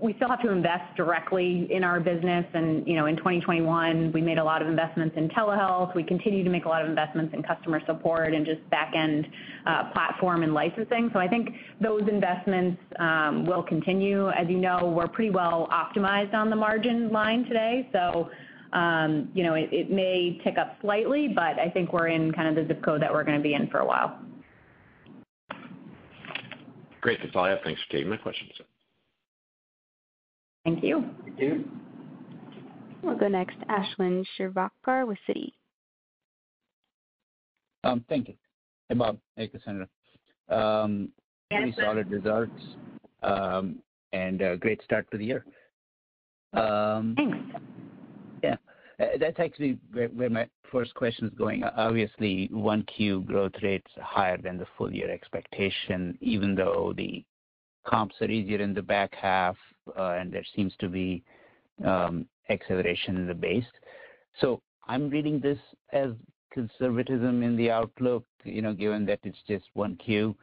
we 0.00 0.12
still 0.14 0.28
have 0.28 0.42
to 0.42 0.50
invest 0.50 0.94
directly 0.96 1.68
in 1.70 1.82
our 1.82 2.00
business. 2.00 2.44
And, 2.52 2.86
you 2.86 2.94
know, 2.94 3.06
in 3.06 3.16
2021, 3.16 4.12
we 4.12 4.20
made 4.20 4.38
a 4.38 4.44
lot 4.44 4.60
of 4.60 4.68
investments 4.68 5.16
in 5.16 5.28
telehealth. 5.30 5.94
We 5.94 6.02
continue 6.02 6.44
to 6.44 6.50
make 6.50 6.66
a 6.66 6.68
lot 6.68 6.82
of 6.82 6.88
investments 6.88 7.32
in 7.34 7.42
customer 7.42 7.80
support 7.86 8.34
and 8.34 8.44
just 8.44 8.68
back-end 8.68 9.26
uh, 9.64 9.90
platform 9.92 10.42
and 10.42 10.52
licensing. 10.52 11.10
So 11.12 11.18
I 11.18 11.28
think 11.28 11.50
those 11.80 12.02
investments 12.08 12.80
um, 12.98 13.46
will 13.46 13.62
continue. 13.62 14.28
As 14.30 14.48
you 14.48 14.58
know, 14.58 14.92
we're 14.94 15.08
pretty 15.08 15.30
well 15.30 15.68
optimized 15.72 16.34
on 16.34 16.50
the 16.50 16.56
margin 16.56 17.10
line 17.10 17.44
today. 17.44 17.88
So, 17.92 18.28
um, 18.74 19.30
you 19.32 19.44
know, 19.44 19.54
it 19.54 19.90
may 19.90 20.38
tick 20.44 20.58
up 20.58 20.76
slightly, 20.82 21.28
but 21.28 21.58
I 21.58 21.70
think 21.70 21.94
we're 21.94 22.08
in 22.08 22.32
kind 22.32 22.48
of 22.48 22.54
the 22.54 22.68
zip 22.68 22.84
code 22.84 23.00
that 23.00 23.12
we're 23.12 23.24
gonna 23.24 23.40
be 23.40 23.54
in 23.54 23.68
for 23.68 23.78
a 23.78 23.86
while. 23.86 24.18
Great. 27.00 27.20
That's 27.22 27.34
all 27.34 27.44
I 27.44 27.50
have. 27.50 27.60
Thanks 27.62 27.80
for 27.82 27.92
taking 27.92 28.10
my 28.10 28.16
questions. 28.16 28.50
Thank 30.66 30.82
you. 30.82 31.04
Thank 31.24 31.38
you. 31.38 31.64
We'll 33.00 33.16
go 33.16 33.28
next 33.28 33.54
to 33.60 33.66
Ashwin 33.66 34.24
Shirvaikar 34.36 35.06
with 35.06 35.16
Citi. 35.28 35.52
Um, 37.84 38.04
thank 38.08 38.26
you. 38.26 38.34
Hey, 38.88 38.96
Bob. 38.96 39.18
Hey, 39.36 39.46
Cassandra. 39.46 39.86
Um, 40.48 41.10
Ashwin. 41.52 41.56
Pretty 41.56 41.74
solid 41.80 42.10
results, 42.10 42.60
um, 43.22 43.76
and 44.12 44.42
a 44.42 44.56
great 44.56 44.82
start 44.82 45.08
to 45.12 45.18
the 45.18 45.24
year. 45.24 45.46
Thanks. 46.52 47.38
Yeah. 48.42 48.56
Uh, 48.98 49.04
that's 49.20 49.38
actually 49.38 49.78
where 49.92 50.30
my 50.30 50.48
first 50.72 50.94
question 50.94 51.28
is 51.28 51.34
going. 51.38 51.62
Obviously, 51.62 52.50
1Q 52.52 53.24
growth 53.24 53.52
rate's 53.62 53.92
higher 54.02 54.36
than 54.36 54.58
the 54.58 54.66
full 54.76 54.92
year 54.92 55.12
expectation, 55.12 56.18
even 56.20 56.56
though 56.56 56.92
the 56.96 57.24
comps 57.86 58.14
are 58.20 58.30
easier 58.30 58.60
in 58.60 58.74
the 58.74 58.82
back 58.82 59.14
half, 59.14 59.56
uh, 59.98 60.16
and 60.18 60.32
there 60.32 60.44
seems 60.54 60.74
to 60.80 60.88
be 60.88 61.22
um, 61.84 62.26
acceleration 62.48 63.16
in 63.16 63.26
the 63.26 63.34
base. 63.34 63.64
So 64.40 64.60
I'm 64.86 65.08
reading 65.08 65.40
this 65.40 65.58
as 65.92 66.10
conservatism 66.52 67.42
in 67.42 67.56
the 67.56 67.70
outlook, 67.70 68.24
you 68.44 68.62
know, 68.62 68.72
given 68.72 69.04
that 69.06 69.20
it's 69.24 69.38
just 69.46 69.64
1Q. 69.76 70.34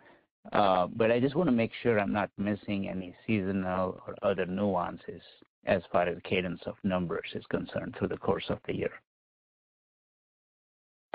Uh, 0.51 0.87
I 0.99 1.19
just 1.19 1.35
wanna 1.35 1.51
make 1.51 1.71
sure 1.81 1.99
I'm 1.99 2.11
not 2.11 2.29
missing 2.37 2.89
any 2.89 3.15
seasonal 3.25 4.01
or 4.05 4.15
other 4.21 4.45
nuances 4.45 5.21
as 5.65 5.81
far 5.91 6.03
as 6.03 6.17
cadence 6.23 6.61
of 6.65 6.75
numbers 6.83 7.29
is 7.33 7.45
concerned 7.49 7.95
through 7.97 8.09
the 8.09 8.17
course 8.17 8.45
of 8.49 8.59
the 8.67 8.75
year. 8.75 8.91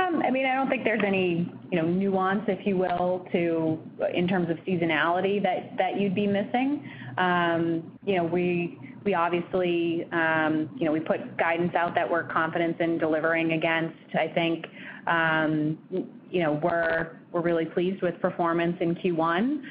Um, 0.09 0.23
I 0.23 0.31
mean, 0.31 0.47
I 0.47 0.55
don't 0.55 0.69
think 0.69 0.85
there's 0.85 1.03
any, 1.07 1.51
you 1.71 1.81
know, 1.81 1.87
nuance, 1.87 2.45
if 2.49 2.67
you 2.67 2.77
will, 2.77 3.27
to 3.33 3.79
in 4.15 4.27
terms 4.29 4.51
of 4.51 4.57
seasonality 4.59 5.43
that 5.43 6.01
you'd 6.01 6.15
be 6.15 6.27
missing. 6.27 6.89
Um, 7.17 7.99
you 8.05 8.17
know, 8.17 8.25
we 8.25 8.79
obviously, 9.17 10.07
um, 10.13 10.69
you 10.77 10.85
know, 10.85 10.93
we 10.93 11.01
put 11.01 11.37
guidance 11.39 11.75
out 11.75 11.95
that 11.95 12.09
we're 12.11 12.25
confident 12.25 12.79
in 12.81 12.99
delivering 12.99 13.53
against. 13.53 13.97
I 14.15 14.29
think, 14.29 14.67
you 16.31 16.43
know, 16.43 16.61
we're 16.63 17.17
really 17.33 17.65
pleased 17.65 18.03
with 18.03 18.21
performance 18.21 18.77
in 18.81 18.95
Q1. 18.97 19.63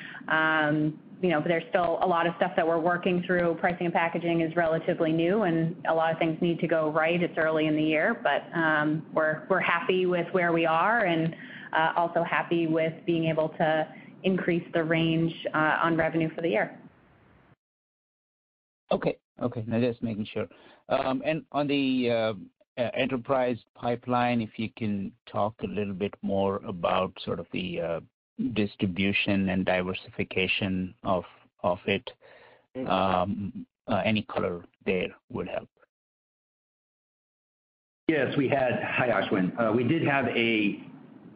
You 1.21 1.29
know, 1.29 1.41
there's 1.45 1.63
still 1.69 1.99
a 2.01 2.07
lot 2.07 2.27
of 2.27 2.33
stuff 2.37 2.51
that 2.55 2.67
we're 2.67 2.79
working 2.79 3.23
through. 3.25 3.55
Pricing 3.59 3.87
and 3.87 3.93
packaging 3.93 4.41
is 4.41 4.55
relatively 4.55 5.11
new, 5.11 5.43
and 5.43 5.75
a 5.89 5.93
lot 5.93 6.11
of 6.11 6.19
things 6.19 6.37
need 6.41 6.59
to 6.59 6.67
go 6.67 6.91
right. 6.91 7.21
It's 7.21 7.37
early 7.37 7.65
in 7.65 7.75
the 7.75 7.83
year, 7.83 8.21
but 8.21 8.55
um, 8.57 9.05
we're 9.13 9.59
happy 9.59 10.05
with 10.05 10.27
where 10.31 10.53
we 10.53 10.65
are 10.65 11.05
and 11.05 11.35
uh, 11.73 11.93
also 11.95 12.23
happy 12.23 12.67
with 12.67 12.93
being 13.05 13.25
able 13.25 13.49
to 13.49 13.87
increase 14.23 14.63
the 14.73 14.83
range 14.83 15.33
uh, 15.53 15.79
on 15.83 15.97
revenue 15.97 16.29
for 16.35 16.41
the 16.41 16.49
year. 16.49 16.77
Okay. 18.91 19.17
Okay. 19.41 19.63
Now 19.67 19.79
just 19.79 20.01
making 20.01 20.27
sure. 20.33 20.47
Um 20.89 21.21
and 21.25 21.43
on 21.51 21.67
the 21.67 22.09
uh, 22.09 22.33
enterprise 22.95 23.57
pipeline, 23.75 24.41
if 24.41 24.51
you 24.57 24.69
can 24.77 25.11
talk 25.31 25.53
a 25.63 25.67
little 25.67 25.93
bit 25.93 26.13
more 26.21 26.57
about 26.65 27.11
sort 27.25 27.39
of 27.39 27.47
the 27.51 27.81
distribution 28.53 29.49
and 29.49 29.65
diversification 29.65 30.93
of 31.03 31.23
of 31.63 31.79
it. 31.85 32.09
Mm. 32.75 32.89
Um, 32.89 33.65
uh, 33.87 34.01
any 34.05 34.23
color 34.23 34.63
there 34.85 35.07
would 35.29 35.47
help. 35.47 35.69
Yes. 38.07 38.35
We 38.37 38.47
had. 38.47 38.81
Hi, 38.83 39.09
Ashwin. 39.09 39.51
Uh, 39.59 39.71
we 39.73 39.83
did 39.83 40.03
have 40.03 40.27
a 40.27 40.83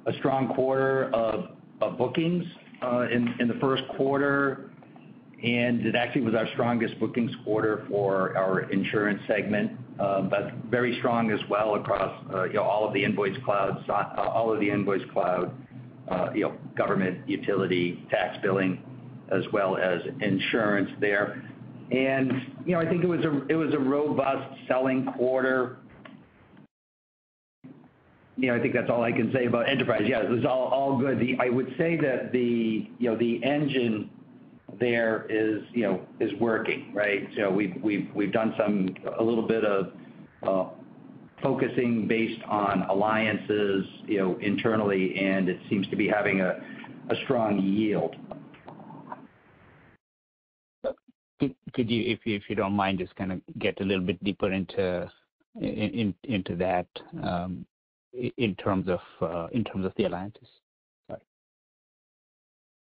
a 0.05 0.13
strong 0.19 0.53
quarter 0.55 1.13
of 1.13 1.57
bookings 1.97 2.43
uh 2.81 3.07
in 3.11 3.33
in 3.39 3.47
the 3.47 3.55
first 3.55 3.83
quarter, 3.97 4.71
and 5.43 5.85
it 5.85 5.95
actually 5.95 6.21
was 6.21 6.35
our 6.35 6.47
strongest 6.53 6.99
bookings 6.99 7.31
quarter 7.43 7.85
for 7.89 8.37
our 8.37 8.71
insurance 8.71 9.21
segment. 9.27 9.71
Um, 9.99 10.29
but 10.29 10.53
very 10.69 10.97
strong 10.97 11.29
as 11.31 11.39
well 11.49 11.75
across 11.75 12.25
uh, 12.33 12.45
you 12.45 12.53
know 12.53 12.63
all 12.63 12.87
of 12.87 12.93
the 12.93 13.03
InvoiceCloud, 14.69 15.53
Uh, 16.11 16.29
you 16.35 16.41
know, 16.41 16.53
government, 16.77 17.25
utility, 17.25 18.05
tax 18.11 18.37
billing, 18.41 18.83
as 19.31 19.43
well 19.53 19.77
as 19.77 20.01
insurance 20.19 20.89
there. 20.99 21.41
And 21.89 22.33
you 22.65 22.73
know, 22.73 22.81
I 22.81 22.85
think 22.85 23.03
it 23.03 23.07
was 23.07 23.23
a 23.73 23.79
robust 23.79 24.59
selling 24.67 25.05
quarter. 25.17 25.77
You 28.35 28.47
know, 28.47 28.55
I 28.55 28.59
think 28.59 28.73
that's 28.73 28.89
all 28.89 29.03
I 29.03 29.13
can 29.13 29.31
say 29.31 29.45
about 29.45 29.69
enterprise. 29.69 30.01
Yeah, 30.05 30.23
it 30.23 30.29
was 30.29 30.43
all 30.43 30.97
good. 30.99 31.21
I 31.39 31.49
would 31.49 31.73
say 31.77 31.95
that 31.97 32.33
the 32.33 32.89
you 32.99 33.09
know, 33.09 33.17
the 33.17 33.41
engine 33.45 34.09
there 34.81 35.25
is 35.29 35.63
you 35.71 35.83
know, 35.83 36.01
is 36.19 36.31
working, 36.41 36.93
right? 36.93 37.29
We've 37.53 38.31
done 38.33 38.53
some 38.57 38.89
a 39.17 39.23
little 39.23 39.47
bit 39.47 39.63
of 39.63 39.93
uh, 40.43 40.69
focusing 41.41 42.07
based 42.07 42.41
on 42.47 42.83
alliances, 42.83 43.85
you 44.05 44.19
know, 44.19 44.37
internally, 44.39 45.17
and 45.19 45.49
it 45.49 45.59
seems 45.69 45.87
to 45.87 45.95
be 45.95 46.07
having 46.07 46.41
a 46.41 46.61
strong 47.23 47.59
yield. 47.59 48.15
Could 51.39 51.89
you, 51.89 52.17
if 52.23 52.49
you 52.49 52.55
don't 52.55 52.73
mind, 52.73 52.99
just 52.99 53.15
kinda 53.15 53.41
get 53.57 53.81
a 53.81 53.83
little 53.83 54.05
bit 54.05 54.23
deeper 54.23 54.51
into 54.51 55.09
that, 55.55 56.87
um, 57.23 57.65
uh, 58.13 58.27
in 58.37 58.55
terms 58.55 58.87
of 58.87 59.93
the 59.95 60.03
alliances? 60.05 60.47
Sorry. 61.09 61.21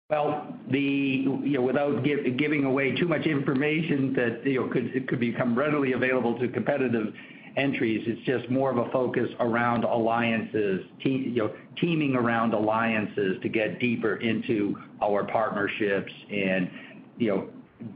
Well, 0.08 0.54
you 0.70 1.40
know, 1.44 1.62
without 1.62 2.04
giving 2.04 2.64
away 2.64 2.94
too 2.94 3.08
much 3.08 3.26
information 3.26 4.12
that, 4.14 4.46
you 4.46 4.60
know, 4.60 4.68
could 4.68 5.18
become 5.18 5.58
readily 5.58 5.92
available 5.92 6.38
to 6.38 6.48
competitive 6.48 7.12
entries, 7.56 8.02
it's 8.06 8.20
just 8.22 8.50
more 8.50 8.70
of 8.70 8.78
a 8.78 8.90
focus 8.90 9.28
around 9.40 9.84
alliances, 9.84 10.84
teaming 11.02 12.14
around 12.16 12.54
alliances 12.54 13.38
to 13.42 13.48
get 13.48 13.78
deeper 13.78 14.16
into 14.16 14.76
our 15.02 15.24
partnerships 15.24 16.12
and, 16.30 16.70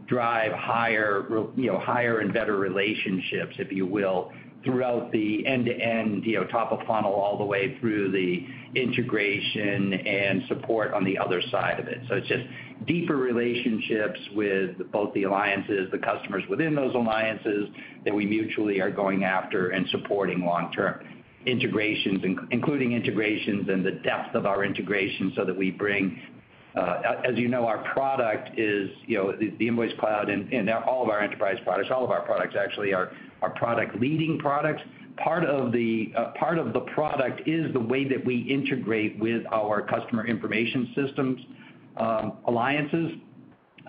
drive 0.06 0.52
higher 0.52 2.18
and 2.20 2.32
better 2.34 2.56
relationships, 2.56 3.54
if 3.58 3.72
you 3.72 3.86
will, 3.86 4.30
throughout 4.64 5.12
the 5.12 5.46
end-to-end, 5.46 6.24
you 6.24 6.34
know, 6.34 6.44
top 6.44 6.72
of 6.72 6.84
funnel 6.86 7.12
all 7.12 7.38
the 7.38 7.44
way 7.44 7.78
through 7.78 8.10
the 8.10 8.46
integration 8.74 9.94
and 9.94 10.42
support 10.48 10.92
on 10.92 11.04
the 11.04 11.16
other 11.16 11.40
side 11.50 11.78
of 11.78 11.86
it. 11.86 11.98
So 12.08 12.16
it's 12.16 12.28
just 12.28 12.44
deeper 12.86 13.16
relationships 13.16 14.18
with 14.34 14.90
both 14.90 15.14
the 15.14 15.24
alliances, 15.24 15.88
the 15.92 15.98
customers 15.98 16.42
within 16.48 16.74
those 16.74 16.94
alliances 16.94 17.68
that 18.04 18.14
we 18.14 18.26
mutually 18.26 18.80
are 18.80 18.90
going 18.90 19.24
after 19.24 19.70
and 19.70 19.88
supporting 19.90 20.44
long 20.44 20.72
term. 20.72 21.04
Integrations, 21.46 22.20
including 22.50 22.92
integrations 22.92 23.68
and 23.68 23.86
the 23.86 23.92
depth 23.92 24.34
of 24.34 24.44
our 24.44 24.64
integration 24.64 25.32
so 25.36 25.44
that 25.44 25.56
we 25.56 25.70
bring, 25.70 26.20
uh, 26.76 27.14
as 27.24 27.38
you 27.38 27.48
know, 27.48 27.64
our 27.66 27.78
product 27.92 28.58
is, 28.58 28.90
you 29.06 29.16
know, 29.16 29.32
the 29.32 29.50
InvoiceCloud 29.50 30.30
and 30.30 30.68
all 30.70 31.02
of 31.02 31.08
our 31.08 31.20
enterprise 31.20 31.56
products, 31.64 31.90
all 31.90 32.04
of 32.04 32.10
our 32.10 32.22
products 32.22 32.54
actually 32.58 32.92
are 32.92 33.12
product 33.56 34.00
leading 34.00 34.38
products. 34.38 34.82
Uh, 35.20 36.32
part 36.38 36.58
of 36.58 36.72
the 36.72 36.84
product 36.94 37.48
is 37.48 37.72
the 37.72 37.80
way 37.80 38.08
that 38.08 38.24
we 38.24 38.38
integrate 38.42 39.18
with 39.18 39.42
our 39.52 39.82
customer 39.82 40.26
information 40.26 40.92
systems, 40.94 41.40
um, 41.96 42.38
alliances. 42.46 43.12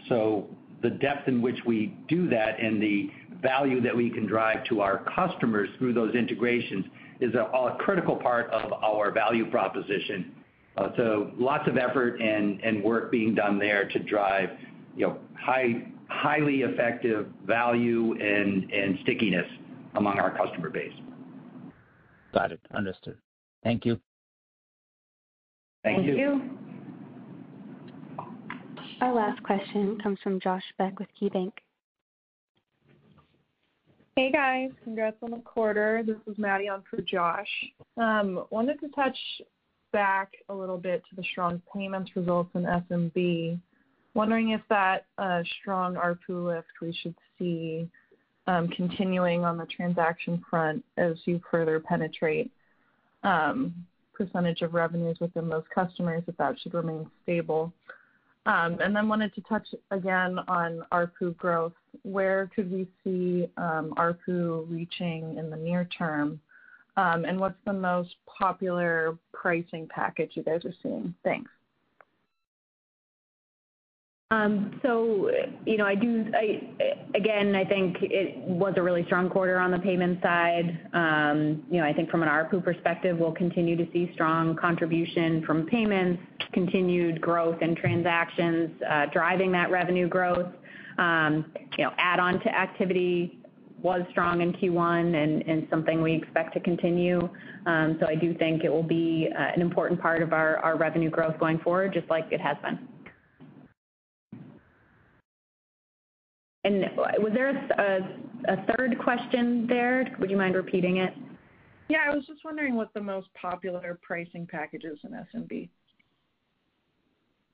So 0.07 0.47
the 0.81 0.89
depth 0.89 1.27
in 1.27 1.41
which 1.41 1.57
we 1.65 1.95
do 2.07 2.27
that 2.29 2.59
and 2.59 2.81
the 2.81 3.11
value 3.41 3.81
that 3.81 3.95
we 3.95 4.09
can 4.09 4.25
drive 4.25 4.63
to 4.65 4.81
our 4.81 5.03
customers 5.15 5.69
through 5.77 5.93
those 5.93 6.15
integrations 6.15 6.85
is 7.19 7.33
a 7.35 7.75
critical 7.79 8.15
part 8.15 8.49
of 8.51 8.71
our 8.73 9.11
value 9.11 9.49
proposition. 9.49 10.33
Uh, 10.77 10.89
so 10.95 11.31
lots 11.37 11.67
of 11.67 11.77
effort 11.77 12.21
and 12.21 12.61
and 12.61 12.81
work 12.81 13.11
being 13.11 13.35
done 13.35 13.59
there 13.59 13.87
to 13.89 13.99
drive, 13.99 14.49
you 14.95 15.07
know, 15.07 15.17
highly 16.09 16.61
effective 16.61 17.27
value 17.45 18.13
and 18.19 18.99
stickiness 19.03 19.45
among 19.95 20.19
our 20.19 20.35
customer 20.35 20.69
base. 20.69 20.93
Got 22.33 22.51
it. 22.51 22.59
Understood. 22.73 23.17
Thank 23.63 23.85
you. 23.85 23.99
Thank 25.83 26.05
you. 26.05 26.15
Thank 26.15 26.19
you. 26.19 26.59
Our 29.01 29.13
last 29.13 29.41
question 29.43 29.97
comes 30.01 30.19
from 30.21 30.39
Josh 30.39 30.63
Beck 30.77 30.99
with 30.99 31.07
KeyBanc. 31.19 31.53
Hey, 34.17 34.31
guys. 34.31 34.71
Congrats 34.83 35.15
on 35.21 35.31
the 35.31 35.37
quarter. 35.37 36.03
This 36.05 36.17
is 36.27 36.37
Maddie 36.37 36.67
on 36.67 36.83
for 36.89 37.01
Josh. 37.01 37.47
Um, 37.95 38.43
wanted 38.49 38.79
to 38.81 38.89
touch 38.89 39.17
back 39.93 40.33
a 40.49 40.53
little 40.53 40.77
bit 40.77 41.01
to 41.09 41.15
the 41.15 41.23
strong 41.31 41.61
payments 41.73 42.11
results 42.15 42.49
in 42.53 42.63
SMB. 42.63 43.57
Wondering 44.19 44.49
if 44.49 44.59
that 44.67 45.05
strong 45.61 45.95
ARPU 45.95 46.45
lift 46.45 46.67
we 46.81 46.91
should 46.91 47.15
see 47.37 47.87
continuing 48.45 49.45
on 49.45 49.57
the 49.57 49.65
transaction 49.67 50.43
front 50.49 50.83
as 50.97 51.15
you 51.23 51.39
further 51.49 51.79
penetrate 51.79 52.51
percentage 53.23 54.61
of 54.61 54.73
revenues 54.73 55.17
within 55.21 55.47
those 55.47 55.63
customers, 55.73 56.21
if 56.27 56.35
that 56.35 56.59
should 56.59 56.73
remain 56.73 57.09
stable. 57.23 57.71
Um 58.45 58.77
and 58.81 58.93
then 58.93 59.07
wanted 59.07 59.33
to 59.35 59.41
touch 59.47 59.67
again 59.91 60.37
on 60.49 60.83
ARPU 60.91 61.37
growth. 61.37 61.71
Where 62.03 62.51
could 62.53 62.69
we 62.69 62.89
see 63.05 63.47
ARPU 63.57 64.69
reaching 64.69 65.37
in 65.37 65.49
the 65.49 65.55
near 65.55 65.85
term? 65.97 66.41
Um 66.97 67.23
and 67.23 67.39
what's 67.39 67.63
the 67.65 67.71
most 67.71 68.15
popular 68.25 69.17
pricing 69.31 69.87
package 69.87 70.31
you 70.33 70.43
guys 70.43 70.65
are 70.65 70.75
seeing? 70.83 71.15
Thanks. 71.23 71.49
Um, 74.31 74.79
so, 74.83 75.31
you 75.65 75.77
know, 75.77 75.87
I 75.87 75.95
do, 75.95 76.23
again, 77.15 77.55
I 77.55 77.65
think 77.65 77.97
it 77.99 78.37
was 78.37 78.75
a 78.77 78.81
really 78.83 79.03
strong 79.05 79.27
quarter 79.27 79.57
on 79.57 79.71
the 79.71 79.79
payment 79.79 80.21
side. 80.21 80.87
Um, 80.93 81.63
you 81.71 81.81
know, 81.81 81.87
I 81.87 81.93
think 81.93 82.11
from 82.11 82.21
an 82.21 82.29
ARPU 82.29 82.63
perspective, 82.63 83.17
we'll 83.17 83.31
continue 83.31 83.75
to 83.75 83.91
see 83.91 84.11
strong 84.13 84.55
contribution 84.55 85.43
from 85.47 85.65
payments, 85.65 86.21
continued 86.53 87.19
growth 87.21 87.63
in 87.63 87.75
transactions, 87.75 88.69
uh, 88.87 89.07
driving 89.11 89.51
that 89.53 89.71
revenue 89.71 90.07
growth. 90.07 90.53
Um, 90.99 91.51
you 91.79 91.85
know, 91.85 91.91
add-on 91.97 92.39
to 92.41 92.55
activity 92.55 93.39
was 93.81 94.03
strong 94.11 94.41
in 94.41 94.53
Q1 94.53 95.49
and 95.49 95.67
something 95.71 96.03
we 96.03 96.13
expect 96.13 96.53
to 96.53 96.59
continue. 96.59 97.19
So 97.65 98.05
I 98.07 98.13
do 98.13 98.35
think 98.35 98.63
it 98.63 98.69
will 98.69 98.83
be 98.83 99.29
uh, 99.35 99.41
an 99.55 99.61
important 99.61 99.99
part 99.99 100.21
of 100.21 100.33
our 100.33 100.77
revenue 100.77 101.09
growth 101.09 101.39
going 101.39 101.57
forward, 101.59 101.93
just 101.93 102.07
like 102.11 102.25
it 102.29 102.41
has 102.41 102.57
been. 102.61 102.88
Was 107.19 107.31
there 107.33 107.49
a 108.47 108.75
third 108.75 108.97
question 108.99 109.67
there? 109.67 110.15
Would 110.19 110.29
you 110.29 110.37
mind 110.37 110.55
repeating 110.55 110.97
it? 110.97 111.13
Yeah. 111.87 111.99
I 112.09 112.15
was 112.15 112.25
just 112.25 112.43
wondering 112.45 112.75
what 112.75 112.93
the 112.93 113.01
most 113.01 113.27
popular 113.39 113.99
pricing 114.01 114.47
package 114.49 114.83
is 114.83 114.99
in 115.03 115.11
SMB. 115.11 115.69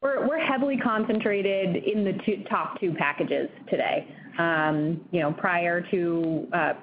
We're 0.01 0.37
heavily 0.39 0.77
concentrated 0.77 1.83
in 1.83 2.03
the 2.03 2.13
top 2.47 2.79
two 2.79 2.93
packages 2.93 3.49
today. 3.69 4.07
Um, 4.37 5.01
you 5.11 5.21
know, 5.21 5.33
prior 5.33 5.81
to 5.89 6.47
uh, 6.53 6.73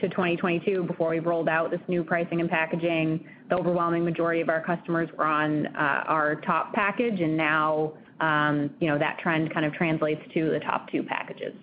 2022, 0.00 0.84
before 0.84 1.10
we 1.10 1.18
rolled 1.18 1.48
out 1.48 1.70
this 1.72 1.80
new 1.88 2.04
pricing 2.04 2.40
and 2.40 2.48
packaging, 2.48 3.26
the 3.48 3.56
overwhelming 3.56 4.04
majority 4.04 4.40
of 4.40 4.48
our 4.48 4.62
customers 4.64 5.08
were 5.16 5.24
on 5.24 5.66
uh, 5.74 6.04
our 6.06 6.36
top 6.42 6.72
package. 6.72 7.20
And 7.20 7.36
now, 7.36 7.94
um, 8.20 8.70
you 8.80 8.88
know, 8.88 8.98
that 8.98 9.18
trend 9.18 9.52
kind 9.52 9.66
of 9.66 9.72
translates 9.72 10.20
to 10.34 10.50
the 10.50 10.60
top 10.60 10.88
two 10.90 11.02
packages. 11.02 11.54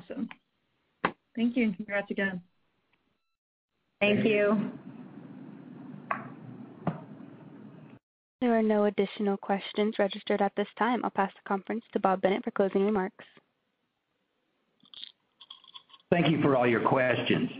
Awesome. 0.00 0.28
Thank 1.36 1.56
you, 1.56 1.64
and 1.64 1.76
congrats 1.76 2.10
again. 2.10 2.40
Thank 4.00 4.24
you. 4.24 4.70
There 8.40 8.58
are 8.58 8.62
no 8.62 8.84
additional 8.86 9.36
questions 9.36 9.96
registered 9.98 10.40
at 10.40 10.52
this 10.56 10.68
time. 10.78 11.04
I'll 11.04 11.10
pass 11.10 11.30
the 11.34 11.46
conference 11.46 11.84
to 11.92 12.00
Bob 12.00 12.22
Bennett 12.22 12.42
for 12.42 12.50
closing 12.50 12.86
remarks. 12.86 13.24
Thank 16.10 16.28
you 16.28 16.40
for 16.40 16.56
all 16.56 16.66
your 16.66 16.80
questions. 16.80 17.50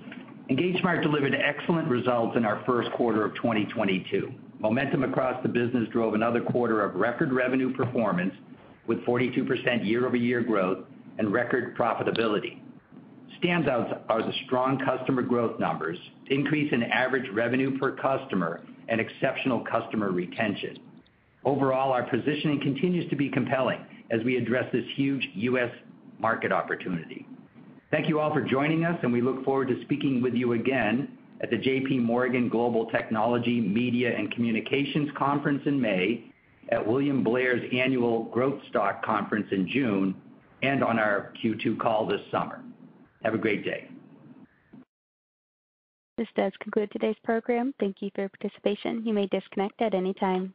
EngageSmart 0.51 1.03
delivered 1.03 1.35
excellent 1.35 1.89
results 1.89 2.37
in 2.37 2.45
our 2.45 2.65
first 2.65 2.91
quarter 2.93 3.25
of 3.25 3.35
2022. 3.37 4.33
Momentum 4.59 5.05
across 5.05 5.41
the 5.43 5.49
business 5.49 5.89
drove 5.91 6.15
another 6.15 6.41
quarter 6.41 6.83
of 6.83 6.97
record 6.97 7.33
revenue 7.33 7.73
performance 7.73 8.35
with 8.87 8.99
42% 9.05 9.87
year-over-year 9.87 10.43
growth 10.43 10.79
and 11.21 11.35
record 11.35 11.77
profitability. 11.77 12.59
Standouts 13.43 14.01
are 14.09 14.23
the 14.23 14.33
strong 14.47 14.79
customer 14.79 15.21
growth 15.21 15.61
numbers, 15.61 15.99
increase 16.31 16.73
in 16.73 16.83
average 16.83 17.31
revenue 17.35 17.79
per 17.79 17.93
customer, 17.93 18.63
and 18.89 19.01
exceptional 19.01 19.61
customer 19.71 20.13
retention. 20.13 20.79
Overall, 21.45 21.93
our 21.93 22.05
positioning 22.05 22.59
continues 22.61 23.09
to 23.11 23.17
be 23.17 23.29
compelling 23.29 23.85
as 24.11 24.25
we 24.25 24.37
address 24.39 24.65
this 24.73 24.85
huge 24.97 25.29
U.S. 25.35 25.71
market 26.19 26.53
opportunity. 26.53 27.27
Thank 27.91 28.09
you 28.09 28.19
all 28.19 28.33
for 28.33 28.41
joining 28.41 28.87
us, 28.87 28.99
and 29.03 29.13
we 29.13 29.21
look 29.21 29.45
forward 29.45 29.69
to 29.69 29.83
speaking 29.83 30.23
with 30.23 30.33
you 30.33 30.55
again 30.55 31.19
at 31.43 31.51
the 31.51 31.57
JPMorgan 31.57 32.51
Global 32.51 32.87
Technology, 32.87 33.61
Media 33.61 34.17
and 34.17 34.33
Communications 34.33 35.11
Conference 35.19 35.63
in 35.67 35.79
May, 35.79 36.25
at 36.71 36.87
William 36.87 37.23
Blair's 37.23 37.63
Annual 37.75 38.25
Growth 38.25 38.61
Stock 38.71 39.05
Conference 39.05 39.49
in 39.51 39.69
June, 39.69 40.15
and 40.63 40.83
on 40.83 40.99
our 40.99 41.33
Q2 41.43 41.79
call 41.79 42.07
this 42.07 42.21
summer. 42.31 42.63
Have 43.23 43.35
a 43.35 43.39
great 43.39 43.65
day. 43.65 43.89
This 46.17 46.29
does 46.37 46.53
conclude 46.61 46.91
today's 46.93 47.17
program. 47.25 47.73
Thank 47.81 48.03
you 48.03 48.11
for 48.15 48.23
your 48.23 48.31
participation. 48.31 49.07
You 49.07 49.15
may 49.15 49.27
disconnect 49.27 49.81
at 49.81 49.95
any 49.95 50.13
time. 50.15 50.53